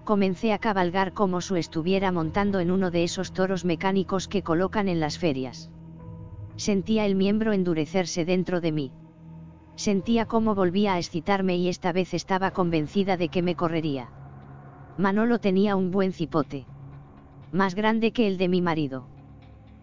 Comencé 0.04 0.54
a 0.54 0.58
cabalgar 0.58 1.12
como 1.12 1.42
si 1.42 1.56
estuviera 1.56 2.12
montando 2.12 2.60
en 2.60 2.70
uno 2.70 2.90
de 2.90 3.04
esos 3.04 3.34
toros 3.34 3.66
mecánicos 3.66 4.26
que 4.26 4.42
colocan 4.42 4.88
en 4.88 5.00
las 5.00 5.18
ferias. 5.18 5.70
Sentía 6.58 7.06
el 7.06 7.14
miembro 7.14 7.52
endurecerse 7.52 8.24
dentro 8.24 8.60
de 8.60 8.72
mí. 8.72 8.92
Sentía 9.76 10.26
cómo 10.26 10.56
volvía 10.56 10.94
a 10.94 10.98
excitarme 10.98 11.56
y 11.56 11.68
esta 11.68 11.92
vez 11.92 12.14
estaba 12.14 12.50
convencida 12.50 13.16
de 13.16 13.28
que 13.28 13.42
me 13.42 13.54
correría. 13.54 14.10
Manolo 14.98 15.38
tenía 15.38 15.76
un 15.76 15.92
buen 15.92 16.12
cipote. 16.12 16.66
Más 17.52 17.76
grande 17.76 18.10
que 18.10 18.26
el 18.26 18.38
de 18.38 18.48
mi 18.48 18.60
marido. 18.60 19.06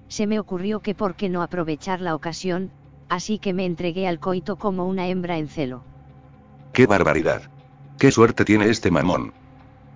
Se 0.09 0.27
me 0.27 0.37
ocurrió 0.37 0.81
que 0.81 0.93
por 0.93 1.15
qué 1.15 1.29
no 1.29 1.41
aprovechar 1.41 2.01
la 2.01 2.13
ocasión, 2.13 2.71
así 3.07 3.39
que 3.39 3.53
me 3.53 3.65
entregué 3.65 4.05
al 4.05 4.19
coito 4.19 4.57
como 4.57 4.85
una 4.85 5.07
hembra 5.07 5.37
en 5.37 5.47
celo. 5.47 5.81
¡Qué 6.73 6.87
barbaridad! 6.87 7.43
¡Qué 7.97 8.11
suerte 8.11 8.43
tiene 8.43 8.69
este 8.69 8.91
mamón! 8.91 9.31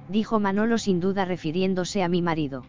Dijo 0.07 0.39
Manolo 0.39 0.77
sin 0.77 1.01
duda 1.01 1.25
refiriéndose 1.25 2.03
a 2.03 2.07
mi 2.07 2.21
marido. 2.21 2.63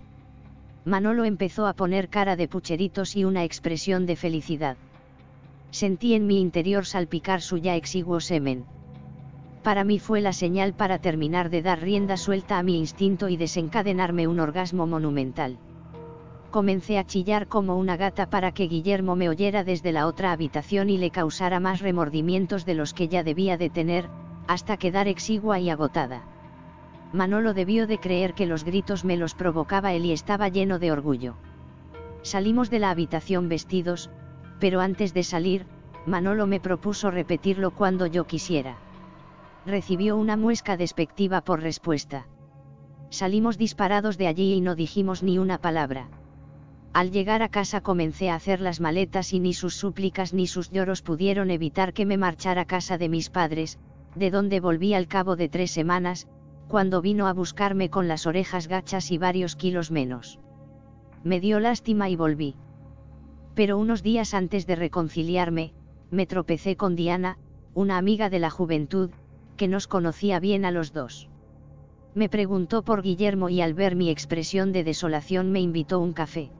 Manolo 0.84 1.24
empezó 1.24 1.66
a 1.66 1.74
poner 1.74 2.08
cara 2.08 2.36
de 2.36 2.48
pucheritos 2.48 3.14
y 3.14 3.24
una 3.24 3.44
expresión 3.44 4.06
de 4.06 4.16
felicidad. 4.16 4.76
Sentí 5.70 6.14
en 6.14 6.26
mi 6.26 6.40
interior 6.40 6.86
salpicar 6.86 7.42
su 7.42 7.58
ya 7.58 7.76
exiguo 7.76 8.20
semen. 8.20 8.64
Para 9.62 9.84
mí 9.84 9.98
fue 9.98 10.22
la 10.22 10.32
señal 10.32 10.72
para 10.72 10.98
terminar 10.98 11.50
de 11.50 11.60
dar 11.60 11.80
rienda 11.80 12.16
suelta 12.16 12.58
a 12.58 12.62
mi 12.62 12.78
instinto 12.78 13.28
y 13.28 13.36
desencadenarme 13.36 14.26
un 14.26 14.40
orgasmo 14.40 14.86
monumental. 14.86 15.58
Comencé 16.50 16.98
a 16.98 17.04
chillar 17.04 17.46
como 17.46 17.76
una 17.76 17.96
gata 17.96 18.30
para 18.30 18.52
que 18.52 18.66
Guillermo 18.66 19.16
me 19.16 19.28
oyera 19.28 19.62
desde 19.62 19.92
la 19.92 20.06
otra 20.06 20.32
habitación 20.32 20.88
y 20.88 20.96
le 20.96 21.10
causara 21.10 21.60
más 21.60 21.80
remordimientos 21.80 22.64
de 22.64 22.74
los 22.74 22.94
que 22.94 23.06
ya 23.06 23.22
debía 23.22 23.58
de 23.58 23.68
tener, 23.68 24.08
hasta 24.48 24.78
quedar 24.78 25.08
exigua 25.08 25.60
y 25.60 25.68
agotada. 25.68 26.24
Manolo 27.12 27.54
debió 27.54 27.86
de 27.86 27.98
creer 27.98 28.34
que 28.34 28.46
los 28.46 28.64
gritos 28.64 29.04
me 29.04 29.16
los 29.16 29.34
provocaba 29.34 29.92
él 29.92 30.04
y 30.04 30.12
estaba 30.12 30.48
lleno 30.48 30.78
de 30.78 30.92
orgullo. 30.92 31.34
Salimos 32.22 32.70
de 32.70 32.78
la 32.78 32.90
habitación 32.90 33.48
vestidos, 33.48 34.10
pero 34.60 34.80
antes 34.80 35.12
de 35.14 35.24
salir, 35.24 35.66
Manolo 36.06 36.46
me 36.46 36.60
propuso 36.60 37.10
repetirlo 37.10 37.72
cuando 37.72 38.06
yo 38.06 38.26
quisiera. 38.26 38.78
Recibió 39.66 40.16
una 40.16 40.36
muesca 40.36 40.76
despectiva 40.76 41.40
por 41.40 41.60
respuesta. 41.60 42.26
Salimos 43.10 43.58
disparados 43.58 44.16
de 44.16 44.28
allí 44.28 44.54
y 44.54 44.60
no 44.60 44.76
dijimos 44.76 45.22
ni 45.22 45.38
una 45.38 45.58
palabra. 45.58 46.08
Al 46.92 47.10
llegar 47.10 47.42
a 47.42 47.48
casa 47.48 47.80
comencé 47.80 48.30
a 48.30 48.34
hacer 48.36 48.60
las 48.60 48.80
maletas 48.80 49.32
y 49.32 49.40
ni 49.40 49.52
sus 49.52 49.74
súplicas 49.74 50.32
ni 50.32 50.46
sus 50.46 50.70
lloros 50.70 51.02
pudieron 51.02 51.50
evitar 51.50 51.92
que 51.92 52.06
me 52.06 52.16
marchara 52.16 52.62
a 52.62 52.66
casa 52.66 52.98
de 52.98 53.08
mis 53.08 53.30
padres, 53.30 53.78
de 54.14 54.30
donde 54.30 54.60
volví 54.60 54.94
al 54.94 55.06
cabo 55.06 55.36
de 55.36 55.48
tres 55.48 55.70
semanas, 55.70 56.28
cuando 56.70 57.02
vino 57.02 57.26
a 57.26 57.34
buscarme 57.34 57.90
con 57.90 58.08
las 58.08 58.26
orejas 58.26 58.66
gachas 58.66 59.10
y 59.10 59.18
varios 59.18 59.56
kilos 59.56 59.90
menos. 59.90 60.38
Me 61.22 61.40
dio 61.40 61.60
lástima 61.60 62.08
y 62.08 62.16
volví 62.16 62.56
pero 63.54 63.76
unos 63.76 64.02
días 64.02 64.32
antes 64.32 64.66
de 64.66 64.74
reconciliarme, 64.74 65.72
me 66.10 66.26
tropecé 66.26 66.76
con 66.76 66.96
Diana, 66.96 67.36
una 67.74 67.98
amiga 67.98 68.30
de 68.30 68.38
la 68.38 68.48
juventud, 68.48 69.10
que 69.58 69.68
nos 69.68 69.86
conocía 69.86 70.40
bien 70.40 70.64
a 70.64 70.70
los 70.70 70.94
dos. 70.94 71.28
Me 72.14 72.30
preguntó 72.30 72.82
por 72.82 73.02
Guillermo 73.02 73.50
y 73.50 73.60
al 73.60 73.74
ver 73.74 73.96
mi 73.96 74.08
expresión 74.08 74.72
de 74.72 74.82
desolación 74.82 75.52
me 75.52 75.60
invitó 75.60 76.00
un 76.00 76.14
café. 76.14 76.50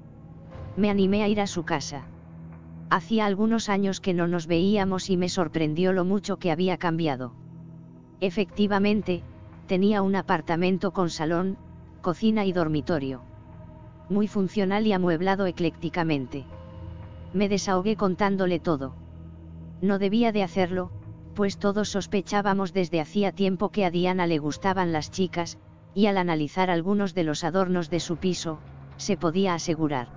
Me 0.77 0.91
animé 0.91 1.23
a 1.23 1.29
ir 1.29 1.41
a 1.41 1.47
su 1.47 1.65
casa. 1.65 2.05
Hacía 2.91 3.25
algunos 3.25 3.69
años 3.69 4.01
que 4.01 4.15
no 4.15 4.29
nos 4.29 4.47
veíamos 4.47 5.11
y 5.11 5.17
me 5.17 5.29
sorprendió 5.29 5.95
lo 5.95 6.05
mucho 6.05 6.37
que 6.37 6.51
había 6.51 6.77
cambiado. 6.77 7.33
Efectivamente, 8.21 9.23
tenía 9.71 10.03
un 10.03 10.17
apartamento 10.17 10.91
con 10.91 11.11
salón, 11.11 11.57
cocina 12.01 12.45
y 12.45 12.53
dormitorio. 12.53 13.23
Muy 14.09 14.27
funcional 14.27 14.85
y 14.85 14.93
amueblado 14.93 15.47
eclécticamente. 15.47 16.45
Me 17.33 17.49
desahogué 17.49 17.95
contándole 17.95 18.59
todo. 18.59 18.97
No 19.81 20.01
debía 20.01 20.33
de 20.33 20.43
hacerlo, 20.43 20.91
pues 21.37 21.57
todos 21.57 21.89
sospechábamos 21.89 22.73
desde 22.73 23.01
hacía 23.01 23.31
tiempo 23.31 23.69
que 23.69 23.85
a 23.85 23.93
Diana 23.93 24.27
le 24.27 24.39
gustaban 24.39 24.91
las 24.91 25.13
chicas, 25.13 25.57
y 25.95 26.07
al 26.07 26.19
analizar 26.19 26.69
algunos 26.69 27.15
de 27.15 27.23
los 27.23 27.45
adornos 27.45 27.91
de 27.91 28.01
su 28.01 28.17
piso, 28.17 28.59
se 28.97 29.17
podía 29.17 29.55
asegurar. 29.55 30.09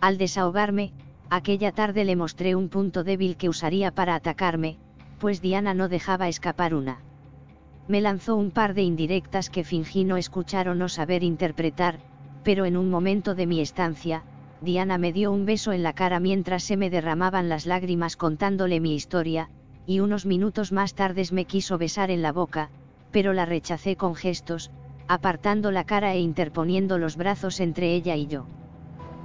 Al 0.00 0.18
desahogarme, 0.18 0.92
aquella 1.30 1.72
tarde 1.72 2.04
le 2.04 2.14
mostré 2.14 2.54
un 2.54 2.68
punto 2.68 3.02
débil 3.02 3.36
que 3.36 3.48
usaría 3.48 3.90
para 3.90 4.14
atacarme, 4.14 4.78
pues 5.18 5.42
Diana 5.42 5.74
no 5.74 5.88
dejaba 5.88 6.28
escapar 6.28 6.76
una. 6.76 7.07
Me 7.88 8.02
lanzó 8.02 8.36
un 8.36 8.50
par 8.50 8.74
de 8.74 8.82
indirectas 8.82 9.48
que 9.48 9.64
fingí 9.64 10.04
no 10.04 10.18
escuchar 10.18 10.68
o 10.68 10.74
no 10.74 10.90
saber 10.90 11.22
interpretar, 11.24 12.00
pero 12.42 12.66
en 12.66 12.76
un 12.76 12.90
momento 12.90 13.34
de 13.34 13.46
mi 13.46 13.60
estancia, 13.60 14.22
Diana 14.60 14.98
me 14.98 15.12
dio 15.12 15.32
un 15.32 15.46
beso 15.46 15.72
en 15.72 15.82
la 15.82 15.94
cara 15.94 16.20
mientras 16.20 16.64
se 16.64 16.76
me 16.76 16.90
derramaban 16.90 17.48
las 17.48 17.64
lágrimas 17.64 18.16
contándole 18.16 18.80
mi 18.80 18.94
historia, 18.94 19.48
y 19.86 20.00
unos 20.00 20.26
minutos 20.26 20.70
más 20.70 20.92
tarde 20.92 21.22
me 21.32 21.46
quiso 21.46 21.78
besar 21.78 22.10
en 22.10 22.20
la 22.20 22.32
boca, 22.32 22.68
pero 23.10 23.32
la 23.32 23.46
rechacé 23.46 23.96
con 23.96 24.14
gestos, 24.14 24.70
apartando 25.06 25.70
la 25.70 25.84
cara 25.84 26.12
e 26.14 26.20
interponiendo 26.20 26.98
los 26.98 27.16
brazos 27.16 27.58
entre 27.58 27.94
ella 27.94 28.16
y 28.16 28.26
yo. 28.26 28.44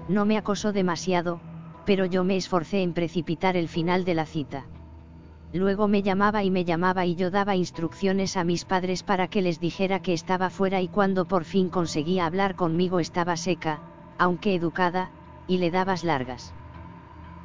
No 0.08 0.26
me 0.26 0.38
acosó 0.38 0.72
demasiado, 0.72 1.42
pero 1.86 2.06
yo 2.06 2.24
me 2.24 2.38
esforcé 2.38 2.82
en 2.82 2.94
precipitar 2.94 3.58
el 3.58 3.68
final 3.68 4.06
de 4.06 4.14
la 4.14 4.26
cita. 4.26 4.68
Luego 5.54 5.88
me 5.88 6.02
llamaba 6.02 6.44
y 6.44 6.50
me 6.50 6.66
llamaba 6.66 7.06
y 7.06 7.14
yo 7.14 7.30
daba 7.30 7.56
instrucciones 7.56 8.38
a 8.38 8.44
mis 8.44 8.66
padres 8.66 9.04
para 9.04 9.28
que 9.28 9.44
les 9.44 9.60
dijera 9.60 10.02
que 10.02 10.14
estaba 10.14 10.50
fuera 10.50 10.82
y 10.82 10.88
cuando 10.88 11.26
por 11.26 11.44
fin 11.44 11.70
conseguía 11.70 12.26
hablar 12.26 12.56
conmigo 12.56 13.00
estaba 13.00 13.38
seca, 13.38 13.80
aunque 14.18 14.56
educada, 14.56 15.12
y 15.48 15.60
le 15.60 15.70
dabas 15.70 16.04
largas. 16.04 16.56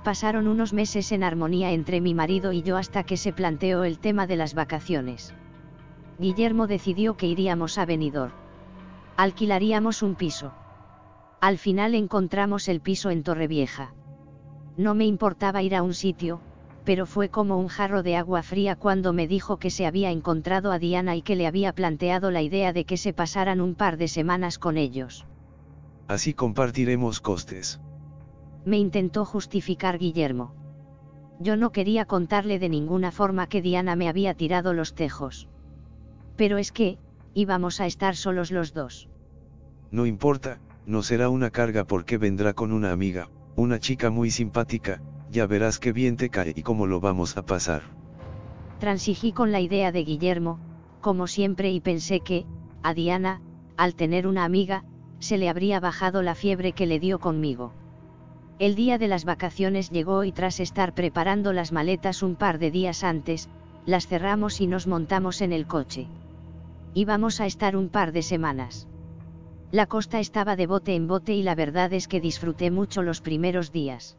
Pasaron 0.05 0.49
unos 0.49 0.73
meses 0.73 1.13
en 1.13 1.23
armonía 1.23 1.73
entre 1.73 2.01
mi 2.01 2.15
marido 2.15 2.53
y 2.53 2.63
yo 2.63 2.79
hasta 2.79 3.05
que 3.05 3.19
se 3.19 3.35
planteó 3.35 3.85
el 3.85 3.99
tema 3.99 4.27
de 4.27 4.37
las 4.37 4.55
vacaciones. 4.55 5.35
Guillermo 6.19 6.67
decidió 6.67 7.15
que 7.19 7.27
iríamos 7.27 7.77
a 7.77 7.85
Benidorm. 7.85 8.33
Alquilaríamos 9.19 10.03
un 10.03 10.15
piso. 10.15 10.53
Al 11.41 11.59
final 11.59 11.95
encontramos 11.95 12.69
el 12.69 12.81
piso 12.81 13.11
en 13.11 13.23
Torrevieja. 13.23 13.93
No 14.79 14.95
me 14.95 15.05
importaba 15.05 15.63
ir 15.63 15.75
a 15.75 15.83
un 15.83 15.93
sitio, 15.93 16.41
pero 16.89 17.05
fue 17.05 17.28
como 17.28 17.59
un 17.59 17.68
jarro 17.68 18.03
de 18.03 18.16
agua 18.16 18.43
fría 18.43 18.74
cuando 18.74 19.12
me 19.12 19.28
dijo 19.28 19.59
que 19.59 19.68
se 19.68 19.84
había 19.84 20.11
encontrado 20.11 20.72
a 20.72 20.78
Diana 20.78 21.16
y 21.16 21.20
que 21.20 21.36
le 21.36 21.47
había 21.47 21.74
planteado 21.74 22.30
la 22.30 22.41
idea 22.41 22.72
de 22.72 22.86
que 22.86 22.97
se 22.97 23.12
pasaran 23.12 23.61
un 23.61 23.74
par 23.74 23.99
de 23.99 24.09
semanas 24.09 24.59
con 24.59 24.78
ellos. 24.78 25.26
Así 26.07 26.32
compartiremos 26.32 27.20
costes 27.20 27.78
me 28.64 28.78
intentó 28.78 29.24
justificar 29.24 29.99
Guillermo. 29.99 30.55
Yo 31.41 31.57
no 31.57 31.72
quería 31.72 32.05
contarle 32.05 32.59
de 32.59 32.68
ninguna 32.68 33.12
forma 33.12 33.49
que 33.49 33.62
Diana 33.62 33.97
me 33.97 34.09
había 34.09 34.34
tirado 34.34 34.72
los 34.74 34.95
tejos. 34.95 35.49
Pero 36.36 36.59
es 36.59 36.72
que, 36.72 36.99
íbamos 37.34 37.80
a 37.80 37.86
estar 37.86 38.16
solos 38.16 38.51
los 38.51 38.72
dos. 38.74 39.09
No 39.91 40.07
importa, 40.07 40.59
no 40.86 41.03
será 41.03 41.28
una 41.28 41.51
carga 41.51 41.84
porque 41.84 42.18
vendrá 42.18 42.53
con 42.53 42.72
una 42.72 42.93
amiga, 42.93 43.28
una 43.57 43.78
chica 43.78 44.11
muy 44.11 44.30
simpática, 44.30 45.01
ya 45.39 45.47
verás 45.47 45.78
qué 45.78 45.93
bien 45.93 46.16
te 46.16 46.30
cae 46.30 46.53
y 46.57 46.62
cómo 46.62 46.89
lo 46.89 46.99
vamos 46.99 47.36
a 47.36 47.47
pasar. 47.47 47.82
Transigí 48.80 49.30
con 49.30 49.53
la 49.53 49.61
idea 49.61 49.93
de 49.93 50.03
Guillermo, 50.03 50.59
como 51.01 51.28
siempre 51.28 51.70
y 51.70 51.78
pensé 51.80 52.18
que, 52.18 52.45
a 52.82 52.93
Diana, 52.93 53.41
al 53.76 53.95
tener 53.95 54.26
una 54.26 54.45
amiga, 54.45 54.82
se 55.20 55.39
le 55.39 55.49
habría 55.49 55.78
bajado 55.78 56.22
la 56.22 56.34
fiebre 56.34 56.72
que 56.72 56.86
le 56.86 56.99
dio 56.99 57.20
conmigo. 57.20 57.72
El 58.59 58.74
día 58.74 58.99
de 58.99 59.07
las 59.07 59.24
vacaciones 59.24 59.91
llegó 59.91 60.24
y 60.24 60.32
tras 60.32 60.59
estar 60.59 60.93
preparando 60.93 61.53
las 61.53 61.70
maletas 61.70 62.24
un 62.24 62.34
par 62.34 62.59
de 62.59 62.72
días 62.72 63.05
antes, 63.05 63.49
las 63.86 64.09
cerramos 64.09 64.61
y 64.61 64.66
nos 64.66 64.89
montamos 64.89 65.41
en 65.41 65.53
el 65.53 65.68
coche. 65.68 66.09
Íbamos 66.95 67.41
a 67.41 67.47
estar 67.47 67.76
un 67.76 67.91
par 67.91 68.11
de 68.11 68.22
semanas. 68.22 68.89
La 69.70 69.86
costa 69.86 70.18
estaba 70.18 70.57
de 70.57 70.66
bote 70.66 70.97
en 70.97 71.07
bote 71.07 71.32
y 71.32 71.45
la 71.45 71.55
verdad 71.55 71.93
es 71.93 72.09
que 72.09 72.20
disfruté 72.20 72.72
mucho 72.72 73.03
los 73.03 73.20
primeros 73.20 73.70
días. 73.70 74.18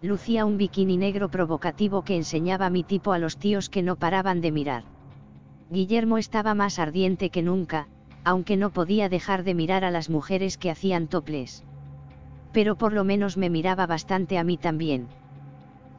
Lucía 0.00 0.44
un 0.44 0.58
bikini 0.58 0.96
negro 0.96 1.28
provocativo 1.28 2.02
que 2.02 2.14
enseñaba 2.14 2.70
mi 2.70 2.84
tipo 2.84 3.12
a 3.12 3.18
los 3.18 3.36
tíos 3.36 3.68
que 3.68 3.82
no 3.82 3.96
paraban 3.96 4.40
de 4.40 4.52
mirar. 4.52 4.84
Guillermo 5.70 6.18
estaba 6.18 6.54
más 6.54 6.78
ardiente 6.78 7.30
que 7.30 7.42
nunca, 7.42 7.88
aunque 8.22 8.56
no 8.56 8.70
podía 8.70 9.08
dejar 9.08 9.42
de 9.42 9.54
mirar 9.54 9.84
a 9.84 9.90
las 9.90 10.08
mujeres 10.08 10.56
que 10.56 10.70
hacían 10.70 11.08
toples. 11.08 11.64
Pero 12.52 12.76
por 12.76 12.92
lo 12.92 13.02
menos 13.02 13.36
me 13.36 13.50
miraba 13.50 13.86
bastante 13.86 14.38
a 14.38 14.44
mí 14.44 14.56
también. 14.56 15.08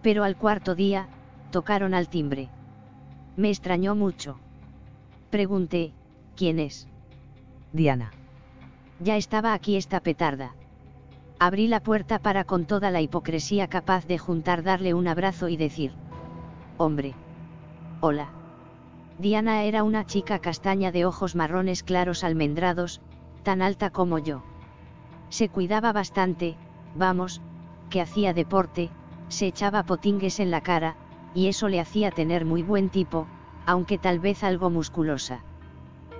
Pero 0.01 0.23
al 0.23 0.37
cuarto 0.37 0.75
día, 0.75 1.09
tocaron 1.51 1.93
al 1.93 2.07
timbre. 2.07 2.47
Me 3.35 3.49
extrañó 3.49 3.95
mucho. 3.95 4.39
Pregunté, 5.29 5.91
¿quién 6.37 6.59
es? 6.59 6.87
Diana. 7.73 8.11
Ya 9.01 9.17
estaba 9.17 9.53
aquí 9.53 9.75
esta 9.75 9.99
petarda. 9.99 10.55
Abrí 11.41 11.67
la 11.67 11.79
puerta 11.79 12.19
para 12.19 12.43
con 12.43 12.65
toda 12.65 12.91
la 12.91 12.99
hipocresía 12.99 13.69
capaz 13.69 14.05
de 14.05 14.17
juntar 14.17 14.61
darle 14.61 14.93
un 14.93 15.07
abrazo 15.07 15.47
y 15.47 15.55
decir, 15.55 15.93
hombre. 16.77 17.13
Hola. 18.01 18.27
Diana 19.19 19.63
era 19.63 19.83
una 19.83 20.05
chica 20.05 20.39
castaña 20.39 20.91
de 20.91 21.05
ojos 21.05 21.35
marrones 21.37 21.81
claros 21.83 22.25
almendrados, 22.25 22.99
tan 23.43 23.61
alta 23.61 23.89
como 23.89 24.19
yo. 24.19 24.43
Se 25.29 25.47
cuidaba 25.47 25.93
bastante, 25.93 26.57
vamos, 26.93 27.41
que 27.89 28.01
hacía 28.01 28.33
deporte, 28.33 28.89
se 29.29 29.47
echaba 29.47 29.83
potingues 29.83 30.41
en 30.41 30.51
la 30.51 30.59
cara, 30.59 30.97
y 31.33 31.47
eso 31.47 31.69
le 31.69 31.79
hacía 31.79 32.11
tener 32.11 32.43
muy 32.43 32.63
buen 32.63 32.89
tipo, 32.89 33.27
aunque 33.65 33.97
tal 33.97 34.19
vez 34.19 34.43
algo 34.43 34.69
musculosa. 34.69 35.41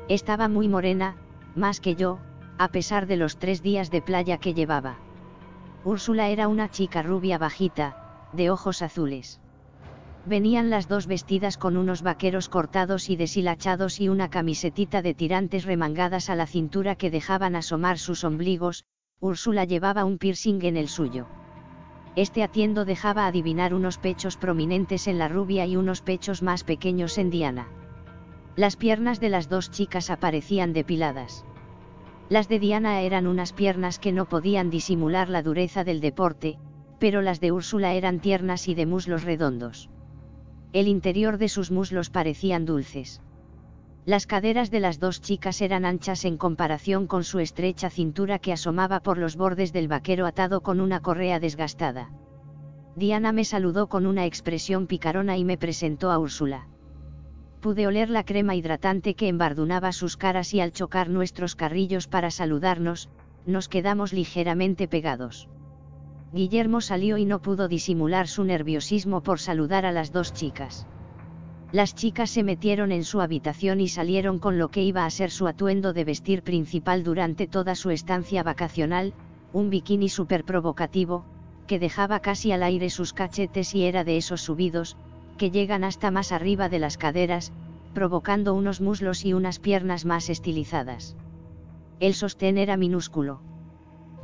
Estaba 0.07 0.47
muy 0.47 0.70
morena, 0.70 1.17
más 1.55 1.82
que 1.82 1.95
yo, 1.95 2.20
a 2.57 2.70
pesar 2.70 3.05
de 3.05 3.17
los 3.17 3.38
tres 3.38 3.61
días 3.61 3.91
de 3.91 4.01
playa 4.01 4.38
que 4.38 4.53
llevaba. 4.53 4.97
Úrsula 5.84 6.28
era 6.28 6.48
una 6.48 6.70
chica 6.70 7.02
rubia 7.02 7.38
bajita, 7.38 7.96
de 8.34 8.50
ojos 8.50 8.82
azules. 8.82 9.40
Venían 10.26 10.70
las 10.70 10.90
dos 10.90 11.08
vestidas 11.08 11.58
con 11.58 11.78
unos 11.78 12.02
vaqueros 12.02 12.50
cortados 12.50 13.10
y 13.10 13.16
deshilachados 13.16 14.02
y 14.02 14.10
una 14.10 14.30
camisetita 14.30 15.02
de 15.02 15.14
tirantes 15.14 15.64
remangadas 15.64 16.30
a 16.30 16.36
la 16.36 16.48
cintura 16.48 16.96
que 16.96 17.10
dejaban 17.10 17.56
asomar 17.56 17.98
sus 17.98 18.26
ombligos, 18.26 18.84
Úrsula 19.22 19.64
llevaba 19.64 20.04
un 20.04 20.18
piercing 20.18 20.64
en 20.64 20.76
el 20.76 20.90
suyo. 20.90 21.28
Este 22.16 22.44
atiendo 22.44 22.84
dejaba 22.84 23.28
adivinar 23.28 23.74
unos 23.74 23.98
pechos 23.98 24.36
prominentes 24.36 25.08
en 25.08 25.18
la 25.18 25.30
rubia 25.30 25.66
y 25.66 25.78
unos 25.78 26.02
pechos 26.02 26.42
más 26.42 26.66
pequeños 26.66 27.18
en 27.18 27.30
Diana. 27.30 27.70
Las 28.58 28.76
piernas 28.76 29.22
de 29.22 29.30
las 29.30 29.48
dos 29.48 29.72
chicas 29.72 30.10
aparecían 30.10 30.74
depiladas. 30.74 31.46
Las 32.30 32.48
de 32.48 32.60
Diana 32.60 33.02
eran 33.02 33.26
unas 33.26 33.54
piernas 33.54 33.98
que 33.98 34.12
no 34.12 34.26
podían 34.26 34.70
disimular 34.70 35.30
la 35.30 35.42
dureza 35.42 35.84
del 35.84 36.00
deporte, 36.00 36.60
pero 37.00 37.24
las 37.24 37.40
de 37.40 37.52
Úrsula 37.52 37.94
eran 37.96 38.20
tiernas 38.20 38.68
y 38.68 38.76
de 38.76 38.86
muslos 38.86 39.24
redondos. 39.24 39.90
El 40.72 40.88
interior 40.88 41.40
de 41.40 41.50
sus 41.50 41.72
muslos 41.72 42.12
parecían 42.12 42.66
dulces. 42.66 43.20
Las 44.06 44.28
caderas 44.28 44.70
de 44.70 44.80
las 44.80 45.00
dos 45.00 45.22
chicas 45.22 45.60
eran 45.60 45.86
anchas 45.86 46.24
en 46.24 46.38
comparación 46.38 47.08
con 47.08 47.24
su 47.24 47.40
estrecha 47.40 47.90
cintura 47.90 48.38
que 48.38 48.54
asomaba 48.54 49.00
por 49.00 49.18
los 49.18 49.36
bordes 49.36 49.74
del 49.74 49.88
vaquero 49.88 50.28
atado 50.28 50.62
con 50.62 50.82
una 50.82 51.00
correa 51.00 51.40
desgastada. 51.40 52.12
Diana 52.96 53.32
me 53.32 53.44
saludó 53.44 53.88
con 53.88 54.06
una 54.06 54.26
expresión 54.26 54.86
picarona 54.86 55.36
y 55.38 55.44
me 55.44 55.58
presentó 55.58 56.12
a 56.12 56.20
Úrsula. 56.20 56.68
Pude 57.62 57.88
oler 57.88 58.10
la 58.10 58.24
crema 58.24 58.55
hidratante 58.55 59.16
que 59.16 59.28
embardunaba 59.28 59.91
sus 59.91 60.16
caras 60.16 60.53
y 60.53 60.62
al 60.62 60.72
chocar 60.72 61.10
nuestros 61.10 61.55
carrillos 61.55 62.07
para 62.07 62.32
saludarnos, 62.32 63.10
nos 63.45 63.68
quedamos 63.68 64.14
ligeramente 64.14 64.88
pegados. 64.88 65.49
Guillermo 66.32 66.80
salió 66.80 67.18
y 67.18 67.26
no 67.26 67.41
pudo 67.41 67.68
disimular 67.68 68.28
su 68.28 68.43
nerviosismo 68.43 69.22
por 69.22 69.39
saludar 69.39 69.86
a 69.86 69.91
las 69.91 70.12
dos 70.12 70.34
chicas. 70.34 70.88
Las 71.72 71.95
chicas 71.95 72.30
se 72.30 72.43
metieron 72.43 72.91
en 72.91 73.03
su 73.03 73.20
habitación 73.20 73.82
y 73.82 73.89
salieron 73.89 74.39
con 74.39 74.57
lo 74.57 74.70
que 74.70 74.84
iba 74.84 75.05
a 75.05 75.10
ser 75.10 75.30
su 75.30 75.47
atuendo 75.47 75.91
de 75.91 76.03
vestir 76.03 76.43
principal 76.43 77.03
durante 77.03 77.45
toda 77.45 77.76
su 77.76 77.89
estancia 77.89 78.41
vacacional, 78.41 79.14
un 79.51 79.70
bikini 79.70 80.07
súper 80.07 80.45
provocativo, 80.45 81.26
que 81.68 81.78
dejaba 81.78 82.22
casi 82.22 82.51
al 82.51 82.64
aire 82.64 82.89
sus 82.89 83.14
cachetes 83.14 83.76
y 83.76 83.84
era 83.84 84.03
de 84.03 84.18
esos 84.18 84.41
subidos, 84.41 84.97
que 85.40 85.50
llegan 85.50 85.84
hasta 85.84 86.12
más 86.12 86.32
arriba 86.32 86.70
de 86.70 86.80
las 86.80 86.98
caderas, 86.98 87.54
provocando 87.94 88.54
unos 88.54 88.82
muslos 88.82 89.26
y 89.26 89.34
unas 89.34 89.58
piernas 89.58 90.06
más 90.06 90.30
estilizadas. 90.30 91.16
El 92.00 92.14
sostén 92.14 92.58
era 92.58 92.78
minúsculo. 92.78 93.42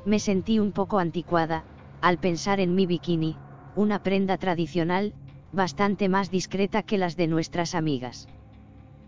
Me 0.05 0.19
sentí 0.19 0.59
un 0.59 0.73
poco 0.73 0.99
anticuada, 0.99 1.63
al 2.01 2.19
pensar 2.19 2.59
en 2.59 2.75
mi 2.75 2.85
bikini, 2.85 3.37
una 3.75 4.03
prenda 4.03 4.37
tradicional, 4.37 5.13
bastante 5.53 6.09
más 6.09 6.29
discreta 6.29 6.83
que 6.83 6.97
las 6.97 7.15
de 7.15 7.27
nuestras 7.27 7.75
amigas. 7.75 8.27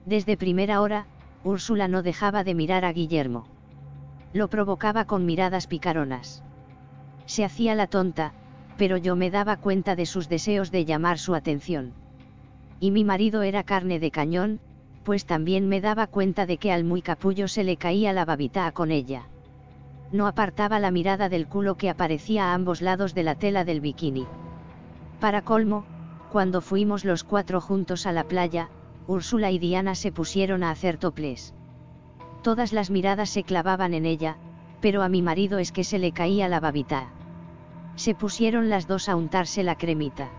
Desde 0.06 0.38
primera 0.38 0.82
hora, 0.82 1.08
Úrsula 1.44 1.90
no 1.90 2.04
dejaba 2.04 2.46
de 2.46 2.56
mirar 2.56 2.86
a 2.86 2.94
Guillermo. 2.94 3.46
Lo 4.32 4.48
provocaba 4.50 5.06
con 5.06 5.26
miradas 5.26 5.68
picaronas. 5.68 6.42
Se 7.26 7.44
hacía 7.44 7.76
la 7.76 7.88
tonta, 7.88 8.34
pero 8.78 8.98
yo 8.98 9.16
me 9.16 9.32
daba 9.32 9.58
cuenta 9.58 9.96
de 9.96 10.06
sus 10.06 10.30
deseos 10.30 10.72
de 10.72 10.86
llamar 10.86 11.18
su 11.18 11.36
atención. 11.36 11.94
Y 12.80 12.92
mi 12.92 13.04
marido 13.04 13.42
era 13.42 13.64
carne 13.64 14.00
de 14.00 14.12
cañón, 14.12 14.60
pues 15.04 15.26
también 15.26 15.68
me 15.68 15.82
daba 15.82 16.08
cuenta 16.08 16.46
de 16.46 16.58
que 16.58 16.72
al 16.72 16.84
muy 16.84 17.02
capullo 17.02 17.48
se 17.48 17.64
le 17.64 17.78
caía 17.78 18.14
la 18.14 18.26
babita 18.26 18.72
con 18.72 18.92
ella 18.92 19.28
no 20.12 20.28
apartaba 20.28 20.80
la 20.80 20.92
mirada 20.92 21.30
del 21.30 21.48
culo 21.48 21.76
que 21.76 21.90
aparecía 21.90 22.46
a 22.46 22.54
ambos 22.54 22.82
lados 22.82 23.14
de 23.14 23.24
la 23.24 23.36
tela 23.36 23.66
del 23.66 23.82
bikini. 23.82 24.26
Para 25.20 25.42
colmo, 25.42 25.86
cuando 26.32 26.62
fuimos 26.62 27.04
los 27.04 27.24
cuatro 27.24 27.60
juntos 27.62 28.06
a 28.06 28.12
la 28.12 28.24
playa, 28.24 28.70
Úrsula 29.08 29.52
y 29.52 29.60
Diana 29.60 29.96
se 29.96 30.12
pusieron 30.12 30.64
a 30.64 30.72
hacer 30.72 30.98
toples. 30.98 31.54
Todas 32.44 32.74
las 32.74 32.90
miradas 32.90 33.30
se 33.30 33.44
clavaban 33.44 33.94
en 33.94 34.06
ella, 34.06 34.38
pero 34.82 35.02
a 35.02 35.10
mi 35.10 35.22
marido 35.22 35.60
es 35.60 35.72
que 35.72 35.84
se 35.84 36.00
le 36.00 36.12
caía 36.12 36.48
la 36.48 36.60
babita. 36.60 37.10
Se 37.98 38.14
pusieron 38.14 38.70
las 38.70 38.88
dos 38.88 39.10
a 39.10 39.16
untarse 39.16 39.64
la 39.64 39.76
cremita. 39.76 40.30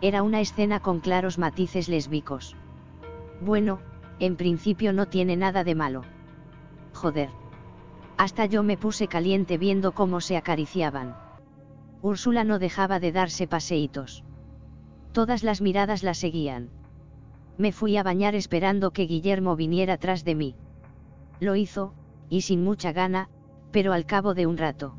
Era 0.00 0.22
una 0.22 0.40
escena 0.40 0.80
con 0.80 1.00
claros 1.00 1.38
matices 1.38 1.90
lésbicos. 1.90 2.56
Bueno, 3.42 3.80
en 4.18 4.36
principio 4.36 4.94
no 4.94 5.06
tiene 5.06 5.36
nada 5.36 5.62
de 5.62 5.74
malo. 5.74 6.02
Joder. 6.94 7.28
Hasta 8.16 8.46
yo 8.46 8.62
me 8.62 8.78
puse 8.78 9.08
caliente 9.08 9.58
viendo 9.58 9.92
cómo 9.92 10.22
se 10.22 10.38
acariciaban. 10.38 11.16
Úrsula 12.00 12.44
no 12.44 12.58
dejaba 12.58 12.98
de 12.98 13.12
darse 13.12 13.46
paseitos. 13.46 14.24
Todas 15.12 15.42
las 15.42 15.60
miradas 15.60 16.02
la 16.02 16.14
seguían. 16.14 16.70
Me 17.58 17.72
fui 17.72 17.98
a 17.98 18.02
bañar 18.02 18.34
esperando 18.34 18.90
que 18.90 19.02
Guillermo 19.02 19.54
viniera 19.54 19.98
tras 19.98 20.24
de 20.24 20.34
mí. 20.34 20.54
Lo 21.40 21.56
hizo, 21.56 21.92
y 22.30 22.40
sin 22.40 22.64
mucha 22.64 22.92
gana, 22.92 23.28
pero 23.70 23.92
al 23.92 24.06
cabo 24.06 24.32
de 24.32 24.46
un 24.46 24.56
rato. 24.56 24.94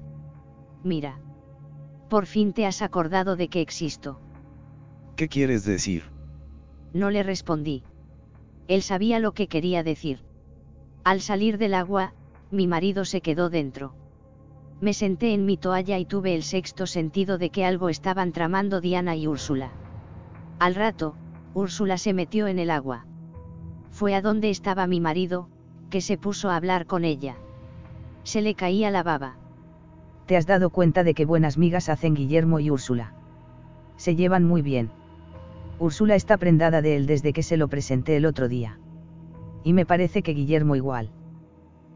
Mira. 0.83 1.17
Por 2.11 2.25
fin 2.25 2.51
te 2.51 2.65
has 2.65 2.81
acordado 2.81 3.37
de 3.37 3.47
que 3.47 3.61
existo. 3.61 4.19
¿Qué 5.15 5.29
quieres 5.29 5.63
decir? 5.63 6.03
No 6.91 7.09
le 7.09 7.23
respondí. 7.23 7.83
Él 8.67 8.81
sabía 8.81 9.19
lo 9.19 9.31
que 9.31 9.47
quería 9.47 9.81
decir. 9.81 10.19
Al 11.05 11.21
salir 11.21 11.57
del 11.57 11.73
agua, 11.73 12.13
mi 12.51 12.67
marido 12.67 13.05
se 13.05 13.21
quedó 13.21 13.49
dentro. 13.49 13.93
Me 14.81 14.93
senté 14.93 15.33
en 15.33 15.45
mi 15.45 15.55
toalla 15.55 15.99
y 15.99 16.05
tuve 16.05 16.35
el 16.35 16.43
sexto 16.43 16.85
sentido 16.85 17.37
de 17.37 17.49
que 17.49 17.63
algo 17.63 17.87
estaban 17.87 18.33
tramando 18.33 18.81
Diana 18.81 19.15
y 19.15 19.25
Úrsula. 19.27 19.71
Al 20.59 20.75
rato, 20.75 21.15
Úrsula 21.53 21.97
se 21.97 22.13
metió 22.13 22.47
en 22.47 22.59
el 22.59 22.71
agua. 22.71 23.05
Fue 23.89 24.15
a 24.15 24.21
donde 24.21 24.49
estaba 24.49 24.85
mi 24.85 24.99
marido, 24.99 25.47
que 25.89 26.01
se 26.01 26.17
puso 26.17 26.49
a 26.49 26.57
hablar 26.57 26.87
con 26.87 27.05
ella. 27.05 27.37
Se 28.23 28.41
le 28.41 28.53
caía 28.53 28.91
la 28.91 29.01
baba. 29.01 29.37
¿Te 30.25 30.37
has 30.37 30.45
dado 30.45 30.69
cuenta 30.69 31.03
de 31.03 31.13
que 31.13 31.25
buenas 31.25 31.57
migas 31.57 31.89
hacen 31.89 32.13
Guillermo 32.13 32.59
y 32.59 32.71
Úrsula? 32.71 33.13
Se 33.97 34.15
llevan 34.15 34.45
muy 34.45 34.61
bien. 34.61 34.91
Úrsula 35.79 36.15
está 36.15 36.37
prendada 36.37 36.81
de 36.81 36.95
él 36.95 37.05
desde 37.05 37.33
que 37.33 37.43
se 37.43 37.57
lo 37.57 37.67
presenté 37.67 38.15
el 38.17 38.25
otro 38.25 38.47
día. 38.47 38.79
Y 39.63 39.73
me 39.73 39.85
parece 39.85 40.23
que 40.23 40.33
Guillermo 40.33 40.75
igual. 40.75 41.09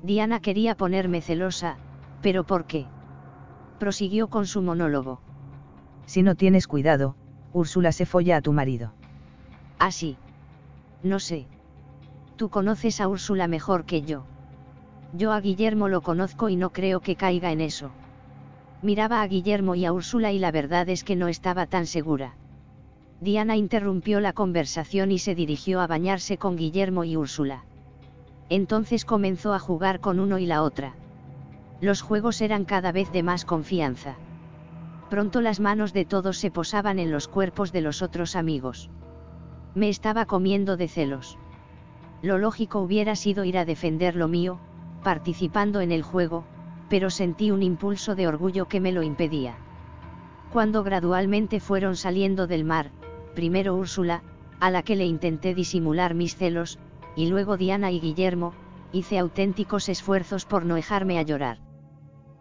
Diana 0.04 0.40
quería 0.40 0.76
ponerme 0.76 1.22
celosa, 1.22 1.78
pero 2.22 2.44
¿por 2.44 2.66
qué? 2.66 2.86
Prosiguió 3.80 4.28
con 4.28 4.46
su 4.46 4.62
monólogo. 4.62 5.22
Si 6.06 6.22
no 6.22 6.36
tienes 6.36 6.68
cuidado, 6.68 7.16
Úrsula 7.54 7.92
se 7.92 8.06
folla 8.06 8.38
a 8.38 8.42
tu 8.42 8.54
marido. 8.54 8.94
Ah, 9.80 9.92
sí. 9.92 10.18
No 11.04 11.20
sé. 11.20 11.48
Tú 12.36 12.50
conoces 12.50 13.02
a 13.02 13.08
Úrsula 13.08 13.48
mejor 13.48 13.86
que 13.86 14.02
yo. 14.02 14.26
Yo 15.14 15.32
a 15.32 15.40
Guillermo 15.40 15.88
lo 15.88 16.02
conozco 16.02 16.50
y 16.50 16.56
no 16.56 16.72
creo 16.72 17.00
que 17.00 17.16
caiga 17.16 17.52
en 17.52 17.62
eso. 17.62 17.92
Miraba 18.82 19.22
a 19.22 19.28
Guillermo 19.28 19.76
y 19.76 19.86
a 19.86 19.94
Úrsula 19.94 20.32
y 20.32 20.40
la 20.40 20.52
verdad 20.52 20.90
es 20.90 21.04
que 21.04 21.16
no 21.16 21.28
estaba 21.28 21.66
tan 21.66 21.86
segura. 21.86 22.36
Diana 23.22 23.56
interrumpió 23.56 24.20
la 24.20 24.34
conversación 24.34 25.12
y 25.12 25.20
se 25.20 25.36
dirigió 25.36 25.82
a 25.82 25.88
bañarse 25.88 26.38
con 26.38 26.56
Guillermo 26.58 27.04
y 27.04 27.16
Úrsula. 27.16 27.64
Entonces 28.50 29.06
comenzó 29.06 29.54
a 29.54 29.60
jugar 29.60 30.00
con 30.00 30.20
uno 30.20 30.38
y 30.38 30.46
la 30.46 30.62
otra. 30.62 30.94
Los 31.82 32.02
juegos 32.02 32.42
eran 32.42 32.66
cada 32.66 32.92
vez 32.92 33.12
de 33.12 33.24
más 33.24 33.46
confianza. 33.46 34.16
Pronto 35.10 35.42
las 35.42 35.60
manos 35.60 35.94
de 35.94 36.06
todos 36.06 36.38
se 36.38 36.52
posaban 36.52 37.00
en 37.00 37.12
los 37.12 37.28
cuerpos 37.28 37.72
de 37.72 37.82
los 37.82 38.02
otros 38.02 38.36
amigos. 38.36 38.90
Me 39.74 39.90
estaba 39.90 40.26
comiendo 40.26 40.78
de 40.78 40.88
celos. 40.88 41.38
Lo 42.22 42.38
lógico 42.38 42.80
hubiera 42.80 43.16
sido 43.16 43.44
ir 43.44 43.58
a 43.58 43.66
defender 43.66 44.16
lo 44.16 44.28
mío, 44.28 44.60
participando 45.04 45.82
en 45.82 45.92
el 45.92 46.02
juego, 46.02 46.46
pero 46.90 47.10
sentí 47.10 47.52
un 47.52 47.64
impulso 47.64 48.16
de 48.16 48.28
orgullo 48.28 48.68
que 48.68 48.80
me 48.80 48.92
lo 48.92 49.04
impedía. 49.04 49.58
Cuando 50.52 50.84
gradualmente 50.84 51.60
fueron 51.60 51.96
saliendo 51.96 52.48
del 52.48 52.64
mar, 52.64 52.92
primero 53.34 53.76
Úrsula, 53.76 54.24
a 54.60 54.72
la 54.72 54.84
que 54.84 54.96
le 54.96 55.06
intenté 55.06 55.54
disimular 55.54 56.14
mis 56.14 56.36
celos, 56.36 56.80
y 57.16 57.28
luego 57.28 57.58
Diana 57.58 57.92
y 57.92 58.00
Guillermo, 58.00 58.54
hice 58.92 59.20
auténticos 59.20 59.90
esfuerzos 59.90 60.46
por 60.46 60.66
no 60.66 60.76
dejarme 60.76 61.20
a 61.20 61.24
llorar. 61.24 61.60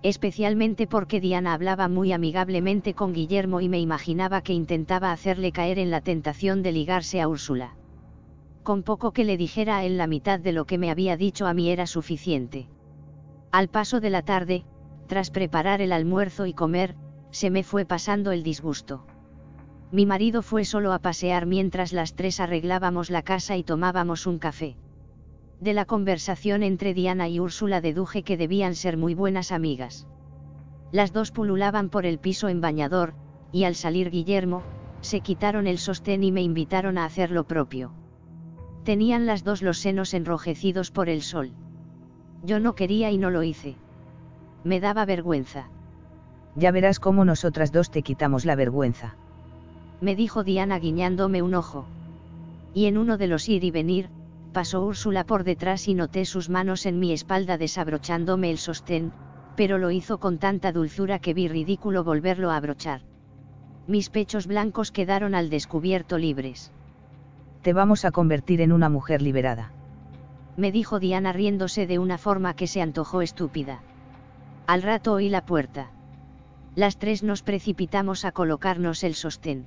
Especialmente 0.03 0.87
porque 0.87 1.21
Diana 1.21 1.55
hablaba 1.55 1.89
muy 1.89 2.13
amigablemente 2.13 2.95
con 2.95 3.15
Guillermo 3.15 3.61
y 3.61 3.69
me 3.69 3.81
imaginaba 3.81 4.43
que 4.43 4.53
intentaba 4.53 5.13
hacerle 5.13 5.51
caer 5.51 5.79
en 5.79 5.91
la 5.91 6.03
tentación 6.03 6.63
de 6.63 6.73
ligarse 6.73 7.21
a 7.21 7.29
Úrsula. 7.29 7.75
Con 8.63 8.83
poco 8.83 9.13
que 9.13 9.25
le 9.25 9.37
dijera 9.37 9.79
a 9.79 9.85
él 9.85 9.97
la 9.97 10.07
mitad 10.07 10.39
de 10.39 10.53
lo 10.53 10.67
que 10.67 10.79
me 10.79 10.91
había 10.91 11.17
dicho 11.17 11.47
a 11.47 11.55
mí 11.55 11.71
era 11.71 11.87
suficiente. 11.87 12.69
Al 13.55 13.69
paso 13.69 14.01
de 14.01 14.11
la 14.11 14.23
tarde, 14.23 14.65
tras 15.07 15.31
preparar 15.31 15.81
el 15.81 15.93
almuerzo 15.93 16.45
y 16.45 16.55
comer, 16.55 16.97
se 17.31 17.51
me 17.51 17.63
fue 17.63 17.85
pasando 17.85 18.33
el 18.33 18.43
disgusto. 18.43 19.07
Mi 19.93 20.07
marido 20.07 20.43
fue 20.43 20.65
solo 20.65 20.93
a 20.93 20.99
pasear 20.99 21.47
mientras 21.47 21.93
las 21.93 22.17
tres 22.17 22.41
arreglábamos 22.41 23.11
la 23.11 23.23
casa 23.23 23.57
y 23.57 23.63
tomábamos 23.63 24.27
un 24.27 24.41
café. 24.41 24.77
De 25.61 25.73
la 25.73 25.85
conversación 25.85 26.65
entre 26.65 26.95
Diana 26.95 27.29
y 27.29 27.39
Úrsula 27.39 27.81
deduje 27.81 28.25
que 28.25 28.37
debían 28.37 28.75
ser 28.75 28.97
muy 28.97 29.15
buenas 29.15 29.53
amigas. 29.53 30.09
Las 30.91 31.13
dos 31.13 31.31
pululaban 31.31 31.91
por 31.91 32.07
el 32.07 32.19
piso 32.19 32.49
en 32.49 32.61
bañador, 32.61 33.15
y 33.53 33.63
al 33.63 33.77
salir 33.77 34.11
Guillermo, 34.11 34.65
se 35.01 35.21
quitaron 35.21 35.69
el 35.69 35.79
sostén 35.79 36.25
y 36.25 36.33
me 36.33 36.43
invitaron 36.43 36.99
a 36.99 37.05
hacer 37.05 37.31
lo 37.31 37.45
propio. 37.45 37.93
Tenían 38.83 39.27
las 39.27 39.45
dos 39.45 39.63
los 39.63 39.79
senos 39.79 40.13
enrojecidos 40.13 40.91
por 40.91 41.09
el 41.09 41.23
sol. 41.23 41.53
Yo 42.45 42.61
no 42.61 42.75
quería 42.75 43.11
y 43.11 43.19
no 43.19 43.31
lo 43.31 43.43
hice. 43.43 43.75
Me 44.63 44.81
daba 44.81 45.05
vergüenza. 45.05 45.69
Ya 46.55 46.71
verás 46.71 47.01
cómo 47.01 47.25
nosotras 47.25 47.73
dos 47.73 47.91
te 47.91 48.03
quitamos 48.03 48.45
la 48.45 48.55
vergüenza 48.55 49.17
me 50.05 50.15
dijo 50.15 50.45
Diana 50.45 50.79
guiñándome 50.79 51.43
un 51.43 51.55
ojo. 51.55 51.87
Y 52.75 52.87
en 52.87 52.99
uno 52.99 53.17
de 53.17 53.27
los 53.27 53.49
ir 53.49 53.65
y 53.65 53.71
venir, 53.71 54.11
pasó 54.53 54.85
Úrsula 54.85 55.25
por 55.25 55.45
detrás 55.45 55.89
y 55.89 55.95
noté 55.95 56.27
sus 56.27 56.51
manos 56.51 56.87
en 56.87 56.99
mi 56.99 57.13
espalda 57.13 57.57
desabrochándome 57.57 58.51
el 58.51 58.59
sostén, 58.59 59.13
pero 59.57 59.79
lo 59.79 59.91
hizo 59.91 60.19
con 60.19 60.39
tanta 60.39 60.73
dulzura 60.73 61.19
que 61.21 61.35
vi 61.35 61.49
ridículo 61.49 62.05
volverlo 62.05 62.51
a 62.51 62.57
abrochar. 62.57 63.01
Mis 63.87 64.11
pechos 64.11 64.47
blancos 64.47 64.93
quedaron 64.93 65.35
al 65.35 65.49
descubierto 65.49 66.19
libres. 66.19 66.71
Te 67.63 67.73
vamos 67.73 68.05
a 68.05 68.11
convertir 68.11 68.61
en 68.61 68.73
una 68.73 68.91
mujer 68.91 69.23
liberada. 69.23 69.73
Me 70.57 70.71
dijo 70.71 71.01
Diana 71.01 71.33
riéndose 71.33 71.87
de 71.87 71.99
una 71.99 72.19
forma 72.19 72.55
que 72.55 72.67
se 72.67 72.81
antojó 72.81 73.23
estúpida. 73.23 73.83
Al 74.67 74.83
rato 74.83 75.13
oí 75.13 75.29
la 75.29 75.45
puerta. 75.45 75.91
Las 76.77 76.99
tres 76.99 77.23
nos 77.23 77.43
precipitamos 77.43 78.25
a 78.25 78.33
colocarnos 78.33 79.05
el 79.05 79.15
sostén. 79.15 79.67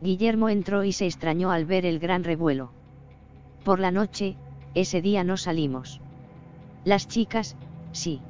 Guillermo 0.00 0.48
entró 0.48 0.82
y 0.84 0.92
se 0.92 1.06
extrañó 1.06 1.50
al 1.52 1.64
ver 1.64 1.86
el 1.86 1.98
gran 1.98 2.24
revuelo. 2.24 2.72
Por 3.64 3.78
la 3.78 3.92
noche, 3.92 4.36
ese 4.74 5.00
día 5.00 5.22
no 5.22 5.36
salimos. 5.36 6.00
Las 6.84 7.06
chicas, 7.06 7.56
sí. 7.92 8.20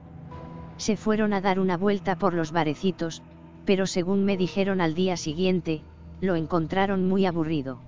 Se 0.77 0.97
fueron 0.97 1.33
a 1.33 1.41
dar 1.41 1.59
una 1.59 1.77
vuelta 1.77 2.19
por 2.19 2.35
los 2.35 2.53
barecitos, 2.53 3.23
pero 3.65 3.87
según 3.87 4.25
me 4.25 4.37
dijeron 4.37 4.81
al 4.81 4.95
día 4.95 5.17
siguiente, 5.17 5.83
lo 6.21 6.37
encontraron 6.37 7.09
muy 7.09 7.25
aburrido. 7.25 7.79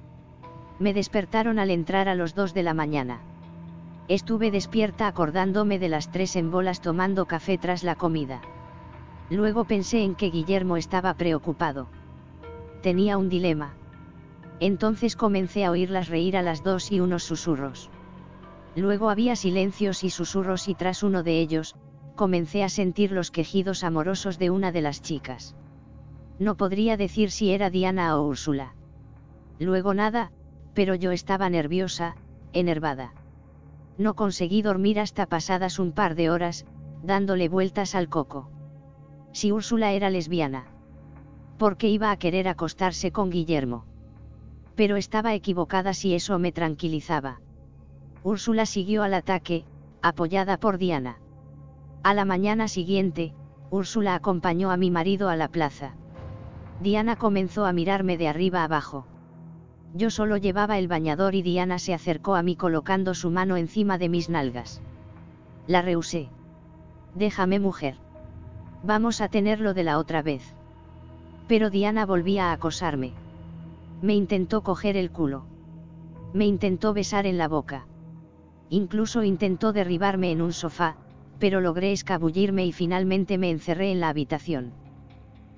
Me 0.79 0.95
despertaron 0.95 1.59
al 1.59 1.71
entrar 1.71 2.09
a 2.09 2.15
los 2.15 2.35
dos 2.35 2.55
de 2.55 2.63
la 2.63 2.75
mañana. 2.75 3.21
Estuve 4.09 4.51
despierta 4.51 5.07
acordándome 5.07 5.79
de 5.79 5.89
las 5.89 6.11
tres 6.11 6.37
en 6.37 6.51
bolas 6.51 6.81
tomando 6.81 7.27
café 7.27 7.59
tras 7.59 7.83
la 7.83 7.97
comida. 7.97 8.43
Luego 9.31 9.65
pensé 9.65 10.03
en 10.03 10.15
que 10.15 10.31
Guillermo 10.31 10.77
estaba 10.77 11.15
preocupado 11.15 11.89
tenía 12.85 13.17
un 13.17 13.31
dilema. 13.31 13.73
Entonces 14.61 15.17
comencé 15.17 15.65
a 15.65 15.71
oírlas 15.71 16.11
reír 16.11 16.37
a 16.37 16.43
las 16.43 16.63
dos 16.63 16.93
y 16.93 17.01
unos 17.01 17.25
susurros. 17.25 17.89
Luego 18.77 19.09
había 19.09 19.37
silencios 19.37 20.05
y 20.05 20.11
susurros 20.11 20.69
y 20.69 20.75
tras 20.75 21.03
uno 21.03 21.23
de 21.23 21.41
ellos, 21.41 21.77
comencé 22.15 22.63
a 22.63 22.69
sentir 22.69 23.11
los 23.11 23.31
quejidos 23.31 23.85
amorosos 23.85 24.39
de 24.39 24.51
una 24.51 24.71
de 24.71 24.83
las 24.83 25.01
chicas. 25.01 25.57
No 26.39 26.59
podría 26.59 26.99
decir 26.99 27.31
si 27.31 27.53
era 27.53 27.71
Diana 27.71 28.19
o 28.19 28.27
Úrsula. 28.27 28.75
Luego 29.59 29.95
nada, 29.95 30.31
pero 30.75 30.95
yo 30.95 31.11
estaba 31.11 31.49
nerviosa, 31.49 32.17
enervada. 32.53 33.15
No 33.99 34.15
conseguí 34.15 34.63
dormir 34.63 35.01
hasta 35.01 35.27
pasadas 35.27 35.79
un 35.79 35.93
par 35.93 36.15
de 36.15 36.31
horas, 36.31 36.67
dándole 37.03 37.49
vueltas 37.49 37.95
al 37.95 38.09
coco. 38.09 38.51
Si 39.33 39.53
Úrsula 39.53 39.93
era 39.93 40.11
lesbiana 40.11 40.75
porque 41.59 41.89
iba 41.89 42.11
a 42.11 42.17
querer 42.17 42.49
acostarse 42.49 43.13
con 43.13 43.31
Guillermo. 43.31 43.85
Pero 44.75 44.97
estaba 44.97 45.35
equivocada 45.35 45.95
si 45.95 46.15
eso 46.15 46.39
me 46.39 46.53
tranquilizaba. 46.53 47.41
Úrsula 48.23 48.67
siguió 48.67 49.03
al 49.03 49.15
ataque, 49.15 49.65
apoyada 50.03 50.59
por 50.59 50.79
Diana. 50.79 51.19
A 52.03 52.15
la 52.15 52.25
mañana 52.25 52.69
siguiente, 52.69 53.35
Úrsula 53.71 54.15
acompañó 54.15 54.71
a 54.71 54.77
mi 54.77 54.91
marido 54.91 55.29
a 55.29 55.37
la 55.37 55.49
plaza. 55.49 55.95
Diana 56.81 57.17
comenzó 57.17 57.67
a 57.67 57.73
mirarme 57.73 58.19
de 58.19 58.29
arriba 58.29 58.65
abajo. 58.65 59.07
Yo 59.97 60.11
solo 60.11 60.37
llevaba 60.37 60.79
el 60.79 60.89
bañador 60.89 61.37
y 61.37 61.43
Diana 61.43 61.79
se 61.79 61.95
acercó 61.95 62.35
a 62.35 62.43
mí 62.43 62.57
colocando 62.57 63.15
su 63.15 63.31
mano 63.31 63.57
encima 63.57 63.97
de 63.97 64.09
mis 64.09 64.29
nalgas. 64.29 64.83
La 65.69 65.83
rehusé. 65.83 66.31
Déjame 67.15 67.61
mujer. 67.61 67.95
Vamos 68.83 69.21
a 69.21 69.29
tenerlo 69.29 69.73
de 69.73 69.85
la 69.85 69.99
otra 69.99 70.21
vez. 70.21 70.43
Pero 71.47 71.71
Diana 71.71 72.07
volvía 72.07 72.51
a 72.51 72.53
acosarme. 72.53 73.13
Me 74.03 74.17
intentó 74.17 74.63
coger 74.63 74.97
el 74.97 75.13
culo. 75.13 75.45
Me 76.33 76.45
intentó 76.45 76.93
besar 76.93 77.25
en 77.29 77.39
la 77.39 77.47
boca. 77.47 77.87
Incluso 78.71 79.23
intentó 79.23 79.73
derribarme 79.73 80.33
en 80.33 80.43
un 80.43 80.53
sofá, 80.53 80.97
pero 81.39 81.61
logré 81.61 81.93
escabullirme 81.93 82.67
y 82.67 82.73
finalmente 82.73 83.39
me 83.39 83.51
encerré 83.51 83.93
en 83.93 84.01
la 84.01 84.09
habitación. 84.09 84.73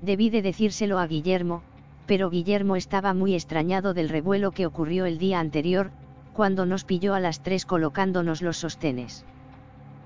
Debí 0.03 0.28
de 0.28 0.43
decírselo 0.43 0.99
a 0.99 1.07
Guillermo, 1.07 1.62
pero 2.07 2.30
Guillermo 2.30 2.76
estaba 2.76 3.14
muy 3.14 3.34
extrañado 3.34 3.92
del 3.92 4.09
revuelo 4.09 4.52
que 4.52 4.66
ocurrió 4.66 5.07
el 5.07 5.18
día 5.18 5.40
anterior, 5.40 5.90
cuando 6.32 6.66
nos 6.66 6.84
pilló 6.84 7.14
a 7.14 7.20
las 7.20 7.42
tres 7.42 7.66
colocándonos 7.66 8.42
los 8.42 8.59
sostenes. 8.59 9.24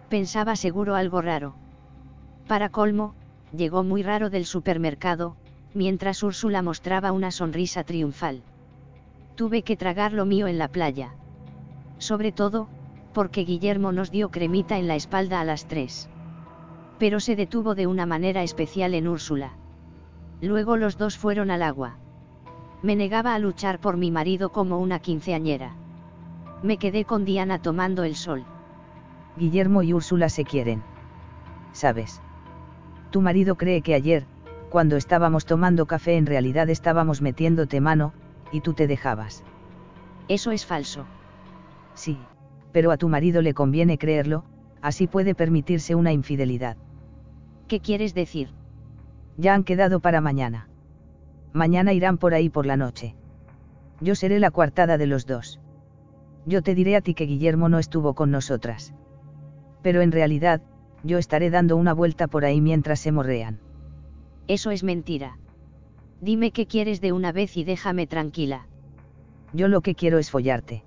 Pensaba 0.08 0.56
seguro 0.56 0.94
algo 0.94 1.20
raro. 1.20 1.54
Para 2.48 2.70
colmo, 2.70 3.14
llegó 3.56 3.84
muy 3.84 4.02
raro 4.02 4.30
del 4.30 4.46
supermercado, 4.46 5.36
mientras 5.74 6.22
Úrsula 6.22 6.62
mostraba 6.62 7.12
una 7.12 7.30
sonrisa 7.30 7.84
triunfal. 7.84 8.42
Tuve 9.36 9.62
que 9.62 9.76
tragar 9.76 10.12
lo 10.12 10.24
mío 10.24 10.46
en 10.48 10.58
la 10.58 10.68
playa. 10.68 11.14
Sobre 11.98 12.32
todo, 12.32 12.68
porque 13.12 13.42
Guillermo 13.42 13.92
nos 13.92 14.10
dio 14.10 14.30
cremita 14.30 14.78
en 14.78 14.88
la 14.88 14.96
espalda 14.96 15.40
a 15.40 15.44
las 15.44 15.66
tres. 15.66 16.08
Pero 16.98 17.20
se 17.20 17.36
detuvo 17.36 17.74
de 17.74 17.86
una 17.86 18.06
manera 18.06 18.42
especial 18.42 18.94
en 18.94 19.08
Úrsula. 19.08 19.52
Luego 20.40 20.76
los 20.76 20.96
dos 20.96 21.18
fueron 21.18 21.50
al 21.50 21.62
agua. 21.62 21.96
Me 22.82 22.96
negaba 22.96 23.34
a 23.34 23.38
luchar 23.38 23.78
por 23.78 23.96
mi 23.96 24.10
marido 24.10 24.50
como 24.50 24.78
una 24.78 25.00
quinceañera. 25.00 25.74
Me 26.62 26.78
quedé 26.78 27.04
con 27.04 27.24
Diana 27.24 27.60
tomando 27.60 28.04
el 28.04 28.14
sol. 28.14 28.44
Guillermo 29.36 29.82
y 29.82 29.92
Úrsula 29.92 30.28
se 30.28 30.44
quieren. 30.44 30.82
¿Sabes? 31.72 32.22
Tu 33.10 33.20
marido 33.20 33.56
cree 33.56 33.82
que 33.82 33.94
ayer, 33.94 34.26
cuando 34.70 34.96
estábamos 34.96 35.46
tomando 35.46 35.86
café 35.86 36.16
en 36.16 36.26
realidad 36.26 36.70
estábamos 36.70 37.22
metiéndote 37.22 37.80
mano, 37.80 38.12
y 38.52 38.60
tú 38.60 38.72
te 38.72 38.86
dejabas. 38.86 39.44
Eso 40.28 40.52
es 40.52 40.64
falso. 40.64 41.06
Sí, 41.94 42.18
pero 42.72 42.92
a 42.92 42.96
tu 42.96 43.08
marido 43.08 43.42
le 43.42 43.54
conviene 43.54 43.98
creerlo, 43.98 44.44
así 44.80 45.06
puede 45.06 45.34
permitirse 45.34 45.94
una 45.94 46.12
infidelidad. 46.12 46.76
¿Qué 47.68 47.80
quieres 47.80 48.14
decir? 48.14 48.48
Ya 49.40 49.54
han 49.54 49.64
quedado 49.64 50.00
para 50.00 50.20
mañana. 50.20 50.68
Mañana 51.54 51.94
irán 51.94 52.18
por 52.18 52.34
ahí 52.34 52.50
por 52.50 52.66
la 52.66 52.76
noche. 52.76 53.14
Yo 54.02 54.14
seré 54.14 54.38
la 54.38 54.50
coartada 54.50 54.98
de 54.98 55.06
los 55.06 55.24
dos. 55.24 55.60
Yo 56.44 56.60
te 56.60 56.74
diré 56.74 56.94
a 56.94 57.00
ti 57.00 57.14
que 57.14 57.24
Guillermo 57.24 57.70
no 57.70 57.78
estuvo 57.78 58.12
con 58.14 58.30
nosotras. 58.30 58.92
Pero 59.82 60.02
en 60.02 60.12
realidad, 60.12 60.60
yo 61.04 61.16
estaré 61.16 61.48
dando 61.48 61.76
una 61.76 61.94
vuelta 61.94 62.26
por 62.26 62.44
ahí 62.44 62.60
mientras 62.60 63.00
se 63.00 63.12
morrean. 63.12 63.60
Eso 64.46 64.72
es 64.72 64.84
mentira. 64.84 65.38
Dime 66.20 66.50
qué 66.50 66.66
quieres 66.66 67.00
de 67.00 67.12
una 67.12 67.32
vez 67.32 67.56
y 67.56 67.64
déjame 67.64 68.06
tranquila. 68.06 68.66
Yo 69.54 69.68
lo 69.68 69.80
que 69.80 69.94
quiero 69.94 70.18
es 70.18 70.30
follarte. 70.30 70.84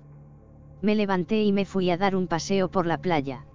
Me 0.80 0.94
levanté 0.94 1.42
y 1.42 1.52
me 1.52 1.64
fui 1.64 1.90
a 1.90 1.96
dar 1.96 2.14
un 2.14 2.28
paseo 2.28 2.70
por 2.70 2.86
la 2.86 2.98
playa. 2.98 3.46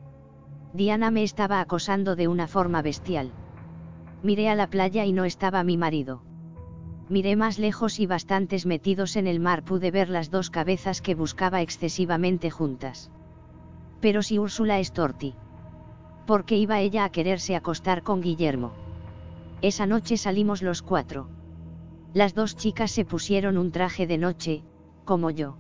Diana 0.74 1.10
me 1.10 1.24
estaba 1.24 1.62
acosando 1.62 2.18
de 2.18 2.28
una 2.28 2.48
forma 2.48 2.82
bestial. 2.82 3.32
Miré 4.22 4.50
a 4.50 4.56
la 4.56 4.68
playa 4.68 5.06
y 5.06 5.14
no 5.14 5.26
estaba 5.26 5.64
mi 5.64 5.78
marido. 5.78 6.22
Miré 7.08 7.36
más 7.36 7.58
lejos 7.58 8.00
y 8.00 8.06
bastantes 8.06 8.66
metidos 8.66 9.16
en 9.16 9.28
el 9.28 9.40
mar 9.40 9.64
pude 9.64 9.92
ver 9.92 10.10
las 10.10 10.30
dos 10.30 10.50
cabezas 10.50 11.02
que 11.02 11.16
buscaba 11.16 11.62
excesivamente 11.62 12.52
juntas. 12.52 13.12
Pero 14.02 14.22
si 14.22 14.38
Úrsula 14.38 14.80
es 14.80 14.92
torti. 14.92 15.34
¿Por 16.28 16.46
qué 16.46 16.58
iba 16.58 16.80
ella 16.80 17.06
a 17.06 17.10
quererse 17.10 17.56
acostar 17.56 18.04
con 18.04 18.22
Guillermo? 18.22 18.74
Esa 19.62 19.88
noche 19.88 20.18
salimos 20.18 20.62
los 20.62 20.82
cuatro. 20.82 21.28
Las 22.14 22.36
dos 22.36 22.56
chicas 22.56 22.92
se 22.92 23.06
pusieron 23.06 23.58
un 23.58 23.72
traje 23.72 24.06
de 24.06 24.18
noche, 24.18 24.64
como 25.06 25.32
yo. 25.32 25.58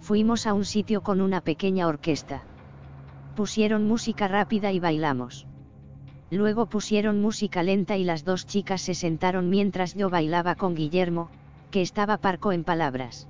Fuimos 0.00 0.46
a 0.46 0.54
un 0.54 0.64
sitio 0.64 1.02
con 1.02 1.20
una 1.20 1.40
pequeña 1.40 1.86
orquesta. 1.86 2.42
Pusieron 3.36 3.86
música 3.86 4.28
rápida 4.28 4.72
y 4.72 4.80
bailamos. 4.80 5.46
Luego 6.30 6.66
pusieron 6.66 7.20
música 7.20 7.62
lenta 7.62 7.96
y 7.96 8.04
las 8.04 8.24
dos 8.24 8.46
chicas 8.46 8.82
se 8.82 8.94
sentaron 8.94 9.48
mientras 9.48 9.94
yo 9.94 10.10
bailaba 10.10 10.56
con 10.56 10.74
Guillermo, 10.74 11.28
que 11.70 11.82
estaba 11.82 12.16
parco 12.16 12.52
en 12.52 12.64
palabras. 12.64 13.28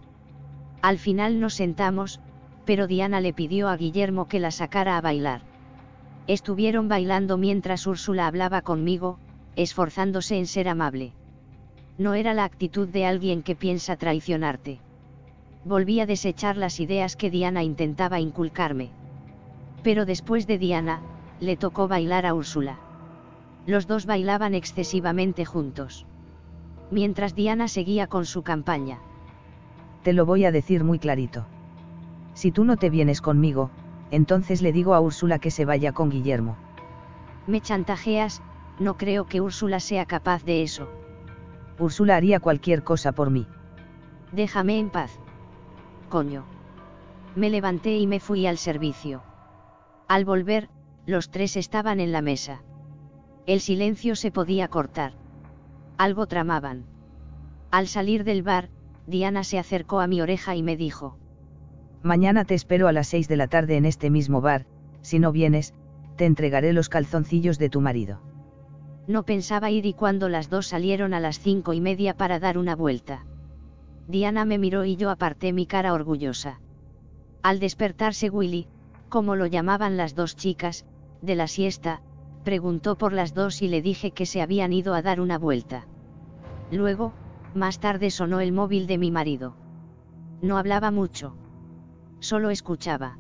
Al 0.81 0.99
final 0.99 1.39
nos 1.39 1.55
sentamos, 1.55 2.21
pero 2.65 2.87
Diana 2.87 3.21
le 3.21 3.35
pidió 3.35 3.69
a 3.69 3.77
Guillermo 3.77 4.29
que 4.29 4.41
la 4.41 4.51
sacara 4.51 4.97
a 4.97 5.01
bailar. 5.03 5.43
Estuvieron 6.27 6.89
bailando 6.89 7.37
mientras 7.37 7.87
Úrsula 7.87 8.27
hablaba 8.27 8.63
conmigo, 8.63 9.19
esforzándose 9.57 10.39
en 10.39 10.47
ser 10.47 10.69
amable. 10.69 11.13
No 11.99 12.15
era 12.15 12.35
la 12.35 12.45
actitud 12.45 12.89
de 12.89 13.07
alguien 13.07 13.43
que 13.43 13.55
piensa 13.55 13.97
traicionarte. 13.97 14.81
Volví 15.65 16.01
a 16.01 16.07
desechar 16.07 16.57
las 16.57 16.81
ideas 16.81 17.17
que 17.17 17.31
Diana 17.31 17.63
intentaba 17.63 18.21
inculcarme. 18.21 18.91
Pero 19.83 20.07
después 20.07 20.47
de 20.47 20.59
Diana, 20.59 21.01
le 21.41 21.57
tocó 21.57 21.89
bailar 21.89 22.27
a 22.27 22.35
Úrsula. 22.35 22.79
Los 23.67 23.87
dos 23.87 24.07
bailaban 24.07 24.55
excesivamente 24.55 25.45
juntos. 25.45 26.07
Mientras 26.91 27.35
Diana 27.35 27.67
seguía 27.67 28.07
con 28.07 28.25
su 28.25 28.43
campaña. 28.43 29.01
Te 30.05 30.12
lo 30.12 30.25
voy 30.25 30.45
a 30.45 30.53
decir 30.53 30.85
muy 30.85 31.01
clarito. 31.01 31.47
Si 32.35 32.53
tú 32.53 32.64
no 32.64 32.77
te 32.77 32.91
vienes 32.91 33.21
conmigo, 33.21 33.71
entonces 34.12 34.62
le 34.62 34.73
digo 34.73 34.95
a 34.95 35.01
Úrsula 35.01 35.41
que 35.41 35.51
se 35.51 35.64
vaya 35.64 35.93
con 35.93 36.11
Guillermo. 36.11 36.57
Me 37.49 37.61
chantajeas, 37.61 38.41
no 38.79 38.97
creo 38.97 39.27
que 39.27 39.41
Úrsula 39.41 39.81
sea 39.81 40.07
capaz 40.07 40.45
de 40.45 40.62
eso. 40.62 40.89
Úrsula 41.79 42.17
haría 42.17 42.39
cualquier 42.39 42.85
cosa 42.85 43.12
por 43.12 43.31
mí. 43.31 43.47
Déjame 44.33 44.79
en 44.79 44.91
paz. 44.91 45.19
Coño. 46.09 46.45
Me 47.35 47.51
levanté 47.51 47.97
y 47.99 48.07
me 48.07 48.21
fui 48.21 48.47
al 48.47 48.59
servicio. 48.59 49.23
Al 50.09 50.25
volver, 50.25 50.69
los 51.05 51.31
tres 51.31 51.57
estaban 51.57 51.99
en 52.01 52.12
la 52.12 52.23
mesa. 52.23 52.62
El 53.47 53.61
silencio 53.61 54.17
se 54.17 54.33
podía 54.33 54.67
cortar. 54.67 55.13
Algo 55.99 56.27
tramaban. 56.27 56.85
Al 57.71 57.87
salir 57.87 58.25
del 58.25 58.43
bar, 58.43 58.71
Diana 59.07 59.45
se 59.45 59.59
acercó 59.59 60.01
a 60.01 60.09
mi 60.09 60.21
oreja 60.21 60.57
y 60.57 60.63
me 60.65 60.77
dijo. 60.77 61.17
Mañana 62.03 62.45
te 62.45 62.55
espero 62.55 62.89
a 62.89 62.93
las 62.93 63.07
seis 63.07 63.29
de 63.29 63.37
la 63.37 63.47
tarde 63.47 63.77
en 63.77 63.85
este 63.85 64.11
mismo 64.11 64.41
bar, 64.41 64.67
si 65.01 65.21
no 65.21 65.31
vienes, 65.31 65.75
te 66.17 66.25
entregaré 66.25 66.73
los 66.73 66.89
calzoncillos 66.89 67.59
de 67.59 67.69
tu 67.69 67.81
marido. 67.81 68.21
No 69.07 69.23
pensaba 69.23 69.71
ir 69.71 69.87
y 69.87 69.93
cuando 69.93 70.29
las 70.29 70.51
dos 70.51 70.67
salieron 70.67 71.15
a 71.15 71.21
las 71.21 71.39
cinco 71.39 71.73
y 71.73 71.81
media 71.81 72.17
para 72.17 72.41
dar 72.41 72.59
una 72.59 72.75
vuelta. 72.75 73.27
Diana 74.09 74.45
me 74.45 74.59
miró 74.59 74.85
y 74.85 74.97
yo 74.97 75.11
aparté 75.11 75.53
mi 75.53 75.67
cara 75.67 75.93
orgullosa. 75.93 76.61
Al 77.43 77.61
despertarse 77.61 78.29
Willy, 78.29 78.67
como 79.09 79.37
lo 79.37 79.47
llamaban 79.47 79.97
las 79.97 80.17
dos 80.17 80.35
chicas, 80.35 80.85
de 81.23 81.37
la 81.37 81.47
siesta, 81.47 82.03
preguntó 82.47 82.97
por 82.97 83.13
las 83.13 83.35
dos 83.35 83.61
y 83.61 83.67
le 83.67 83.83
dije 83.83 84.13
que 84.13 84.25
se 84.25 84.41
habían 84.41 84.73
ido 84.73 84.95
a 84.95 85.03
dar 85.03 85.21
una 85.21 85.37
vuelta. 85.37 85.89
Luego, 86.71 87.13
más 87.57 87.81
tarde 87.81 88.09
sonó 88.13 88.39
el 88.39 88.53
móvil 88.53 88.87
de 88.87 88.99
mi 88.99 89.11
marido. 89.11 89.57
No 90.43 90.57
hablaba 90.57 90.93
mucho. 90.93 91.35
Solo 92.21 92.51
escuchaba. 92.51 93.19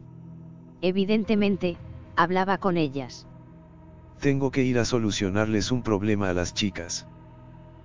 Evidentemente, 0.80 1.76
hablaba 2.14 2.58
con 2.58 2.76
ellas. 2.76 3.26
Tengo 4.20 4.52
que 4.52 4.62
ir 4.62 4.78
a 4.78 4.84
solucionarles 4.84 5.72
un 5.72 5.82
problema 5.82 6.30
a 6.30 6.32
las 6.32 6.54
chicas. 6.54 7.08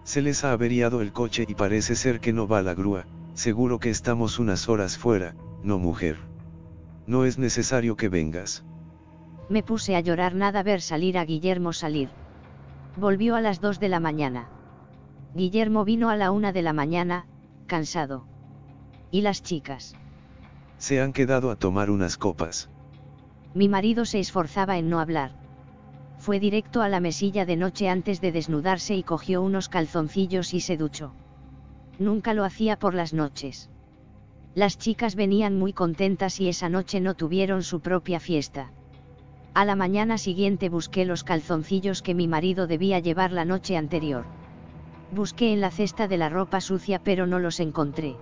Se 0.03 0.21
les 0.21 0.43
ha 0.43 0.51
averiado 0.51 1.01
el 1.01 1.11
coche 1.11 1.47
y 1.47 1.55
parece 1.55 1.95
ser 1.95 2.19
que 2.19 2.33
no 2.33 2.47
va 2.47 2.61
la 2.61 2.75
grúa, 2.75 3.07
seguro 3.33 3.79
que 3.79 3.89
estamos 3.89 4.37
unas 4.37 4.69
horas 4.69 4.95
fuera, 4.95 5.33
no 5.63 5.79
mujer. 5.79 6.17
No 7.07 7.25
es 7.25 7.39
necesario 7.39 7.95
que 7.95 8.09
vengas 8.09 8.63
me 9.51 9.63
puse 9.63 9.95
a 9.95 9.99
llorar 9.99 10.33
nada 10.33 10.63
ver 10.63 10.81
salir 10.81 11.17
a 11.17 11.25
Guillermo 11.25 11.73
salir. 11.73 12.09
Volvió 12.97 13.35
a 13.35 13.41
las 13.41 13.61
dos 13.61 13.79
de 13.79 13.89
la 13.89 13.99
mañana. 13.99 14.49
Guillermo 15.35 15.85
vino 15.85 16.09
a 16.09 16.15
la 16.15 16.31
una 16.31 16.51
de 16.51 16.61
la 16.61 16.73
mañana, 16.73 17.25
cansado. 17.67 18.25
¿Y 19.11 19.21
las 19.21 19.43
chicas? 19.43 19.95
Se 20.77 21.01
han 21.01 21.13
quedado 21.13 21.51
a 21.51 21.57
tomar 21.57 21.89
unas 21.89 22.17
copas. 22.17 22.69
Mi 23.53 23.67
marido 23.67 24.05
se 24.05 24.19
esforzaba 24.19 24.77
en 24.77 24.89
no 24.89 24.99
hablar. 24.99 25.31
Fue 26.17 26.39
directo 26.39 26.81
a 26.81 26.89
la 26.89 26.99
mesilla 26.99 27.45
de 27.45 27.57
noche 27.57 27.89
antes 27.89 28.21
de 28.21 28.31
desnudarse 28.31 28.95
y 28.95 29.03
cogió 29.03 29.41
unos 29.41 29.69
calzoncillos 29.69 30.53
y 30.53 30.61
se 30.61 30.77
duchó. 30.77 31.13
Nunca 31.99 32.33
lo 32.33 32.45
hacía 32.45 32.77
por 32.77 32.93
las 32.93 33.13
noches. 33.13 33.69
Las 34.55 34.77
chicas 34.77 35.15
venían 35.15 35.57
muy 35.57 35.73
contentas 35.73 36.39
y 36.39 36.47
esa 36.47 36.69
noche 36.69 36.99
no 37.01 37.15
tuvieron 37.15 37.63
su 37.63 37.81
propia 37.81 38.19
fiesta. 38.19 38.71
A 39.53 39.65
la 39.65 39.75
mañana 39.75 40.17
siguiente 40.17 40.69
busqué 40.69 41.03
los 41.03 41.25
calzoncillos 41.25 42.01
que 42.01 42.15
mi 42.15 42.27
marido 42.27 42.67
debía 42.67 42.99
llevar 42.99 43.33
la 43.33 43.43
noche 43.43 43.75
anterior. 43.75 44.25
Busqué 45.11 45.51
en 45.51 45.59
la 45.59 45.71
cesta 45.71 46.07
de 46.07 46.17
la 46.17 46.29
ropa 46.29 46.61
sucia 46.61 46.99
pero 47.03 47.27
no 47.27 47.37
los 47.37 47.59
encontré. 47.59 48.15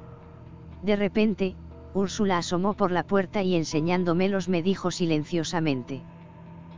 De 0.82 0.96
repente, 0.96 1.56
Úrsula 1.94 2.40
asomó 2.40 2.74
por 2.74 2.92
la 2.92 3.04
puerta 3.04 3.44
y 3.44 3.56
enseñándomelos 3.56 4.50
me 4.50 4.64
dijo 4.64 4.90
silenciosamente. 4.90 6.02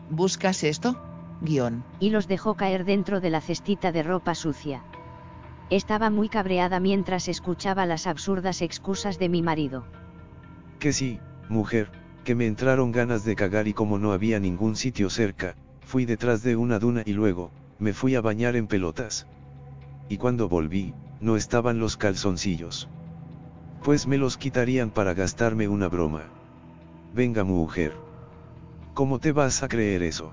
¿Buscas 0.09 0.63
esto? 0.65 0.97
Guión. 1.41 1.83
Y 2.01 2.09
los 2.09 2.27
dejó 2.27 2.55
caer 2.55 2.83
dentro 2.83 3.21
de 3.21 3.29
la 3.29 3.39
cestita 3.39 3.93
de 3.93 4.03
ropa 4.03 4.35
sucia. 4.35 4.83
Estaba 5.69 6.09
muy 6.09 6.27
cabreada 6.27 6.81
mientras 6.81 7.29
escuchaba 7.29 7.85
las 7.85 8.05
absurdas 8.05 8.61
excusas 8.61 9.17
de 9.17 9.29
mi 9.29 9.41
marido. 9.41 9.85
Que 10.79 10.91
sí, 10.91 11.19
mujer, 11.47 11.89
que 12.23 12.35
me 12.35 12.47
entraron 12.47 12.91
ganas 12.91 13.25
de 13.25 13.35
cagar 13.35 13.67
y 13.67 13.73
como 13.73 13.97
no 13.97 14.11
había 14.11 14.39
ningún 14.39 14.75
sitio 14.75 15.09
cerca, 15.09 15.55
fui 15.81 16.05
detrás 16.05 16.43
de 16.43 16.55
una 16.55 16.79
duna 16.79 17.03
y 17.05 17.13
luego, 17.13 17.51
me 17.79 17.93
fui 17.93 18.15
a 18.15 18.21
bañar 18.21 18.55
en 18.55 18.67
pelotas. 18.67 19.27
Y 20.07 20.17
cuando 20.17 20.47
volví, 20.47 20.93
no 21.19 21.35
estaban 21.35 21.79
los 21.79 21.97
calzoncillos. 21.97 22.89
Pues 23.83 24.07
me 24.07 24.17
los 24.17 24.37
quitarían 24.37 24.91
para 24.91 25.13
gastarme 25.13 25.67
una 25.67 25.87
broma. 25.87 26.23
Venga 27.13 27.43
mujer. 27.43 27.93
¿Cómo 28.93 29.19
te 29.19 29.31
vas 29.31 29.63
a 29.63 29.67
creer 29.67 30.03
eso? 30.03 30.31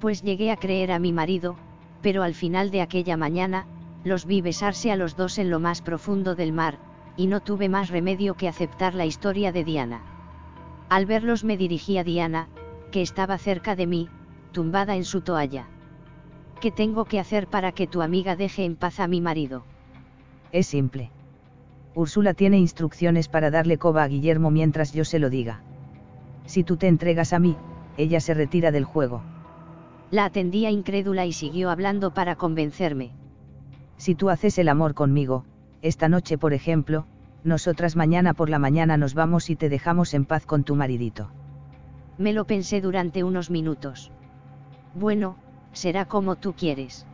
Pues 0.00 0.22
llegué 0.22 0.50
a 0.50 0.56
creer 0.56 0.92
a 0.92 0.98
mi 0.98 1.12
marido, 1.12 1.56
pero 2.00 2.22
al 2.22 2.34
final 2.34 2.70
de 2.70 2.80
aquella 2.80 3.16
mañana, 3.16 3.66
los 4.04 4.24
vi 4.24 4.40
besarse 4.40 4.90
a 4.92 4.96
los 4.96 5.16
dos 5.16 5.38
en 5.38 5.50
lo 5.50 5.60
más 5.60 5.82
profundo 5.82 6.34
del 6.34 6.52
mar, 6.52 6.78
y 7.16 7.26
no 7.26 7.40
tuve 7.40 7.68
más 7.68 7.90
remedio 7.90 8.34
que 8.34 8.48
aceptar 8.48 8.94
la 8.94 9.04
historia 9.04 9.52
de 9.52 9.64
Diana. 9.64 10.15
Al 10.88 11.06
verlos 11.06 11.44
me 11.44 11.56
dirigí 11.56 11.98
a 11.98 12.04
Diana, 12.04 12.48
que 12.92 13.02
estaba 13.02 13.38
cerca 13.38 13.74
de 13.74 13.86
mí, 13.86 14.08
tumbada 14.52 14.96
en 14.96 15.04
su 15.04 15.20
toalla. 15.20 15.66
¿Qué 16.60 16.70
tengo 16.70 17.04
que 17.04 17.20
hacer 17.20 17.48
para 17.48 17.72
que 17.72 17.86
tu 17.86 18.02
amiga 18.02 18.36
deje 18.36 18.64
en 18.64 18.76
paz 18.76 19.00
a 19.00 19.08
mi 19.08 19.20
marido? 19.20 19.64
Es 20.52 20.66
simple. 20.66 21.10
Úrsula 21.94 22.34
tiene 22.34 22.58
instrucciones 22.58 23.28
para 23.28 23.50
darle 23.50 23.78
coba 23.78 24.02
a 24.02 24.08
Guillermo 24.08 24.50
mientras 24.50 24.92
yo 24.92 25.04
se 25.04 25.18
lo 25.18 25.28
diga. 25.28 25.60
Si 26.44 26.62
tú 26.62 26.76
te 26.76 26.88
entregas 26.88 27.32
a 27.32 27.38
mí, 27.38 27.56
ella 27.96 28.20
se 28.20 28.34
retira 28.34 28.70
del 28.70 28.84
juego. 28.84 29.22
La 30.10 30.24
atendía 30.24 30.70
incrédula 30.70 31.26
y 31.26 31.32
siguió 31.32 31.70
hablando 31.70 32.14
para 32.14 32.36
convencerme. 32.36 33.10
Si 33.96 34.14
tú 34.14 34.30
haces 34.30 34.58
el 34.58 34.68
amor 34.68 34.94
conmigo, 34.94 35.44
esta 35.82 36.08
noche 36.08 36.38
por 36.38 36.52
ejemplo, 36.52 37.06
nosotras 37.46 37.96
mañana 37.96 38.34
por 38.34 38.50
la 38.50 38.58
mañana 38.58 38.96
nos 38.96 39.14
vamos 39.14 39.48
y 39.50 39.56
te 39.56 39.68
dejamos 39.68 40.12
en 40.14 40.24
paz 40.24 40.44
con 40.44 40.64
tu 40.64 40.74
maridito. 40.74 41.30
Me 42.18 42.32
lo 42.32 42.44
pensé 42.44 42.80
durante 42.80 43.24
unos 43.24 43.50
minutos. 43.50 44.10
Bueno, 44.94 45.36
será 45.72 46.06
como 46.06 46.36
tú 46.36 46.54
quieres. 46.54 47.06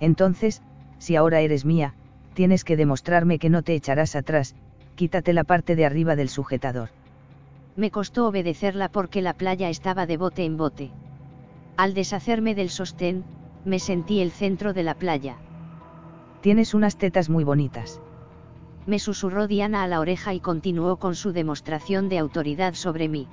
Entonces, 0.00 0.62
si 0.98 1.16
ahora 1.16 1.40
eres 1.40 1.64
mía, 1.64 1.94
tienes 2.34 2.64
que 2.64 2.76
demostrarme 2.76 3.38
que 3.38 3.50
no 3.50 3.62
te 3.62 3.74
echarás 3.74 4.16
atrás, 4.16 4.54
quítate 4.96 5.32
la 5.32 5.44
parte 5.44 5.76
de 5.76 5.86
arriba 5.86 6.16
del 6.16 6.28
sujetador. 6.28 6.88
Me 7.76 7.90
costó 7.90 8.26
obedecerla 8.26 8.88
porque 8.88 9.22
la 9.22 9.34
playa 9.34 9.68
estaba 9.68 10.06
de 10.06 10.16
bote 10.16 10.44
en 10.44 10.56
bote. 10.56 10.90
Al 11.76 11.94
deshacerme 11.94 12.54
del 12.54 12.70
sostén, 12.70 13.24
me 13.64 13.78
sentí 13.78 14.20
el 14.20 14.30
centro 14.30 14.72
de 14.72 14.82
la 14.82 14.94
playa. 14.94 15.36
Tienes 16.40 16.74
unas 16.74 16.96
tetas 16.96 17.28
muy 17.28 17.44
bonitas 17.44 18.00
me 18.86 18.98
susurró 18.98 19.46
Diana 19.46 19.82
a 19.82 19.88
la 19.88 20.00
oreja 20.00 20.34
y 20.34 20.40
continuó 20.40 20.96
con 20.96 21.14
su 21.14 21.32
demostración 21.32 22.08
de 22.08 22.18
autoridad 22.18 22.74
sobre 22.74 23.08
mí. 23.08 23.28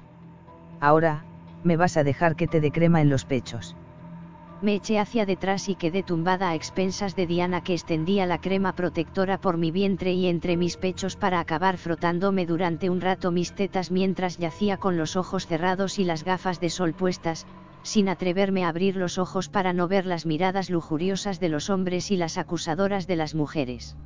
Ahora, 0.80 1.26
me 1.64 1.78
vas 1.78 1.98
a 1.98 2.04
dejar 2.04 2.36
que 2.36 2.48
te 2.48 2.62
dé 2.62 2.72
crema 2.72 3.02
en 3.02 3.10
los 3.10 3.26
pechos. 3.26 3.76
Me 4.62 4.76
eché 4.76 5.00
hacia 5.00 5.26
detrás 5.26 5.70
y 5.70 5.76
quedé 5.76 6.04
tumbada 6.04 6.50
a 6.50 6.56
expensas 6.56 7.16
de 7.16 7.26
Diana 7.26 7.62
que 7.62 7.74
extendía 7.74 8.28
la 8.28 8.40
crema 8.40 8.74
protectora 8.74 9.42
por 9.42 9.58
mi 9.58 9.72
vientre 9.72 10.14
y 10.14 10.28
entre 10.28 10.56
mis 10.56 10.78
pechos 10.78 11.16
para 11.16 11.40
acabar 11.40 11.78
frotándome 11.78 12.46
durante 12.46 12.90
un 12.90 13.02
rato 13.02 13.32
mis 13.32 13.54
tetas 13.54 13.90
mientras 13.90 14.38
yacía 14.38 14.78
con 14.78 14.98
los 14.98 15.16
ojos 15.16 15.48
cerrados 15.48 15.98
y 15.98 16.04
las 16.04 16.24
gafas 16.24 16.60
de 16.60 16.70
sol 16.70 16.94
puestas, 16.94 17.48
sin 17.82 18.08
atreverme 18.08 18.64
a 18.64 18.70
abrir 18.70 18.96
los 18.98 19.18
ojos 19.18 19.50
para 19.50 19.74
no 19.74 19.88
ver 19.88 20.06
las 20.06 20.28
miradas 20.28 20.70
lujuriosas 20.70 21.40
de 21.40 21.50
los 21.50 21.72
hombres 21.72 22.12
y 22.12 22.18
las 22.18 22.38
acusadoras 22.38 23.08
de 23.08 23.16
las 23.16 23.34
mujeres. 23.34 23.98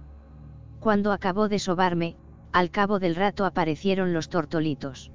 Cuando 0.86 1.14
acabó 1.14 1.50
de 1.50 1.58
sobarme, 1.58 2.16
al 2.52 2.70
cabo 2.70 3.00
del 3.00 3.16
rato 3.16 3.46
aparecieron 3.46 4.14
los 4.14 4.30
tortolitos. 4.30 5.12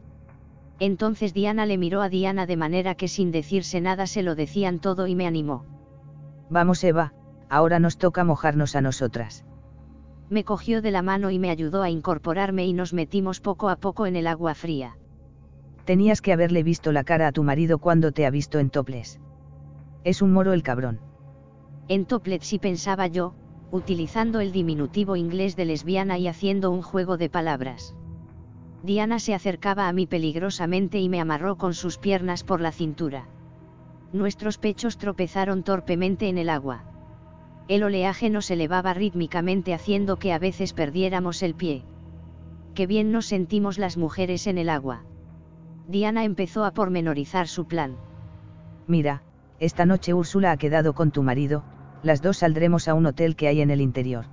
Entonces 0.80 1.32
Diana 1.32 1.64
le 1.64 1.78
miró 1.78 2.02
a 2.02 2.08
Diana 2.08 2.44
de 2.44 2.56
manera 2.56 2.96
que 2.96 3.06
sin 3.06 3.30
decirse 3.30 3.80
nada 3.80 4.08
se 4.08 4.24
lo 4.24 4.34
decían 4.34 4.80
todo 4.80 5.06
y 5.06 5.14
me 5.14 5.28
animó. 5.28 5.64
Vamos 6.50 6.82
Eva, 6.82 7.12
ahora 7.48 7.78
nos 7.78 7.98
toca 7.98 8.24
mojarnos 8.24 8.74
a 8.74 8.80
nosotras. 8.80 9.44
Me 10.28 10.42
cogió 10.42 10.82
de 10.82 10.90
la 10.90 11.02
mano 11.02 11.30
y 11.30 11.38
me 11.38 11.50
ayudó 11.50 11.84
a 11.84 11.88
incorporarme 11.88 12.66
y 12.66 12.72
nos 12.72 12.92
metimos 12.92 13.38
poco 13.38 13.68
a 13.68 13.76
poco 13.76 14.06
en 14.06 14.16
el 14.16 14.26
agua 14.26 14.56
fría. 14.56 14.96
Tenías 15.84 16.20
que 16.20 16.32
haberle 16.32 16.64
visto 16.64 16.90
la 16.90 17.04
cara 17.04 17.28
a 17.28 17.32
tu 17.32 17.44
marido 17.44 17.78
cuando 17.78 18.10
te 18.10 18.26
ha 18.26 18.30
visto 18.30 18.58
en 18.58 18.70
toples. 18.70 19.20
Es 20.02 20.20
un 20.20 20.32
moro 20.32 20.52
el 20.52 20.64
cabrón. 20.64 20.98
En 21.86 22.06
toplet 22.06 22.42
sí 22.42 22.58
pensaba 22.58 23.06
yo, 23.06 23.34
utilizando 23.72 24.40
el 24.40 24.52
diminutivo 24.52 25.16
inglés 25.16 25.56
de 25.56 25.64
lesbiana 25.64 26.18
y 26.18 26.26
haciendo 26.26 26.70
un 26.70 26.82
juego 26.82 27.16
de 27.16 27.30
palabras. 27.30 27.94
Diana 28.82 29.18
se 29.18 29.34
acercaba 29.34 29.88
a 29.88 29.92
mí 29.92 30.06
peligrosamente 30.06 30.98
y 30.98 31.08
me 31.08 31.20
amarró 31.20 31.56
con 31.56 31.74
sus 31.74 31.98
piernas 31.98 32.42
por 32.42 32.60
la 32.60 32.72
cintura. 32.72 33.28
Nuestros 34.12 34.58
pechos 34.58 34.98
tropezaron 34.98 35.62
torpemente 35.62 36.28
en 36.28 36.38
el 36.38 36.48
agua. 36.48 36.84
El 37.68 37.84
oleaje 37.84 38.30
nos 38.30 38.50
elevaba 38.50 38.94
rítmicamente 38.94 39.74
haciendo 39.74 40.16
que 40.16 40.32
a 40.32 40.38
veces 40.38 40.72
perdiéramos 40.72 41.42
el 41.42 41.54
pie. 41.54 41.84
Qué 42.74 42.86
bien 42.86 43.12
nos 43.12 43.26
sentimos 43.26 43.78
las 43.78 43.96
mujeres 43.96 44.46
en 44.46 44.58
el 44.58 44.68
agua. 44.68 45.04
Diana 45.86 46.24
empezó 46.24 46.64
a 46.64 46.72
pormenorizar 46.72 47.46
su 47.46 47.66
plan. 47.66 47.96
Mira, 48.88 49.22
esta 49.60 49.86
noche 49.86 50.14
Úrsula 50.14 50.52
ha 50.52 50.56
quedado 50.56 50.94
con 50.94 51.10
tu 51.10 51.22
marido, 51.22 51.62
las 52.02 52.22
dos 52.22 52.38
saldremos 52.38 52.88
a 52.88 52.94
un 52.94 53.06
hotel 53.06 53.36
que 53.36 53.48
hay 53.48 53.60
en 53.60 53.70
el 53.70 53.80
interior. 53.80 54.24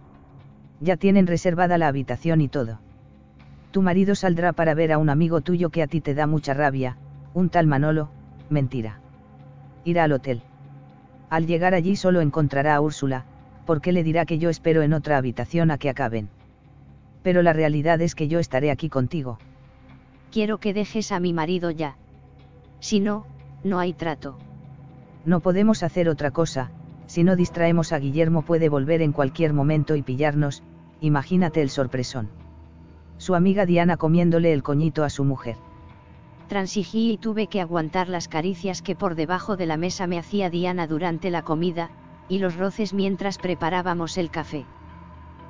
Ya 0.79 0.95
tienen 0.95 1.27
reservada 1.27 1.77
la 1.77 1.87
habitación 1.87 2.41
y 2.41 2.47
todo. 2.47 2.79
Tu 3.71 3.81
marido 3.81 4.15
saldrá 4.15 4.53
para 4.53 4.73
ver 4.73 4.91
a 4.91 4.97
un 4.97 5.09
amigo 5.09 5.41
tuyo 5.41 5.69
que 5.69 5.83
a 5.83 5.87
ti 5.87 6.01
te 6.01 6.13
da 6.13 6.27
mucha 6.27 6.53
rabia, 6.53 6.97
un 7.33 7.49
tal 7.49 7.67
Manolo, 7.67 8.09
mentira. 8.49 8.99
Irá 9.83 10.05
al 10.05 10.13
hotel. 10.13 10.41
Al 11.29 11.45
llegar 11.45 11.73
allí 11.73 11.95
solo 11.95 12.21
encontrará 12.21 12.75
a 12.75 12.81
Úrsula, 12.81 13.25
porque 13.65 13.91
le 13.91 14.03
dirá 14.03 14.25
que 14.25 14.39
yo 14.39 14.49
espero 14.49 14.81
en 14.81 14.93
otra 14.93 15.17
habitación 15.17 15.71
a 15.71 15.77
que 15.77 15.89
acaben. 15.89 16.29
Pero 17.21 17.41
la 17.41 17.51
realidad 17.51 17.99
es 18.01 18.15
que 18.15 18.29
yo 18.29 18.39
estaré 18.39 18.71
aquí 18.71 18.87
contigo. 18.87 19.39
Quiero 20.31 20.59
que 20.59 20.73
dejes 20.73 21.11
a 21.11 21.19
mi 21.19 21.33
marido 21.33 21.71
ya. 21.71 21.97
Si 22.79 22.99
no, 23.01 23.25
no 23.63 23.79
hay 23.79 23.93
trato. 23.93 24.37
No 25.25 25.41
podemos 25.41 25.83
hacer 25.83 26.07
otra 26.07 26.31
cosa, 26.31 26.71
si 27.07 27.23
no 27.23 27.35
distraemos 27.35 27.91
a 27.91 27.99
Guillermo 27.99 28.43
puede 28.43 28.69
volver 28.69 29.01
en 29.01 29.11
cualquier 29.11 29.53
momento 29.53 29.95
y 29.95 30.03
pillarnos, 30.03 30.61
imagínate 31.01 31.61
el 31.61 31.69
sorpresón 31.69 32.29
su 33.17 33.35
amiga 33.35 33.65
Diana 33.65 33.97
comiéndole 33.97 34.53
el 34.53 34.63
coñito 34.63 35.03
a 35.03 35.09
su 35.09 35.23
mujer. 35.23 35.57
Transigí 36.47 37.11
y 37.11 37.17
tuve 37.17 37.47
que 37.47 37.59
aguantar 37.59 38.07
las 38.07 38.27
caricias 38.27 38.81
que 38.81 38.95
por 38.95 39.15
debajo 39.15 39.57
de 39.57 39.65
la 39.65 39.77
mesa 39.77 40.07
me 40.07 40.17
hacía 40.17 40.49
Diana 40.49 40.87
durante 40.87 41.29
la 41.29 41.41
comida, 41.41 41.89
y 42.29 42.39
los 42.39 42.55
roces 42.55 42.93
mientras 42.93 43.37
preparábamos 43.37 44.17
el 44.17 44.29
café. 44.29 44.65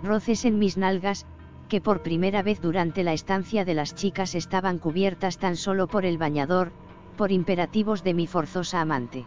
Roces 0.03 0.45
en 0.45 0.57
mis 0.59 0.77
nalgas, 0.77 1.25
que 1.69 1.81
por 1.81 2.01
primera 2.01 2.41
vez 2.41 2.61
durante 2.61 3.03
la 3.03 3.13
estancia 3.13 3.65
de 3.65 3.73
las 3.73 3.93
chicas 3.93 4.33
estaban 4.33 4.79
cubiertas 4.79 5.37
tan 5.37 5.55
solo 5.55 5.87
por 5.87 6.05
el 6.05 6.17
bañador, 6.17 6.71
por 7.17 7.31
imperativos 7.31 8.03
de 8.03 8.13
mi 8.13 8.25
forzosa 8.25 8.81
amante. 8.81 9.25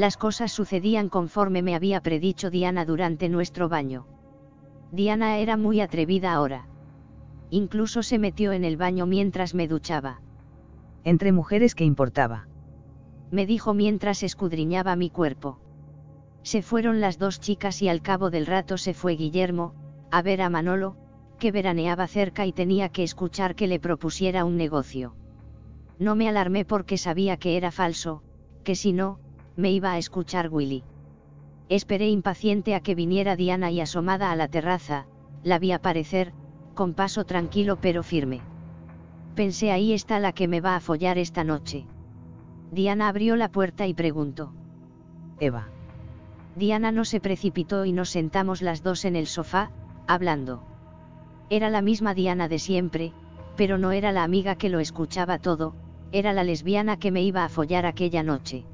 Las 0.00 0.16
cosas 0.16 0.50
sucedían 0.50 1.10
conforme 1.10 1.60
me 1.60 1.74
había 1.74 2.00
predicho 2.00 2.48
Diana 2.48 2.86
durante 2.86 3.28
nuestro 3.28 3.68
baño. 3.68 4.06
Diana 4.92 5.36
era 5.36 5.58
muy 5.58 5.82
atrevida 5.82 6.32
ahora 6.32 6.70
incluso 7.50 8.02
se 8.02 8.18
metió 8.18 8.52
en 8.52 8.64
el 8.64 8.76
baño 8.76 9.06
mientras 9.06 9.54
me 9.54 9.66
duchaba. 9.66 10.20
Entre 11.04 11.32
mujeres 11.32 11.74
que 11.74 11.84
importaba. 11.84 12.46
Me 13.30 13.46
dijo 13.46 13.74
mientras 13.74 14.22
escudriñaba 14.22 14.96
mi 14.96 15.10
cuerpo. 15.10 15.58
Se 16.42 16.62
fueron 16.62 17.00
las 17.00 17.18
dos 17.18 17.40
chicas 17.40 17.82
y 17.82 17.88
al 17.88 18.02
cabo 18.02 18.30
del 18.30 18.46
rato 18.46 18.78
se 18.78 18.94
fue 18.94 19.16
Guillermo, 19.16 19.74
a 20.10 20.22
ver 20.22 20.42
a 20.42 20.48
Manolo, 20.48 20.96
que 21.38 21.52
veraneaba 21.52 22.06
cerca 22.06 22.46
y 22.46 22.52
tenía 22.52 22.88
que 22.88 23.02
escuchar 23.02 23.54
que 23.54 23.66
le 23.66 23.80
propusiera 23.80 24.44
un 24.44 24.56
negocio. 24.56 25.14
No 25.98 26.14
me 26.14 26.28
alarmé 26.28 26.64
porque 26.64 26.98
sabía 26.98 27.36
que 27.36 27.56
era 27.56 27.70
falso, 27.70 28.22
que 28.64 28.74
si 28.74 28.92
no, 28.92 29.18
me 29.60 29.70
iba 29.70 29.92
a 29.92 29.98
escuchar 29.98 30.48
Willy. 30.50 30.82
Esperé 31.68 32.08
impaciente 32.08 32.74
a 32.74 32.80
que 32.80 32.96
viniera 32.96 33.36
Diana 33.36 33.70
y 33.70 33.80
asomada 33.80 34.32
a 34.32 34.36
la 34.36 34.48
terraza, 34.48 35.06
la 35.44 35.60
vi 35.60 35.70
aparecer, 35.70 36.32
con 36.74 36.94
paso 36.94 37.24
tranquilo 37.24 37.76
pero 37.80 38.02
firme. 38.02 38.40
Pensé 39.36 39.70
ahí 39.70 39.92
está 39.92 40.18
la 40.18 40.32
que 40.32 40.48
me 40.48 40.60
va 40.60 40.74
a 40.74 40.80
follar 40.80 41.16
esta 41.18 41.44
noche. 41.44 41.86
Diana 42.72 43.08
abrió 43.08 43.36
la 43.36 43.50
puerta 43.50 43.86
y 43.86 43.94
preguntó. 43.94 44.52
Eva. 45.38 45.68
Diana 46.56 46.90
no 46.90 47.04
se 47.04 47.20
precipitó 47.20 47.84
y 47.84 47.92
nos 47.92 48.10
sentamos 48.10 48.62
las 48.62 48.82
dos 48.82 49.04
en 49.04 49.14
el 49.14 49.26
sofá, 49.26 49.70
hablando. 50.08 50.62
Era 51.48 51.70
la 51.70 51.82
misma 51.82 52.14
Diana 52.14 52.48
de 52.48 52.58
siempre, 52.58 53.12
pero 53.56 53.78
no 53.78 53.92
era 53.92 54.10
la 54.10 54.24
amiga 54.24 54.56
que 54.56 54.68
lo 54.68 54.80
escuchaba 54.80 55.38
todo, 55.38 55.74
era 56.12 56.32
la 56.32 56.44
lesbiana 56.44 56.96
que 56.96 57.12
me 57.12 57.22
iba 57.22 57.44
a 57.44 57.48
follar 57.48 57.86
aquella 57.86 58.22
noche. 58.22 58.64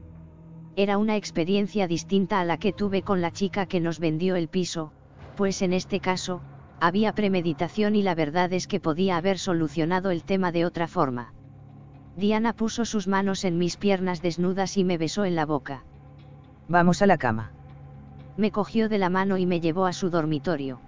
Era 0.79 0.99
una 0.99 1.17
experiencia 1.17 1.89
distinta 1.89 2.39
a 2.39 2.45
la 2.45 2.59
que 2.59 2.71
tuve 2.71 3.01
con 3.01 3.23
la 3.23 3.31
chica 3.31 3.65
que 3.65 3.81
nos 3.81 3.99
vendió 3.99 4.37
el 4.37 4.49
piso, 4.49 4.93
pues 5.35 5.63
en 5.63 5.73
este 5.73 6.01
caso, 6.01 6.43
había 6.81 7.15
premeditación 7.15 7.97
y 7.97 8.03
la 8.03 8.15
verdad 8.15 8.53
es 8.53 8.67
que 8.67 8.79
podía 8.79 9.17
haber 9.17 9.39
solucionado 9.39 10.11
el 10.11 10.23
tema 10.23 10.53
de 10.53 10.67
otra 10.67 10.87
forma. 10.87 11.33
Diana 12.15 12.53
puso 12.53 12.85
sus 12.85 13.09
manos 13.09 13.45
en 13.45 13.57
mis 13.57 13.79
piernas 13.79 14.21
desnudas 14.21 14.77
y 14.77 14.85
me 14.85 14.99
besó 14.99 15.25
en 15.25 15.35
la 15.35 15.47
boca. 15.47 15.83
Vamos 16.69 17.01
a 17.01 17.07
la 17.07 17.17
cama. 17.17 17.53
Me 18.37 18.51
cogió 18.51 18.91
de 18.91 18.99
la 18.99 19.09
mano 19.09 19.39
y 19.39 19.47
me 19.47 19.61
llevó 19.61 19.87
a 19.87 19.95
su 19.95 20.11
dormitorio. 20.11 20.79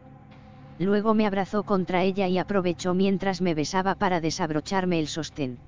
Luego 0.79 1.15
me 1.15 1.27
abrazó 1.27 1.63
contra 1.63 2.03
ella 2.03 2.29
y 2.29 2.37
aprovechó 2.37 2.93
mientras 2.93 3.41
me 3.41 3.55
besaba 3.55 3.95
para 3.95 4.21
desabrocharme 4.21 5.01
el 5.01 5.09
sostén. 5.09 5.59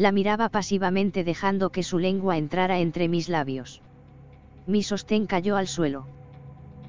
La 0.00 0.12
miraba 0.12 0.48
pasivamente 0.48 1.24
dejando 1.24 1.68
que 1.68 1.82
su 1.82 1.98
lengua 1.98 2.38
entrara 2.38 2.78
entre 2.78 3.06
mis 3.06 3.28
labios. 3.28 3.82
Mi 4.66 4.82
sostén 4.82 5.26
cayó 5.26 5.58
al 5.58 5.66
suelo. 5.66 6.06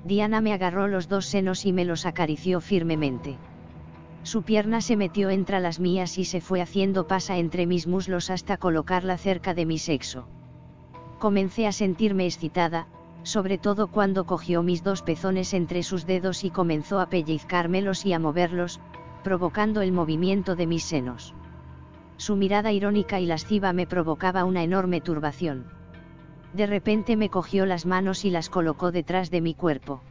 Diana 0.06 0.40
me 0.40 0.54
agarró 0.54 0.88
los 0.88 1.10
dos 1.10 1.26
senos 1.26 1.66
y 1.66 1.74
me 1.74 1.84
los 1.84 2.06
acarició 2.06 2.62
firmemente. 2.62 3.38
Su 4.24 4.44
pierna 4.44 4.80
se 4.80 4.96
metió 4.96 5.30
entre 5.30 5.60
las 5.60 5.82
mías 5.82 6.18
y 6.18 6.24
se 6.24 6.40
fue 6.40 6.62
haciendo 6.62 7.06
pasa 7.06 7.38
entre 7.38 7.66
mis 7.66 7.86
muslos 7.86 8.30
hasta 8.30 8.56
colocarla 8.56 9.18
cerca 9.18 9.54
de 9.54 9.66
mi 9.66 9.78
sexo. 9.78 10.26
Comencé 11.20 11.68
a 11.68 11.74
sentirme 11.74 12.28
excitada, 12.28 12.88
sobre 13.24 13.58
todo 13.58 13.90
cuando 13.90 14.24
cogió 14.24 14.64
mis 14.64 14.86
dos 14.86 15.02
pezones 15.02 15.54
entre 15.54 15.84
sus 15.84 16.06
dedos 16.06 16.46
y 16.46 16.50
comenzó 16.50 17.02
a 17.02 17.10
pellizcármelos 17.10 18.06
y 18.06 18.14
a 18.14 18.20
moverlos, 18.20 18.80
provocando 19.22 19.82
el 19.82 19.92
movimiento 19.92 20.56
de 20.56 20.66
mis 20.66 20.86
senos. 20.86 21.36
Su 22.22 22.36
mirada 22.36 22.72
irónica 22.72 23.20
y 23.20 23.26
lasciva 23.26 23.74
me 23.74 23.88
provocaba 23.88 24.46
una 24.46 24.62
enorme 24.62 25.02
turbación. 25.02 25.66
De 26.54 26.68
repente 26.68 27.18
me 27.18 27.30
cogió 27.30 27.66
las 27.66 27.88
manos 27.88 28.26
y 28.26 28.30
las 28.30 28.48
colocó 28.48 28.92
detrás 28.92 29.32
de 29.32 29.42
mi 29.42 29.56
cuerpo. 29.56 30.04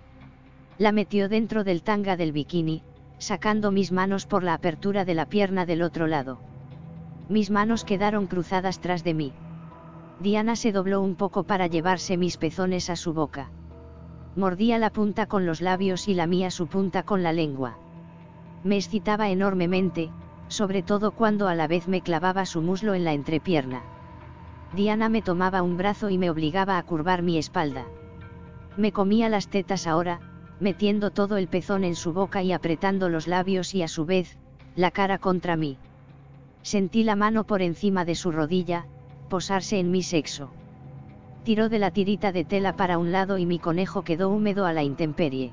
La 0.76 0.90
metió 0.90 1.28
dentro 1.28 1.62
del 1.62 1.84
tanga 1.84 2.16
del 2.16 2.32
bikini, 2.32 2.82
sacando 3.18 3.70
mis 3.70 3.92
manos 3.92 4.26
por 4.26 4.42
la 4.42 4.54
apertura 4.54 5.04
de 5.04 5.14
la 5.14 5.26
pierna 5.26 5.66
del 5.66 5.82
otro 5.82 6.08
lado. 6.08 6.40
Mis 7.28 7.48
manos 7.48 7.84
quedaron 7.84 8.26
cruzadas 8.26 8.80
tras 8.80 9.04
de 9.04 9.14
mí. 9.14 9.32
Diana 10.18 10.56
se 10.56 10.72
dobló 10.72 11.02
un 11.02 11.14
poco 11.14 11.44
para 11.44 11.68
llevarse 11.68 12.16
mis 12.16 12.38
pezones 12.38 12.90
a 12.90 12.96
su 12.96 13.12
boca. 13.14 13.52
Mordía 14.34 14.78
la 14.78 14.90
punta 14.90 15.26
con 15.26 15.46
los 15.46 15.60
labios 15.60 16.08
y 16.08 16.14
la 16.14 16.26
mía 16.26 16.50
su 16.50 16.66
punta 16.66 17.04
con 17.04 17.22
la 17.22 17.32
lengua. 17.32 17.78
Me 18.64 18.78
excitaba 18.78 19.30
enormemente, 19.30 20.10
sobre 20.50 20.82
todo 20.82 21.12
cuando 21.12 21.48
a 21.48 21.54
la 21.54 21.66
vez 21.66 21.88
me 21.88 22.02
clavaba 22.02 22.44
su 22.44 22.60
muslo 22.60 22.94
en 22.94 23.04
la 23.04 23.14
entrepierna. 23.14 23.82
Diana 24.74 25.08
me 25.08 25.22
tomaba 25.22 25.62
un 25.62 25.76
brazo 25.76 26.10
y 26.10 26.18
me 26.18 26.28
obligaba 26.28 26.76
a 26.76 26.82
curvar 26.82 27.22
mi 27.22 27.38
espalda. 27.38 27.86
Me 28.76 28.92
comía 28.92 29.28
las 29.28 29.48
tetas 29.48 29.86
ahora, 29.86 30.20
metiendo 30.60 31.10
todo 31.10 31.36
el 31.36 31.48
pezón 31.48 31.84
en 31.84 31.94
su 31.94 32.12
boca 32.12 32.42
y 32.42 32.52
apretando 32.52 33.08
los 33.08 33.26
labios 33.26 33.74
y 33.74 33.82
a 33.82 33.88
su 33.88 34.04
vez, 34.04 34.38
la 34.76 34.90
cara 34.90 35.18
contra 35.18 35.56
mí. 35.56 35.78
Sentí 36.62 37.04
la 37.04 37.16
mano 37.16 37.44
por 37.44 37.62
encima 37.62 38.04
de 38.04 38.14
su 38.14 38.32
rodilla, 38.32 38.86
posarse 39.28 39.78
en 39.78 39.90
mi 39.90 40.02
sexo. 40.02 40.50
tiró 41.44 41.68
de 41.68 41.78
la 41.78 41.90
tirita 41.90 42.32
de 42.32 42.44
tela 42.44 42.76
para 42.76 42.98
un 42.98 43.12
lado 43.12 43.38
y 43.38 43.46
mi 43.46 43.58
conejo 43.58 44.02
quedó 44.02 44.28
húmedo 44.28 44.66
a 44.66 44.72
la 44.72 44.82
intemperie. 44.82 45.52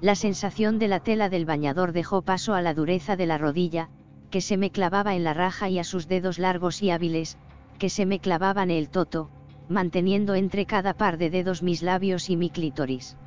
La 0.00 0.14
sensación 0.14 0.78
de 0.78 0.88
la 0.88 1.00
tela 1.00 1.28
del 1.28 1.44
bañador 1.44 1.92
dejó 1.92 2.22
paso 2.22 2.54
a 2.54 2.60
la 2.60 2.74
dureza 2.74 3.16
de 3.16 3.26
la 3.26 3.38
rodilla, 3.38 3.88
que 4.32 4.40
se 4.40 4.56
me 4.56 4.70
clavaba 4.70 5.14
en 5.14 5.24
la 5.24 5.34
raja 5.34 5.68
y 5.68 5.78
a 5.78 5.84
sus 5.84 6.08
dedos 6.08 6.38
largos 6.38 6.82
y 6.82 6.90
hábiles, 6.90 7.36
que 7.78 7.90
se 7.90 8.06
me 8.06 8.18
clavaban 8.18 8.70
el 8.70 8.88
toto, 8.88 9.28
manteniendo 9.68 10.34
entre 10.34 10.64
cada 10.64 10.94
par 10.94 11.18
de 11.18 11.28
dedos 11.28 11.62
mis 11.62 11.82
labios 11.82 12.30
y 12.30 12.36
mi 12.38 12.48
clítoris. 12.48 13.18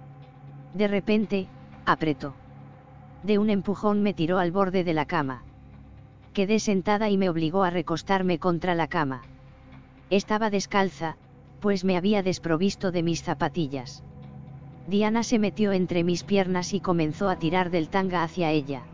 De 0.73 0.87
repente, 0.87 1.47
apretó. 1.85 2.33
De 3.21 3.37
un 3.37 3.51
empujón 3.51 4.01
me 4.01 4.15
tiró 4.15 4.39
al 4.39 4.51
borde 4.51 4.83
de 4.83 4.93
la 4.95 5.05
cama. 5.05 5.43
Quedé 6.33 6.59
sentada 6.59 7.07
y 7.11 7.17
me 7.17 7.29
obligó 7.29 7.63
a 7.63 7.69
recostarme 7.69 8.39
contra 8.39 8.73
la 8.73 8.87
cama. 8.87 9.21
Estaba 10.09 10.49
descalza, 10.49 11.17
pues 11.59 11.83
me 11.83 11.97
había 11.97 12.23
desprovisto 12.23 12.91
de 12.91 13.03
mis 13.03 13.21
zapatillas. 13.21 14.03
Diana 14.87 15.21
se 15.21 15.37
metió 15.37 15.71
entre 15.71 16.03
mis 16.03 16.23
piernas 16.23 16.73
y 16.73 16.79
comenzó 16.79 17.29
a 17.29 17.35
tirar 17.35 17.69
del 17.69 17.89
tanga 17.89 18.23
hacia 18.23 18.49
ella. 18.49 18.85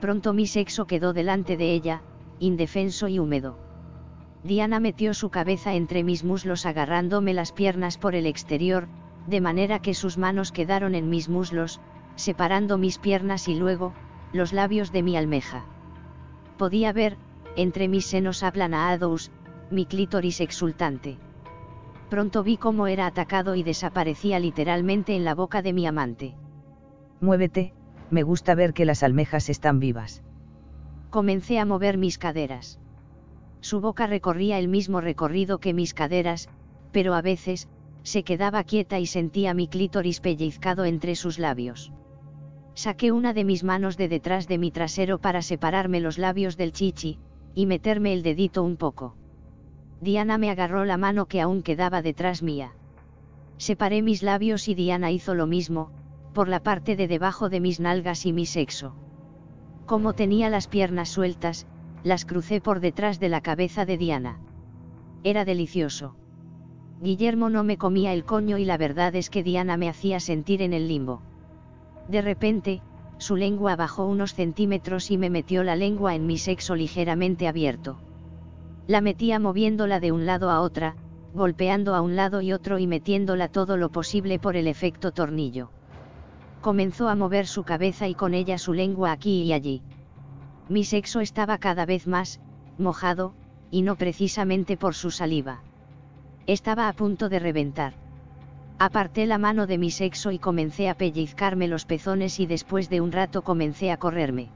Pronto 0.00 0.32
mi 0.32 0.46
sexo 0.46 0.86
quedó 0.86 1.12
delante 1.12 1.56
de 1.56 1.72
ella, 1.72 2.02
indefenso 2.38 3.08
y 3.08 3.18
húmedo. 3.18 3.58
Diana 4.44 4.78
metió 4.78 5.14
su 5.14 5.30
cabeza 5.30 5.74
entre 5.74 6.04
mis 6.04 6.22
muslos 6.22 6.66
agarrándome 6.66 7.34
las 7.34 7.52
piernas 7.52 7.98
por 7.98 8.14
el 8.14 8.26
exterior, 8.26 8.88
de 9.26 9.40
manera 9.40 9.80
que 9.80 9.94
sus 9.94 10.16
manos 10.16 10.52
quedaron 10.52 10.94
en 10.94 11.10
mis 11.10 11.28
muslos, 11.28 11.80
separando 12.14 12.78
mis 12.78 12.98
piernas 12.98 13.48
y 13.48 13.56
luego, 13.56 13.92
los 14.32 14.52
labios 14.52 14.92
de 14.92 15.02
mi 15.02 15.16
almeja. 15.16 15.66
Podía 16.56 16.92
ver, 16.92 17.16
entre 17.56 17.88
mis 17.88 18.06
senos 18.06 18.42
aplanados, 18.42 19.32
mi 19.70 19.84
clítoris 19.84 20.40
exultante. 20.40 21.18
Pronto 22.08 22.42
vi 22.42 22.56
cómo 22.56 22.86
era 22.86 23.06
atacado 23.06 23.54
y 23.54 23.62
desaparecía 23.62 24.38
literalmente 24.38 25.14
en 25.14 25.24
la 25.24 25.34
boca 25.34 25.60
de 25.60 25.72
mi 25.72 25.86
amante. 25.86 26.36
Muévete, 27.20 27.74
me 28.10 28.22
gusta 28.22 28.54
ver 28.54 28.72
que 28.72 28.84
las 28.84 29.02
almejas 29.02 29.48
están 29.48 29.80
vivas. 29.80 30.22
Comencé 31.10 31.58
a 31.58 31.64
mover 31.64 31.98
mis 31.98 32.18
caderas. 32.18 32.78
Su 33.60 33.80
boca 33.80 34.06
recorría 34.06 34.58
el 34.58 34.68
mismo 34.68 35.00
recorrido 35.00 35.58
que 35.58 35.74
mis 35.74 35.94
caderas, 35.94 36.48
pero 36.92 37.14
a 37.14 37.22
veces, 37.22 37.68
se 38.02 38.22
quedaba 38.22 38.64
quieta 38.64 38.98
y 38.98 39.06
sentía 39.06 39.54
mi 39.54 39.68
clítoris 39.68 40.20
pellizcado 40.20 40.84
entre 40.84 41.16
sus 41.16 41.38
labios. 41.38 41.92
Saqué 42.74 43.10
una 43.12 43.34
de 43.34 43.44
mis 43.44 43.64
manos 43.64 43.96
de 43.96 44.08
detrás 44.08 44.46
de 44.46 44.58
mi 44.58 44.70
trasero 44.70 45.18
para 45.18 45.42
separarme 45.42 46.00
los 46.00 46.16
labios 46.16 46.56
del 46.56 46.72
chichi, 46.72 47.18
y 47.54 47.66
meterme 47.66 48.12
el 48.12 48.22
dedito 48.22 48.62
un 48.62 48.76
poco. 48.76 49.16
Diana 50.00 50.38
me 50.38 50.50
agarró 50.50 50.84
la 50.84 50.96
mano 50.96 51.26
que 51.26 51.40
aún 51.40 51.62
quedaba 51.62 52.02
detrás 52.02 52.42
mía. 52.42 52.72
Separé 53.56 54.00
mis 54.00 54.22
labios 54.22 54.68
y 54.68 54.74
Diana 54.74 55.10
hizo 55.10 55.34
lo 55.34 55.48
mismo, 55.48 55.90
por 56.38 56.48
la 56.48 56.62
parte 56.62 56.94
de 56.94 57.08
debajo 57.08 57.48
de 57.48 57.58
mis 57.58 57.80
nalgas 57.80 58.24
y 58.24 58.32
mi 58.32 58.46
sexo. 58.46 58.94
Como 59.86 60.12
tenía 60.12 60.50
las 60.50 60.68
piernas 60.68 61.08
sueltas, 61.08 61.66
las 62.04 62.24
crucé 62.24 62.60
por 62.60 62.78
detrás 62.78 63.18
de 63.18 63.28
la 63.28 63.40
cabeza 63.40 63.84
de 63.84 63.98
Diana. 63.98 64.38
Era 65.24 65.44
delicioso. 65.44 66.14
Guillermo 67.02 67.50
no 67.50 67.64
me 67.64 67.76
comía 67.76 68.12
el 68.12 68.24
coño 68.24 68.56
y 68.56 68.64
la 68.64 68.76
verdad 68.76 69.16
es 69.16 69.30
que 69.30 69.42
Diana 69.42 69.76
me 69.76 69.88
hacía 69.88 70.20
sentir 70.20 70.62
en 70.62 70.74
el 70.74 70.86
limbo. 70.86 71.22
De 72.06 72.22
repente, 72.22 72.82
su 73.16 73.34
lengua 73.34 73.74
bajó 73.74 74.06
unos 74.06 74.32
centímetros 74.32 75.10
y 75.10 75.18
me 75.18 75.30
metió 75.30 75.64
la 75.64 75.74
lengua 75.74 76.14
en 76.14 76.24
mi 76.24 76.38
sexo 76.38 76.76
ligeramente 76.76 77.48
abierto. 77.48 77.98
La 78.86 79.00
metía 79.00 79.40
moviéndola 79.40 79.98
de 79.98 80.12
un 80.12 80.24
lado 80.24 80.50
a 80.50 80.60
otra, 80.60 80.94
golpeando 81.34 81.96
a 81.96 82.00
un 82.00 82.14
lado 82.14 82.42
y 82.42 82.52
otro 82.52 82.78
y 82.78 82.86
metiéndola 82.86 83.48
todo 83.48 83.76
lo 83.76 83.90
posible 83.90 84.38
por 84.38 84.54
el 84.54 84.68
efecto 84.68 85.10
tornillo. 85.10 85.70
Comenzó 86.60 87.08
a 87.08 87.14
mover 87.14 87.46
su 87.46 87.62
cabeza 87.62 88.08
y 88.08 88.14
con 88.14 88.34
ella 88.34 88.58
su 88.58 88.72
lengua 88.72 89.12
aquí 89.12 89.42
y 89.42 89.52
allí. 89.52 89.82
Mi 90.68 90.84
sexo 90.84 91.20
estaba 91.20 91.58
cada 91.58 91.86
vez 91.86 92.06
más, 92.06 92.40
mojado, 92.78 93.32
y 93.70 93.82
no 93.82 93.96
precisamente 93.96 94.76
por 94.76 94.94
su 94.94 95.10
saliva. 95.10 95.62
Estaba 96.46 96.88
a 96.88 96.92
punto 96.92 97.28
de 97.28 97.38
reventar. 97.38 97.94
Aparté 98.78 99.26
la 99.26 99.38
mano 99.38 99.66
de 99.66 99.78
mi 99.78 99.90
sexo 99.90 100.30
y 100.30 100.38
comencé 100.38 100.88
a 100.88 100.94
pellizcarme 100.94 101.68
los 101.68 101.84
pezones 101.84 102.38
y 102.40 102.46
después 102.46 102.88
de 102.88 103.00
un 103.00 103.12
rato 103.12 103.42
comencé 103.42 103.90
a 103.90 103.96
correrme. 103.96 104.48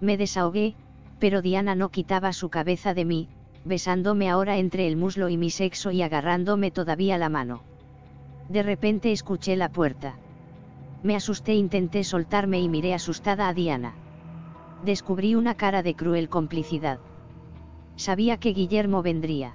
Me 0.00 0.16
desahogué, 0.16 0.74
pero 1.18 1.42
Diana 1.42 1.74
no 1.74 1.90
quitaba 1.90 2.32
su 2.32 2.48
cabeza 2.48 2.94
de 2.94 3.04
mí, 3.04 3.28
besándome 3.64 4.28
ahora 4.28 4.58
entre 4.58 4.86
el 4.86 4.96
muslo 4.96 5.28
y 5.28 5.36
mi 5.36 5.50
sexo 5.50 5.90
y 5.90 6.02
agarrándome 6.02 6.70
todavía 6.70 7.18
la 7.18 7.28
mano. 7.28 7.62
De 8.48 8.62
repente 8.62 9.12
escuché 9.12 9.56
la 9.56 9.68
puerta. 9.68 10.16
Me 11.02 11.16
asusté, 11.16 11.54
intenté 11.54 12.04
soltarme 12.04 12.60
y 12.60 12.68
miré 12.68 12.94
asustada 12.94 13.48
a 13.48 13.54
Diana. 13.54 13.94
Descubrí 14.84 15.34
una 15.34 15.56
cara 15.56 15.82
de 15.82 15.94
cruel 15.94 16.28
complicidad. 16.28 17.00
Sabía 17.96 18.36
que 18.36 18.52
Guillermo 18.52 19.02
vendría. 19.02 19.54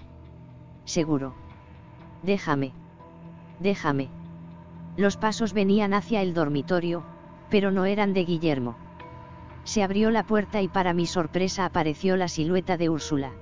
Seguro. 0.85 1.35
Déjame. 2.23 2.73
Déjame. 3.59 4.09
Los 4.97 5.17
pasos 5.17 5.53
venían 5.53 5.93
hacia 5.93 6.21
el 6.21 6.33
dormitorio, 6.33 7.03
pero 7.49 7.71
no 7.71 7.85
eran 7.85 8.13
de 8.13 8.25
Guillermo. 8.25 8.75
Se 9.63 9.83
abrió 9.83 10.11
la 10.11 10.23
puerta 10.23 10.61
y 10.61 10.67
para 10.67 10.93
mi 10.93 11.05
sorpresa 11.05 11.65
apareció 11.65 12.15
la 12.15 12.27
silueta 12.27 12.77
de 12.77 12.89
Úrsula. 12.89 13.33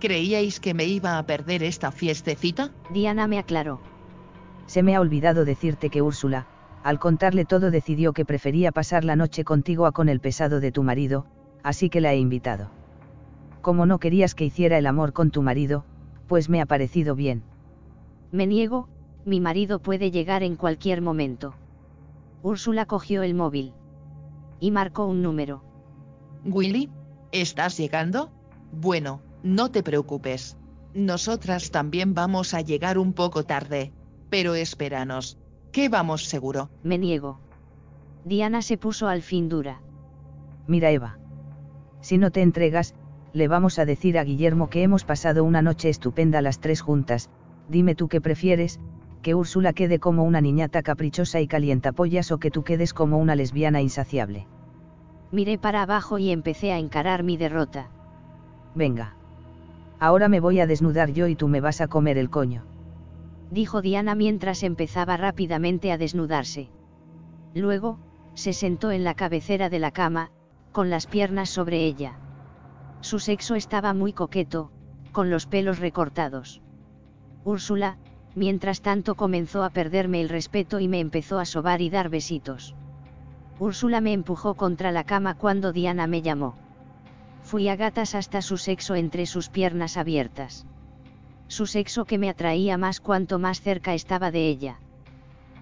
¿Creíais 0.00 0.60
que 0.60 0.74
me 0.74 0.84
iba 0.84 1.18
a 1.18 1.26
perder 1.26 1.62
esta 1.62 1.92
fiestecita? 1.92 2.70
Diana 2.90 3.26
me 3.26 3.38
aclaró. 3.38 3.80
Se 4.66 4.82
me 4.82 4.96
ha 4.96 5.00
olvidado 5.00 5.44
decirte 5.44 5.90
que 5.90 6.02
Úrsula, 6.02 6.46
al 6.82 6.98
contarle 6.98 7.44
todo 7.44 7.70
decidió 7.70 8.12
que 8.12 8.24
prefería 8.24 8.72
pasar 8.72 9.04
la 9.04 9.16
noche 9.16 9.44
contigo 9.44 9.86
a 9.86 9.92
con 9.92 10.08
el 10.08 10.20
pesado 10.20 10.60
de 10.60 10.72
tu 10.72 10.82
marido, 10.82 11.26
así 11.62 11.88
que 11.88 12.00
la 12.00 12.12
he 12.12 12.18
invitado. 12.18 12.70
Como 13.60 13.86
no 13.86 13.98
querías 13.98 14.34
que 14.34 14.44
hiciera 14.44 14.78
el 14.78 14.86
amor 14.86 15.12
con 15.12 15.30
tu 15.30 15.42
marido, 15.42 15.84
pues 16.26 16.48
me 16.48 16.60
ha 16.60 16.66
parecido 16.66 17.14
bien. 17.14 17.44
Me 18.32 18.46
niego, 18.46 18.88
mi 19.24 19.40
marido 19.40 19.78
puede 19.78 20.10
llegar 20.10 20.42
en 20.42 20.56
cualquier 20.56 21.02
momento. 21.02 21.54
Úrsula 22.42 22.86
cogió 22.86 23.22
el 23.22 23.34
móvil. 23.34 23.72
Y 24.58 24.72
marcó 24.72 25.06
un 25.06 25.22
número. 25.22 25.62
Willy, 26.44 26.90
¿estás 27.30 27.76
llegando? 27.76 28.32
Bueno, 28.72 29.22
no 29.44 29.70
te 29.70 29.82
preocupes. 29.82 30.56
Nosotras 30.94 31.70
también 31.70 32.14
vamos 32.14 32.54
a 32.54 32.60
llegar 32.60 32.98
un 32.98 33.12
poco 33.12 33.44
tarde. 33.44 33.92
Pero 34.30 34.54
espéranos. 34.54 35.38
Que 35.72 35.88
vamos 35.88 36.26
seguro. 36.26 36.68
Me 36.82 36.98
niego. 36.98 37.40
Diana 38.24 38.62
se 38.62 38.76
puso 38.76 39.08
al 39.08 39.22
fin 39.22 39.48
dura. 39.48 39.80
Mira 40.66 40.90
Eva. 40.90 41.18
Si 42.00 42.18
no 42.18 42.30
te 42.30 42.42
entregas, 42.42 42.94
le 43.32 43.48
vamos 43.48 43.78
a 43.78 43.86
decir 43.86 44.18
a 44.18 44.24
Guillermo 44.24 44.68
que 44.68 44.82
hemos 44.82 45.04
pasado 45.04 45.44
una 45.44 45.62
noche 45.62 45.88
estupenda 45.88 46.42
las 46.42 46.60
tres 46.60 46.82
juntas, 46.82 47.30
dime 47.68 47.94
tú 47.94 48.08
qué 48.08 48.20
prefieres, 48.20 48.80
que 49.22 49.34
Úrsula 49.34 49.72
quede 49.72 49.98
como 49.98 50.24
una 50.24 50.40
niñata 50.40 50.82
caprichosa 50.82 51.40
y 51.40 51.46
calientapollas 51.46 52.32
o 52.32 52.38
que 52.38 52.50
tú 52.50 52.64
quedes 52.64 52.92
como 52.92 53.18
una 53.18 53.34
lesbiana 53.34 53.80
insaciable. 53.80 54.46
Miré 55.30 55.56
para 55.56 55.82
abajo 55.82 56.18
y 56.18 56.30
empecé 56.30 56.72
a 56.72 56.78
encarar 56.78 57.22
mi 57.22 57.38
derrota. 57.38 57.88
Venga. 58.74 59.14
Ahora 59.98 60.28
me 60.28 60.40
voy 60.40 60.60
a 60.60 60.66
desnudar 60.66 61.12
yo 61.12 61.28
y 61.28 61.36
tú 61.36 61.48
me 61.48 61.60
vas 61.60 61.80
a 61.80 61.88
comer 61.88 62.18
el 62.18 62.28
coño. 62.28 62.64
Dijo 63.52 63.82
Diana 63.82 64.14
mientras 64.14 64.62
empezaba 64.62 65.18
rápidamente 65.18 65.92
a 65.92 65.98
desnudarse. 65.98 66.70
Luego, 67.52 67.98
se 68.32 68.54
sentó 68.54 68.92
en 68.92 69.04
la 69.04 69.12
cabecera 69.12 69.68
de 69.68 69.78
la 69.78 69.90
cama, 69.90 70.30
con 70.72 70.88
las 70.88 71.06
piernas 71.06 71.50
sobre 71.50 71.84
ella. 71.84 72.18
Su 73.02 73.18
sexo 73.18 73.54
estaba 73.54 73.92
muy 73.92 74.14
coqueto, 74.14 74.70
con 75.12 75.28
los 75.28 75.44
pelos 75.44 75.80
recortados. 75.80 76.62
Úrsula, 77.44 77.98
mientras 78.34 78.80
tanto 78.80 79.16
comenzó 79.16 79.64
a 79.64 79.68
perderme 79.68 80.22
el 80.22 80.30
respeto 80.30 80.80
y 80.80 80.88
me 80.88 81.00
empezó 81.00 81.38
a 81.38 81.44
sobar 81.44 81.82
y 81.82 81.90
dar 81.90 82.08
besitos. 82.08 82.74
Úrsula 83.58 84.00
me 84.00 84.14
empujó 84.14 84.54
contra 84.54 84.92
la 84.92 85.04
cama 85.04 85.34
cuando 85.34 85.74
Diana 85.74 86.06
me 86.06 86.22
llamó. 86.22 86.56
Fui 87.42 87.68
a 87.68 87.76
gatas 87.76 88.14
hasta 88.14 88.40
su 88.40 88.56
sexo 88.56 88.94
entre 88.94 89.26
sus 89.26 89.50
piernas 89.50 89.98
abiertas. 89.98 90.66
Su 91.52 91.66
sexo 91.66 92.06
que 92.06 92.16
me 92.16 92.30
atraía 92.30 92.78
más 92.78 92.98
cuanto 92.98 93.38
más 93.38 93.60
cerca 93.60 93.92
estaba 93.92 94.30
de 94.30 94.48
ella. 94.48 94.78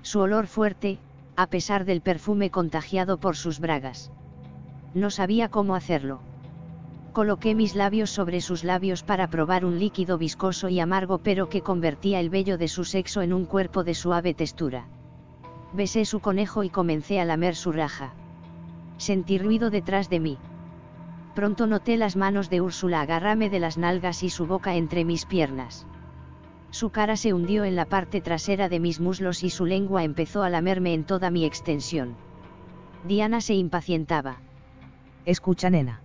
Su 0.03 0.21
olor 0.21 0.47
fuerte, 0.47 1.01
a 1.35 1.49
pesar 1.49 1.85
del 1.85 2.01
perfume 2.01 2.49
contagiado 2.53 3.19
por 3.19 3.35
sus 3.35 3.59
bragas. 3.59 4.13
No 4.95 5.11
sabía 5.11 5.49
cómo 5.49 5.75
hacerlo. 5.75 6.21
Coloqué 7.13 7.57
mis 7.57 7.75
labios 7.75 8.11
sobre 8.11 8.41
sus 8.41 8.63
labios 8.63 9.03
para 9.03 9.31
probar 9.31 9.65
un 9.65 9.81
líquido 9.81 10.17
viscoso 10.17 10.69
y 10.69 10.79
amargo 10.79 11.19
pero 11.19 11.49
que 11.49 11.61
convertía 11.61 12.21
el 12.21 12.31
vello 12.31 12.57
de 12.57 12.69
su 12.69 12.85
sexo 12.85 13.21
en 13.21 13.33
un 13.33 13.45
cuerpo 13.45 13.83
de 13.83 13.95
suave 13.95 14.33
textura. 14.33 14.87
Besé 15.73 16.05
su 16.05 16.21
conejo 16.21 16.63
y 16.63 16.71
comencé 16.71 17.19
a 17.19 17.25
lamer 17.25 17.57
su 17.57 17.73
raja. 17.73 18.15
Sentí 18.97 19.39
ruido 19.39 19.71
detrás 19.71 20.09
de 20.09 20.21
mí. 20.21 20.39
Pronto 21.35 21.67
noté 21.67 21.97
las 21.97 22.17
manos 22.17 22.51
de 22.51 22.61
Úrsula 22.61 23.01
agarrarme 23.01 23.51
de 23.51 23.61
las 23.61 23.79
nalgas 23.79 24.23
y 24.23 24.31
su 24.31 24.47
boca 24.47 24.75
entre 24.75 25.05
mis 25.05 25.27
piernas. 25.27 25.87
Su 26.71 26.91
cara 26.91 27.17
se 27.17 27.33
hundió 27.33 27.65
en 27.65 27.77
la 27.77 27.85
parte 27.85 28.21
trasera 28.21 28.69
de 28.69 28.81
mis 28.81 29.01
muslos 29.01 29.43
y 29.43 29.51
su 29.51 29.67
lengua 29.67 30.05
empezó 30.05 30.43
a 30.43 30.51
lamerme 30.51 30.95
en 30.95 31.05
toda 31.05 31.31
mi 31.31 31.45
extensión. 31.45 32.17
Diana 33.05 33.41
se 33.41 33.55
impacientaba. 33.55 34.37
Escucha, 35.25 35.71
nena. 35.71 36.01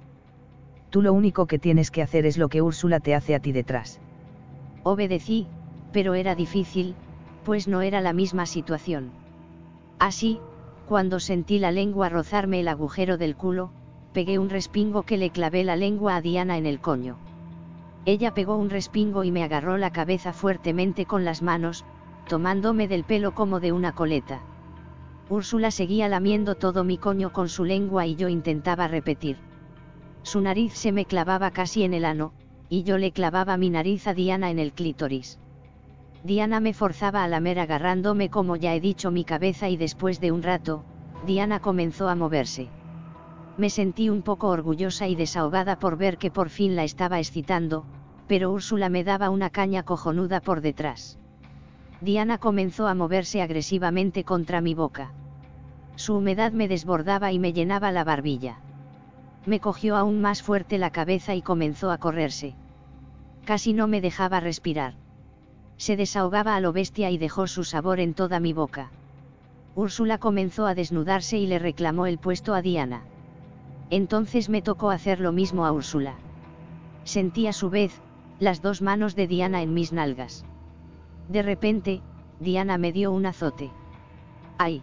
Tú 0.90 1.02
lo 1.02 1.14
único 1.14 1.46
que 1.46 1.60
tienes 1.60 1.92
que 1.92 2.02
hacer 2.02 2.26
es 2.26 2.38
lo 2.38 2.48
que 2.50 2.62
Úrsula 2.62 3.00
te 3.00 3.16
hace 3.16 3.36
a 3.36 3.40
ti 3.40 3.52
detrás. 3.52 4.00
Obedecí, 4.84 5.48
pero 5.92 6.14
era 6.14 6.36
difícil, 6.36 6.96
pues 7.44 7.68
no 7.68 7.82
era 7.82 8.02
la 8.02 8.14
misma 8.14 8.46
situación. 8.46 9.12
Así, 10.00 10.40
cuando 10.88 11.20
sentí 11.20 11.60
la 11.60 11.72
lengua 11.72 12.10
rozarme 12.10 12.60
el 12.60 12.68
agujero 12.68 13.18
del 13.18 13.36
culo, 13.36 13.72
pegué 14.16 14.40
un 14.40 14.50
respingo 14.50 15.04
que 15.04 15.18
le 15.18 15.30
clavé 15.30 15.66
la 15.66 15.76
lengua 15.76 16.16
a 16.16 16.22
Diana 16.22 16.58
en 16.58 16.66
el 16.66 16.80
coño. 16.80 17.18
Ella 18.06 18.34
pegó 18.34 18.56
un 18.56 18.70
respingo 18.70 19.26
y 19.26 19.32
me 19.32 19.44
agarró 19.44 19.78
la 19.78 19.92
cabeza 19.92 20.32
fuertemente 20.32 21.06
con 21.06 21.26
las 21.26 21.42
manos, 21.42 21.84
tomándome 22.30 22.88
del 22.88 23.04
pelo 23.04 23.36
como 23.36 23.60
de 23.60 23.74
una 23.74 23.92
coleta. 23.92 24.40
Úrsula 25.28 25.70
seguía 25.70 26.08
lamiendo 26.08 26.56
todo 26.56 26.86
mi 26.86 26.98
coño 26.98 27.34
con 27.34 27.50
su 27.50 27.66
lengua 27.66 28.06
y 28.06 28.16
yo 28.16 28.30
intentaba 28.30 28.88
repetir. 28.88 29.36
Su 30.24 30.40
nariz 30.40 30.72
se 30.76 30.94
me 30.94 31.04
clavaba 31.04 31.52
casi 31.52 31.84
en 31.84 31.94
el 31.94 32.06
ano, 32.06 32.32
y 32.70 32.84
yo 32.84 32.98
le 32.98 33.12
clavaba 33.12 33.58
mi 33.58 33.70
nariz 33.70 34.08
a 34.08 34.14
Diana 34.14 34.50
en 34.50 34.60
el 34.60 34.72
clítoris. 34.72 35.40
Diana 36.24 36.62
me 36.62 36.74
forzaba 36.74 37.26
a 37.26 37.28
lamer 37.28 37.60
agarrándome 37.60 38.30
como 38.30 38.56
ya 38.56 38.76
he 38.76 38.80
dicho 38.80 39.12
mi 39.12 39.26
cabeza 39.26 39.68
y 39.68 39.76
después 39.76 40.22
de 40.22 40.32
un 40.32 40.42
rato, 40.42 40.86
Diana 41.26 41.60
comenzó 41.60 42.08
a 42.08 42.16
moverse. 42.16 42.70
Me 43.57 43.69
sentí 43.69 44.10
un 44.10 44.22
poco 44.22 44.49
orgullosa 44.49 45.07
y 45.07 45.15
desahogada 45.15 45.77
por 45.80 45.98
ver 45.98 46.18
que 46.18 46.30
por 46.30 46.49
fin 46.49 46.76
la 46.76 46.84
estaba 46.84 47.19
excitando, 47.19 47.86
pero 48.27 48.52
Úrsula 48.52 48.90
me 48.90 49.03
daba 49.03 49.30
una 49.30 49.49
caña 49.49 49.84
cojonuda 49.84 50.41
por 50.41 50.60
detrás. 50.60 51.18
Diana 52.02 52.38
comenzó 52.38 52.88
a 52.88 52.95
moverse 52.95 53.41
agresivamente 53.41 54.26
contra 54.26 54.60
mi 54.60 54.73
boca. 54.73 55.14
Su 55.95 56.15
humedad 56.15 56.52
me 56.52 56.68
desbordaba 56.68 57.32
y 57.32 57.40
me 57.40 57.53
llenaba 57.53 57.94
la 57.94 58.03
barbilla. 58.03 58.60
Me 59.45 59.61
cogió 59.61 59.95
aún 59.95 60.19
más 60.19 60.41
fuerte 60.41 60.77
la 60.77 60.90
cabeza 60.90 61.34
y 61.36 61.41
comenzó 61.41 61.91
a 61.91 61.98
correrse. 61.98 62.56
Casi 63.45 63.72
no 63.72 63.88
me 63.88 64.02
dejaba 64.02 64.41
respirar. 64.41 64.95
Se 65.77 65.95
desahogaba 65.95 66.56
a 66.56 66.60
lo 66.60 66.73
bestia 66.73 67.10
y 67.11 67.18
dejó 67.18 67.48
su 67.48 67.64
sabor 67.64 68.02
en 68.02 68.14
toda 68.14 68.41
mi 68.41 68.52
boca. 68.52 68.91
Úrsula 69.76 70.18
comenzó 70.18 70.65
a 70.65 70.76
desnudarse 70.76 71.38
y 71.38 71.48
le 71.48 71.60
reclamó 71.60 72.06
el 72.07 72.18
puesto 72.18 72.53
a 72.53 72.61
Diana. 72.61 73.03
Entonces 73.90 74.49
me 74.49 74.62
tocó 74.62 74.90
hacer 74.90 75.20
lo 75.20 75.32
mismo 75.32 75.66
a 75.66 75.72
Úrsula. 75.72 76.16
Sentí 77.03 77.48
a 77.48 77.53
su 77.53 77.70
vez, 77.70 78.02
las 78.40 78.62
dos 78.62 78.82
manos 78.82 79.16
de 79.16 79.28
Diana 79.28 79.62
en 79.62 79.74
mis 79.74 79.94
nalgas. 79.94 80.45
De 81.30 81.41
repente, 81.41 82.02
Diana 82.40 82.78
me 82.78 82.91
dio 82.91 83.12
un 83.12 83.26
azote. 83.26 83.72
¡Ay! 84.57 84.82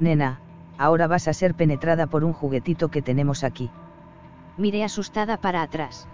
Nena, 0.00 0.40
ahora 0.78 1.06
vas 1.06 1.28
a 1.28 1.32
ser 1.32 1.54
penetrada 1.54 2.06
por 2.06 2.24
un 2.24 2.32
juguetito 2.32 2.88
que 2.88 3.02
tenemos 3.02 3.44
aquí. 3.44 3.70
Miré 4.56 4.84
asustada 4.84 5.36
para 5.36 5.62
atrás. 5.62 6.08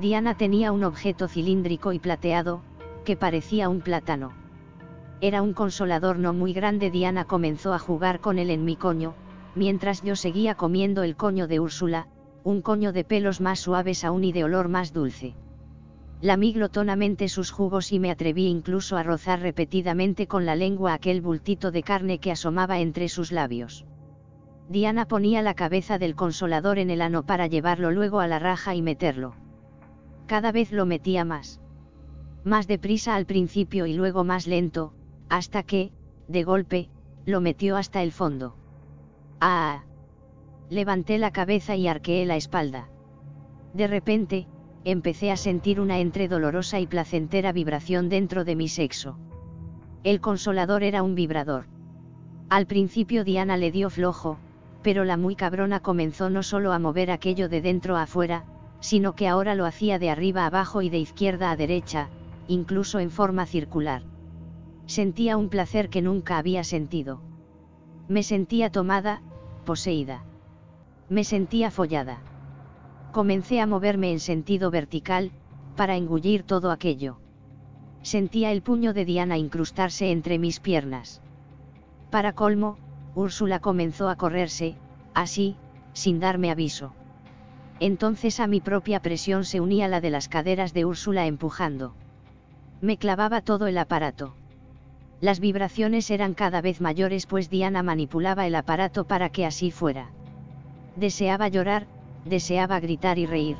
Diana 0.00 0.36
tenía 0.36 0.72
un 0.72 0.84
objeto 0.84 1.28
cilíndrico 1.28 1.92
y 1.92 1.98
plateado, 1.98 2.60
que 3.04 3.16
parecía 3.16 3.68
un 3.68 3.80
plátano. 3.80 4.32
Era 5.20 5.42
un 5.42 5.52
consolador 5.52 6.18
no 6.18 6.32
muy 6.32 6.52
grande. 6.52 6.90
Diana 6.90 7.24
comenzó 7.24 7.72
a 7.72 7.78
jugar 7.78 8.20
con 8.20 8.38
él 8.38 8.50
en 8.50 8.64
mi 8.64 8.74
coño, 8.74 9.14
mientras 9.54 10.02
yo 10.02 10.16
seguía 10.16 10.54
comiendo 10.54 11.02
el 11.02 11.16
coño 11.16 11.46
de 11.46 11.60
Úrsula, 11.60 12.08
un 12.44 12.62
coño 12.62 12.92
de 12.92 13.04
pelos 13.04 13.40
más 13.40 13.60
suaves 13.60 14.04
aún 14.04 14.24
y 14.24 14.32
de 14.32 14.44
olor 14.44 14.68
más 14.68 14.92
dulce. 14.92 15.34
Lamí 16.20 16.52
glotonamente 16.52 17.28
sus 17.28 17.50
jugos 17.50 17.92
y 17.92 17.98
me 17.98 18.10
atreví 18.10 18.46
incluso 18.46 18.96
a 18.96 19.02
rozar 19.02 19.40
repetidamente 19.40 20.26
con 20.26 20.46
la 20.46 20.54
lengua 20.54 20.94
aquel 20.94 21.20
bultito 21.20 21.70
de 21.72 21.82
carne 21.82 22.18
que 22.18 22.30
asomaba 22.30 22.78
entre 22.78 23.08
sus 23.08 23.32
labios. 23.32 23.84
Diana 24.68 25.06
ponía 25.06 25.42
la 25.42 25.54
cabeza 25.54 25.98
del 25.98 26.14
consolador 26.14 26.78
en 26.78 26.90
el 26.90 27.02
ano 27.02 27.24
para 27.24 27.48
llevarlo 27.48 27.90
luego 27.90 28.20
a 28.20 28.28
la 28.28 28.38
raja 28.38 28.74
y 28.74 28.82
meterlo. 28.82 29.34
Cada 30.26 30.52
vez 30.52 30.70
lo 30.70 30.86
metía 30.86 31.24
más. 31.24 31.60
Más 32.44 32.68
deprisa 32.68 33.16
al 33.16 33.26
principio 33.26 33.86
y 33.86 33.92
luego 33.92 34.22
más 34.24 34.46
lento, 34.46 34.92
hasta 35.28 35.62
que, 35.62 35.92
de 36.28 36.44
golpe, 36.44 36.88
lo 37.26 37.40
metió 37.40 37.76
hasta 37.76 38.02
el 38.02 38.12
fondo. 38.12 38.56
¡Ah! 39.44 39.82
Levanté 40.70 41.18
la 41.18 41.32
cabeza 41.32 41.74
y 41.74 41.88
arqueé 41.88 42.24
la 42.26 42.36
espalda. 42.36 42.86
De 43.74 43.88
repente, 43.88 44.46
empecé 44.84 45.32
a 45.32 45.36
sentir 45.36 45.80
una 45.80 45.98
entre 45.98 46.28
dolorosa 46.28 46.78
y 46.78 46.86
placentera 46.86 47.50
vibración 47.50 48.08
dentro 48.08 48.44
de 48.44 48.54
mi 48.54 48.68
sexo. 48.68 49.18
El 50.04 50.20
consolador 50.20 50.84
era 50.84 51.02
un 51.02 51.16
vibrador. 51.16 51.64
Al 52.50 52.66
principio 52.66 53.24
Diana 53.24 53.56
le 53.56 53.72
dio 53.72 53.90
flojo, 53.90 54.38
pero 54.80 55.04
la 55.04 55.16
muy 55.16 55.34
cabrona 55.34 55.80
comenzó 55.80 56.30
no 56.30 56.44
solo 56.44 56.72
a 56.72 56.78
mover 56.78 57.10
aquello 57.10 57.48
de 57.48 57.62
dentro 57.62 57.96
a 57.96 58.02
afuera, 58.02 58.44
sino 58.78 59.16
que 59.16 59.26
ahora 59.26 59.56
lo 59.56 59.66
hacía 59.66 59.98
de 59.98 60.08
arriba 60.08 60.44
a 60.44 60.46
abajo 60.46 60.82
y 60.82 60.88
de 60.88 60.98
izquierda 60.98 61.50
a 61.50 61.56
derecha, 61.56 62.10
incluso 62.46 63.00
en 63.00 63.10
forma 63.10 63.46
circular. 63.46 64.02
Sentía 64.86 65.36
un 65.36 65.48
placer 65.48 65.88
que 65.88 66.00
nunca 66.00 66.38
había 66.38 66.62
sentido. 66.62 67.20
Me 68.06 68.22
sentía 68.22 68.70
tomada, 68.70 69.20
poseída. 69.62 70.24
Me 71.08 71.24
sentía 71.24 71.70
follada. 71.70 72.20
Comencé 73.12 73.60
a 73.60 73.66
moverme 73.66 74.12
en 74.12 74.20
sentido 74.20 74.70
vertical, 74.70 75.32
para 75.76 75.96
engullir 75.96 76.42
todo 76.42 76.70
aquello. 76.70 77.18
Sentía 78.02 78.52
el 78.52 78.62
puño 78.62 78.92
de 78.92 79.04
Diana 79.04 79.38
incrustarse 79.38 80.10
entre 80.10 80.38
mis 80.38 80.60
piernas. 80.60 81.22
Para 82.10 82.32
colmo, 82.32 82.78
Úrsula 83.14 83.60
comenzó 83.60 84.08
a 84.08 84.16
correrse, 84.16 84.76
así, 85.14 85.56
sin 85.92 86.20
darme 86.20 86.50
aviso. 86.50 86.94
Entonces 87.80 88.40
a 88.40 88.46
mi 88.46 88.60
propia 88.60 89.00
presión 89.00 89.44
se 89.44 89.60
unía 89.60 89.88
la 89.88 90.00
de 90.00 90.10
las 90.10 90.28
caderas 90.28 90.72
de 90.72 90.84
Úrsula 90.84 91.26
empujando. 91.26 91.94
Me 92.80 92.96
clavaba 92.96 93.40
todo 93.40 93.66
el 93.66 93.78
aparato. 93.78 94.34
Las 95.22 95.38
vibraciones 95.38 96.10
eran 96.10 96.34
cada 96.34 96.60
vez 96.60 96.80
mayores 96.80 97.26
pues 97.26 97.48
Diana 97.48 97.84
manipulaba 97.84 98.44
el 98.48 98.56
aparato 98.56 99.04
para 99.04 99.28
que 99.28 99.46
así 99.46 99.70
fuera. 99.70 100.10
Deseaba 100.96 101.46
llorar, 101.46 101.86
deseaba 102.24 102.80
gritar 102.80 103.20
y 103.20 103.26
reír. 103.26 103.56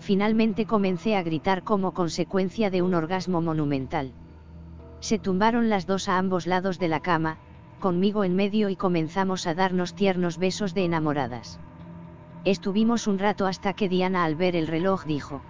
Finalmente 0.00 0.66
comencé 0.66 1.16
a 1.16 1.22
gritar 1.22 1.62
como 1.62 1.94
consecuencia 1.94 2.68
de 2.68 2.82
un 2.82 2.92
orgasmo 2.92 3.40
monumental. 3.40 4.12
Se 5.00 5.18
tumbaron 5.18 5.70
las 5.70 5.86
dos 5.86 6.10
a 6.10 6.18
ambos 6.18 6.46
lados 6.46 6.78
de 6.78 6.88
la 6.88 7.00
cama, 7.00 7.38
conmigo 7.80 8.22
en 8.22 8.36
medio 8.36 8.68
y 8.68 8.76
comenzamos 8.76 9.46
a 9.46 9.54
darnos 9.54 9.94
tiernos 9.94 10.36
besos 10.36 10.74
de 10.74 10.84
enamoradas. 10.84 11.58
Estuvimos 12.44 13.06
un 13.06 13.18
rato 13.18 13.46
hasta 13.46 13.72
que 13.72 13.88
Diana 13.88 14.24
al 14.24 14.36
ver 14.36 14.54
el 14.54 14.66
reloj 14.66 15.06
dijo. 15.06 15.40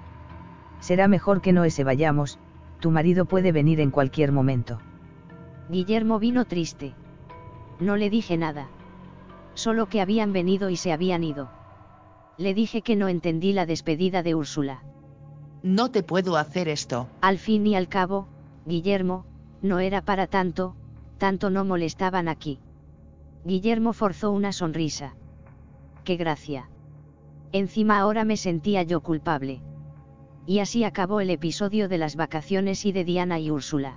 Será 0.79 1.09
mejor 1.09 1.41
que 1.41 1.53
no 1.53 1.65
ese 1.65 1.83
vayamos, 1.83 2.39
tu 2.79 2.93
marido 2.93 3.25
puede 3.25 3.51
venir 3.51 3.81
en 3.81 3.91
cualquier 3.91 4.31
momento. 4.31 4.79
Guillermo 5.69 6.19
vino 6.19 6.45
triste. 6.45 6.95
No 7.81 7.97
le 7.97 8.09
dije 8.09 8.37
nada. 8.37 8.69
Solo 9.55 9.87
que 9.87 10.01
habían 10.01 10.33
venido 10.33 10.71
y 10.71 10.77
se 10.77 10.93
habían 10.93 11.25
ido. 11.25 11.51
Le 12.39 12.55
dije 12.55 12.83
que 12.83 12.97
no 12.97 13.09
entendí 13.09 13.53
la 13.53 13.67
despedida 13.67 14.23
de 14.23 14.35
Úrsula. 14.35 14.83
No 15.63 15.91
te 15.91 16.03
puedo 16.03 16.37
hacer 16.37 16.69
esto. 16.69 17.09
Al 17.21 17.39
fin 17.39 17.67
y 17.67 17.75
al 17.75 17.89
cabo, 17.89 18.29
Guillermo, 18.67 19.25
no 19.63 19.79
era 19.81 20.03
para 20.03 20.27
tanto, 20.27 20.77
tanto 21.19 21.51
no 21.51 21.65
molestaban 21.65 22.29
aquí. 22.29 22.59
Guillermo 23.45 23.93
forzó 23.93 24.31
una 24.31 24.53
sonrisa. 24.53 25.15
¡Qué 26.05 26.17
gracia! 26.17 26.69
Encima 27.53 27.99
ahora 27.99 28.25
me 28.25 28.37
sentía 28.37 28.83
yo 28.83 29.01
culpable. 29.01 29.63
Y 30.47 30.61
así 30.61 30.85
acabó 30.85 31.21
el 31.21 31.31
episodio 31.31 31.89
de 31.89 31.99
las 31.99 32.15
vacaciones 32.15 32.85
y 32.85 32.93
de 32.93 33.05
Diana 33.05 33.41
y 33.41 33.51
Úrsula. 33.51 33.97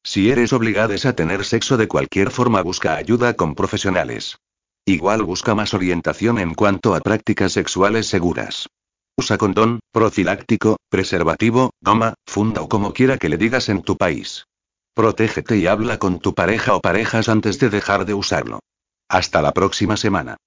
Si 0.04 0.32
eres 0.32 0.52
obligado 0.52 0.96
a 1.04 1.14
tener 1.14 1.46
sexo 1.46 1.78
de 1.78 1.88
cualquier 1.88 2.32
forma, 2.32 2.64
busca 2.64 2.96
ayuda 2.96 3.36
con 3.36 3.54
profesionales. 3.54 4.40
Igual 4.84 5.22
busca 5.22 5.54
más 5.54 5.76
orientación 5.76 6.40
en 6.40 6.56
cuanto 6.56 6.96
a 6.96 7.02
prácticas 7.02 7.52
sexuales 7.52 8.08
seguras. 8.08 8.68
Usa 9.16 9.38
condón, 9.38 9.80
profiláctico, 9.92 10.78
preservativo, 10.90 11.70
goma, 11.82 12.16
funda 12.26 12.64
o 12.64 12.68
como 12.68 12.94
quiera 12.94 13.20
que 13.20 13.30
le 13.30 13.38
digas 13.38 13.70
en 13.70 13.84
tu 13.84 13.96
país. 13.96 14.48
Protégete 14.96 15.56
y 15.58 15.68
habla 15.68 16.00
con 16.00 16.18
tu 16.18 16.34
pareja 16.34 16.76
o 16.76 16.82
parejas 16.82 17.30
antes 17.30 17.60
de 17.60 17.70
dejar 17.70 18.06
de 18.06 18.16
usarlo. 18.16 18.60
Hasta 19.08 19.44
la 19.44 19.52
próxima 19.52 19.98
semana. 19.98 20.38